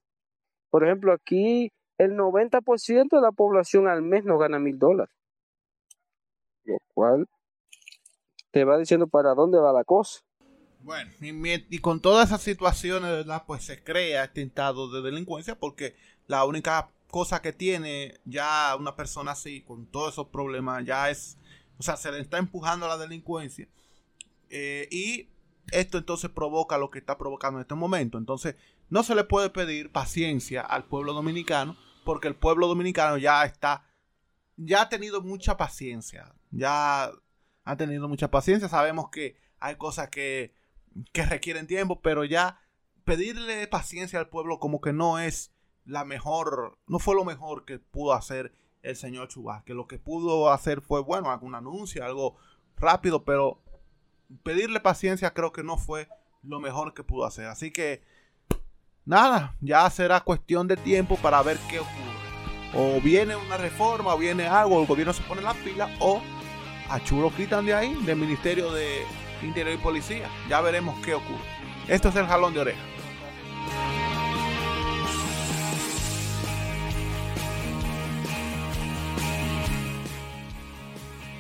Por 0.70 0.86
ejemplo, 0.86 1.14
aquí 1.14 1.72
el 1.98 2.12
90% 2.12 3.10
de 3.10 3.22
la 3.22 3.32
población 3.32 3.88
al 3.88 4.02
mes 4.02 4.26
no 4.26 4.38
gana 4.38 4.60
mil 4.60 4.78
dólares. 4.78 5.14
Lo 6.66 6.78
cual 6.94 7.28
te 8.52 8.66
va 8.66 8.78
diciendo 8.78 9.08
para 9.08 9.34
dónde 9.34 9.60
va 9.60 9.72
la 9.72 9.84
cosa. 9.84 10.20
Bueno, 10.82 11.10
y, 11.22 11.80
con 11.80 12.02
todas 12.02 12.28
esas 12.28 12.42
situaciones. 12.42 13.26
Pues 13.46 13.64
se 13.64 13.84
crea 13.84 14.26
este 14.26 14.42
estado 14.42 14.92
de 14.92 15.02
delincuencia 15.02 15.58
porque 15.58 15.96
la 16.28 16.46
única 16.46 16.90
cosa 17.10 17.42
que 17.42 17.54
tiene 17.54 18.20
ya 18.26 18.76
una 18.78 18.96
persona 18.96 19.32
así, 19.32 19.62
con 19.62 19.86
todos 19.88 20.14
esos 20.14 20.28
problemas, 20.28 20.86
ya 20.86 21.10
es, 21.10 21.38
o 21.78 21.84
sea, 21.84 21.96
se 21.96 22.12
le 22.12 22.20
está 22.20 22.38
empujando 22.38 22.86
a 22.86 22.90
la 22.90 22.98
delincuencia. 22.98 23.68
Eh, 24.50 24.88
y 24.92 25.30
esto 25.72 25.98
entonces 25.98 26.30
provoca 26.30 26.78
lo 26.78 26.90
que 26.90 27.00
está 27.00 27.18
provocando 27.18 27.60
en 27.60 27.62
este 27.62 27.76
momento. 27.76 28.18
Entonces, 28.18 28.56
no 28.90 29.04
se 29.04 29.16
le 29.16 29.24
puede 29.24 29.50
pedir 29.50 29.92
paciencia 29.92 30.62
al 30.62 30.86
pueblo 30.86 31.14
dominicano 31.14 31.78
porque 32.06 32.30
el 32.30 32.36
pueblo 32.36 32.68
dominicano 32.68 33.18
ya 33.18 33.44
está, 33.44 33.84
ya 34.56 34.84
ha 34.84 34.90
tenido 34.90 35.22
mucha 35.22 35.58
paciencia, 35.58 36.34
ya 36.52 37.12
ha 37.66 37.76
tenido 37.76 38.08
mucha 38.08 38.32
paciencia. 38.32 38.70
Sabemos 38.70 39.10
que 39.10 39.36
hay 39.60 39.76
cosas 39.76 40.10
que, 40.10 40.54
que 41.12 41.26
requieren 41.26 41.68
tiempo, 41.68 42.02
pero 42.02 42.24
ya 42.24 42.62
pedirle 43.04 43.68
paciencia 43.68 44.20
al 44.20 44.30
pueblo 44.30 44.60
como 44.60 44.80
que 44.80 44.94
no 44.94 45.20
es 45.20 45.52
la 45.84 46.06
mejor, 46.06 46.78
no 46.88 47.00
fue 47.00 47.16
lo 47.16 47.26
mejor 47.26 47.66
que 47.66 47.80
pudo 47.80 48.14
hacer 48.14 48.54
el 48.84 48.96
señor 48.96 49.28
Chubas, 49.28 49.64
que 49.64 49.74
lo 49.74 49.88
que 49.88 50.00
pudo 50.00 50.52
hacer 50.52 50.82
fue, 50.82 51.02
bueno, 51.02 51.30
algún 51.32 51.56
anuncio, 51.56 52.06
algo 52.06 52.38
rápido, 52.78 53.26
pero 53.26 53.62
pedirle 54.44 54.80
paciencia 54.80 55.34
creo 55.34 55.52
que 55.52 55.64
no 55.64 55.78
fue 55.78 56.08
lo 56.44 56.60
mejor 56.60 56.94
que 56.94 57.04
pudo 57.04 57.26
hacer. 57.26 57.46
Así 57.46 57.72
que, 57.72 58.02
nada, 59.06 59.56
ya 59.62 59.90
será 59.90 60.22
cuestión 60.22 60.68
de 60.68 60.78
tiempo 60.78 61.18
para 61.18 61.42
ver 61.42 61.58
qué 61.70 61.80
ocurre. 61.80 62.18
O 62.76 63.02
viene 63.02 63.36
una 63.36 63.58
reforma, 63.58 64.14
o 64.14 64.18
viene 64.18 64.48
algo, 64.48 64.80
el 64.82 64.88
gobierno 64.88 65.14
se 65.14 65.24
pone 65.24 65.42
la 65.42 65.54
pila, 65.54 65.90
o 66.00 66.22
a 66.90 67.00
Chulo 67.04 67.32
quitan 67.36 67.66
de 67.66 67.74
ahí, 67.74 67.96
del 68.06 68.18
Ministerio 68.18 68.72
de 68.72 69.04
Interior 69.42 69.76
y 69.76 69.82
Policía. 69.82 70.30
Ya 70.50 70.62
veremos 70.62 70.98
qué 71.04 71.14
ocurre. 71.14 71.44
Esto 71.88 72.10
es 72.10 72.16
el 72.16 72.26
jalón 72.26 72.54
de 72.54 72.60
oreja. 72.60 72.82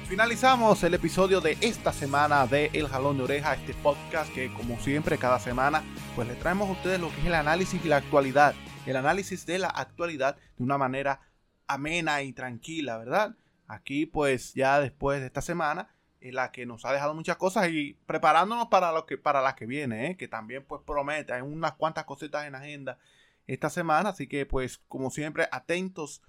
Finalizamos 0.07 0.81
el 0.83 0.93
episodio 0.93 1.41
de 1.41 1.57
esta 1.59 1.91
semana 1.91 2.47
de 2.47 2.71
El 2.71 2.87
Jalón 2.87 3.17
de 3.17 3.23
Oreja, 3.23 3.55
este 3.55 3.73
podcast 3.73 4.33
que 4.33 4.53
como 4.53 4.79
siempre 4.79 5.17
cada 5.17 5.37
semana 5.37 5.83
pues 6.15 6.29
le 6.29 6.35
traemos 6.35 6.69
a 6.69 6.71
ustedes 6.71 7.01
lo 7.01 7.09
que 7.09 7.19
es 7.19 7.25
el 7.25 7.33
análisis 7.33 7.83
y 7.83 7.89
la 7.89 7.97
actualidad, 7.97 8.55
el 8.85 8.95
análisis 8.95 9.45
de 9.45 9.59
la 9.59 9.67
actualidad 9.67 10.37
de 10.57 10.63
una 10.63 10.77
manera 10.77 11.19
amena 11.67 12.21
y 12.21 12.31
tranquila, 12.31 12.97
¿verdad? 12.97 13.35
Aquí 13.67 14.05
pues 14.05 14.53
ya 14.53 14.79
después 14.79 15.19
de 15.19 15.25
esta 15.25 15.41
semana 15.41 15.89
en 16.21 16.35
la 16.35 16.53
que 16.53 16.65
nos 16.65 16.85
ha 16.85 16.93
dejado 16.93 17.13
muchas 17.13 17.35
cosas 17.35 17.67
y 17.67 17.97
preparándonos 18.05 18.67
para 18.67 18.93
lo 18.93 19.05
que 19.05 19.17
para 19.17 19.41
la 19.41 19.55
que 19.55 19.65
viene, 19.65 20.11
¿eh? 20.11 20.15
que 20.15 20.29
también 20.29 20.63
pues 20.63 20.81
promete, 20.85 21.33
hay 21.33 21.41
unas 21.41 21.73
cuantas 21.73 22.05
cositas 22.05 22.45
en 22.45 22.55
agenda 22.55 22.97
esta 23.45 23.69
semana, 23.69 24.11
así 24.11 24.27
que 24.27 24.45
pues 24.45 24.77
como 24.87 25.11
siempre 25.11 25.49
atentos 25.51 26.21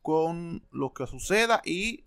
con 0.00 0.66
lo 0.70 0.94
que 0.94 1.06
suceda 1.06 1.60
y 1.62 2.06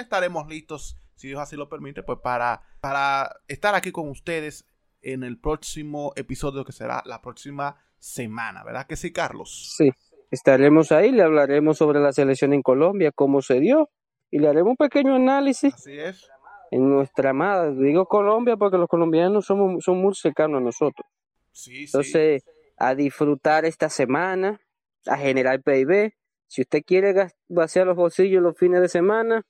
estaremos 0.00 0.46
listos, 0.48 0.98
si 1.14 1.28
Dios 1.28 1.40
así 1.40 1.56
lo 1.56 1.68
permite, 1.68 2.02
pues 2.02 2.18
para, 2.22 2.62
para 2.80 3.40
estar 3.48 3.74
aquí 3.74 3.92
con 3.92 4.08
ustedes 4.08 4.66
en 5.02 5.22
el 5.22 5.38
próximo 5.38 6.12
episodio 6.16 6.64
que 6.64 6.72
será 6.72 7.02
la 7.06 7.22
próxima 7.22 7.76
semana, 7.98 8.64
¿verdad 8.64 8.86
que 8.86 8.96
sí, 8.96 9.12
Carlos? 9.12 9.74
Sí, 9.76 9.90
estaremos 10.30 10.92
ahí, 10.92 11.12
le 11.12 11.22
hablaremos 11.22 11.78
sobre 11.78 12.00
la 12.00 12.12
selección 12.12 12.52
en 12.52 12.62
Colombia, 12.62 13.12
cómo 13.12 13.42
se 13.42 13.60
dio, 13.60 13.90
y 14.30 14.38
le 14.38 14.48
haremos 14.48 14.70
un 14.70 14.76
pequeño 14.76 15.14
análisis. 15.14 15.74
Así 15.74 15.98
es. 15.98 16.28
En 16.70 16.90
nuestra 16.90 17.30
amada, 17.30 17.70
digo 17.70 18.06
Colombia 18.06 18.56
porque 18.56 18.76
los 18.76 18.88
colombianos 18.88 19.46
somos, 19.46 19.84
son 19.84 19.98
muy 19.98 20.14
cercanos 20.14 20.60
a 20.60 20.64
nosotros. 20.64 21.06
Sí, 21.52 21.84
Entonces, 21.84 22.44
a 22.76 22.94
disfrutar 22.94 23.64
esta 23.64 23.88
semana, 23.88 24.60
a 25.06 25.16
generar 25.16 25.62
PIB. 25.62 26.12
Si 26.48 26.62
usted 26.62 26.82
quiere 26.84 27.14
vaciar 27.48 27.86
los 27.86 27.96
bolsillos 27.96 28.42
los 28.42 28.58
fines 28.58 28.80
de 28.80 28.88
semana, 28.88 29.46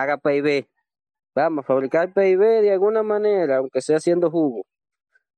haga 0.00 0.18
PIB. 0.18 0.66
Vamos 1.34 1.64
a 1.64 1.66
fabricar 1.66 2.12
PIB 2.12 2.62
de 2.62 2.72
alguna 2.72 3.02
manera, 3.02 3.58
aunque 3.58 3.80
sea 3.80 3.96
haciendo 3.96 4.30
jugo. 4.30 4.64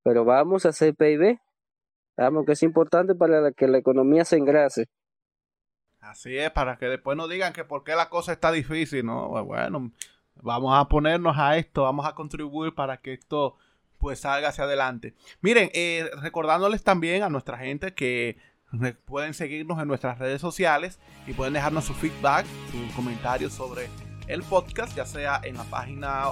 Pero 0.03 0.25
vamos 0.25 0.67
a 0.67 0.71
hacer 0.71 0.95
PIB. 0.95 1.39
Vamos, 2.17 2.47
que 2.47 2.53
es 2.53 2.63
importante 2.63 3.15
para 3.15 3.51
que 3.53 3.67
la 3.67 3.79
economía 3.79 4.25
se 4.25 4.37
engrase. 4.37 4.87
Así 6.01 6.39
es, 6.39 6.51
para 6.51 6.77
que 6.77 6.87
después 6.87 7.17
no 7.17 7.29
digan 7.29 7.53
que 7.53 7.65
por 7.65 7.85
qué 7.85 7.95
la 7.95 8.09
cosa 8.09 8.33
está 8.33 8.53
difícil, 8.53 9.05
¿no? 9.05 9.29
Pues 9.31 9.45
bueno, 9.45 9.91
vamos 10.37 10.79
a 10.79 10.89
ponernos 10.89 11.37
a 11.37 11.57
esto, 11.57 11.83
vamos 11.83 12.07
a 12.07 12.15
contribuir 12.15 12.75
para 12.75 12.99
que 12.99 13.13
esto 13.13 13.57
pues 13.99 14.21
salga 14.21 14.49
hacia 14.49 14.65
adelante. 14.65 15.15
Miren, 15.41 15.71
eh, 15.75 16.09
recordándoles 16.23 16.85
también 16.85 17.23
a 17.23 17.29
nuestra 17.29 17.59
gente 17.59 17.95
que 17.95 18.37
pueden 19.05 19.35
seguirnos 19.35 19.81
en 19.81 19.89
nuestras 19.89 20.19
redes 20.19 20.41
sociales 20.41 21.01
y 21.27 21.33
pueden 21.33 21.55
dejarnos 21.55 21.85
su 21.85 21.95
feedback, 21.95 22.47
sus 22.71 22.95
comentarios 22.95 23.53
sobre 23.53 23.89
el 24.27 24.43
podcast, 24.43 24.97
ya 24.97 25.07
sea 25.07 25.41
en 25.45 25.57
la 25.57 25.65
página 25.65 26.25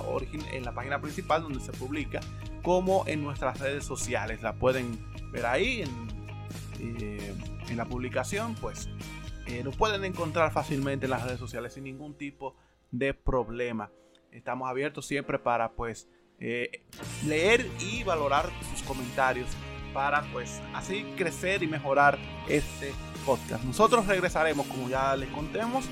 en 0.53 0.65
la 0.65 0.73
página 0.73 1.01
principal 1.01 1.43
donde 1.43 1.61
se 1.61 1.73
publica, 1.73 2.21
como 2.63 3.05
en 3.07 3.23
nuestras 3.23 3.61
redes 3.61 3.85
sociales. 3.85 4.43
La 4.43 4.55
pueden 4.55 4.99
ver 5.33 5.47
ahí 5.47 5.83
en, 5.83 6.09
eh, 6.81 7.35
la 7.75 7.85
publicación, 7.87 8.55
pues 8.57 8.89
eh, 9.47 9.63
nos 9.65 9.77
pueden 9.77 10.05
encontrar 10.05 10.53
fácilmente 10.53 11.07
en 11.07 11.11
las 11.11 11.25
redes 11.25 11.39
sociales 11.39 11.75
sin 11.75 11.85
ningún 11.85 12.15
tipo 12.15 12.57
de 12.91 13.15
problema. 13.15 13.91
Estamos 14.31 14.69
abiertos 14.69 15.07
siempre 15.07 15.39
para 15.39 15.73
pues 15.73 16.09
eh, 16.41 16.83
leer 17.27 17.67
y 17.81 18.03
valorar 18.03 18.51
sus 18.71 18.83
comentarios 18.83 19.49
para 19.93 20.23
pues 20.33 20.61
así 20.75 21.05
crecer 21.17 21.63
y 21.63 21.69
mejorar 21.69 22.19
este 22.49 22.93
podcast. 23.25 23.65
Nosotros 23.65 24.07
regresaremos, 24.07 24.67
como 24.67 24.89
ya 24.89 25.17
les 25.17 25.29
contemos, 25.31 25.85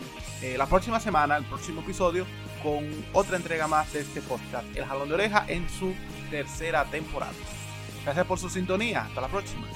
eh, 0.42 0.56
la 0.56 0.66
próxima 0.66 1.00
semana, 1.00 1.36
el 1.36 1.44
próximo 1.44 1.80
episodio, 1.80 2.26
con 2.62 2.88
otra 3.12 3.36
entrega 3.36 3.66
más 3.66 3.92
de 3.92 4.00
este 4.00 4.20
podcast, 4.22 4.64
El 4.74 4.84
Jalón 4.84 5.08
de 5.08 5.14
Oreja, 5.14 5.44
en 5.48 5.68
su 5.68 5.94
tercera 6.30 6.84
temporada. 6.84 7.32
Gracias 8.04 8.26
por 8.26 8.38
su 8.38 8.48
sintonía. 8.48 9.02
Hasta 9.02 9.20
la 9.20 9.28
próxima. 9.28 9.66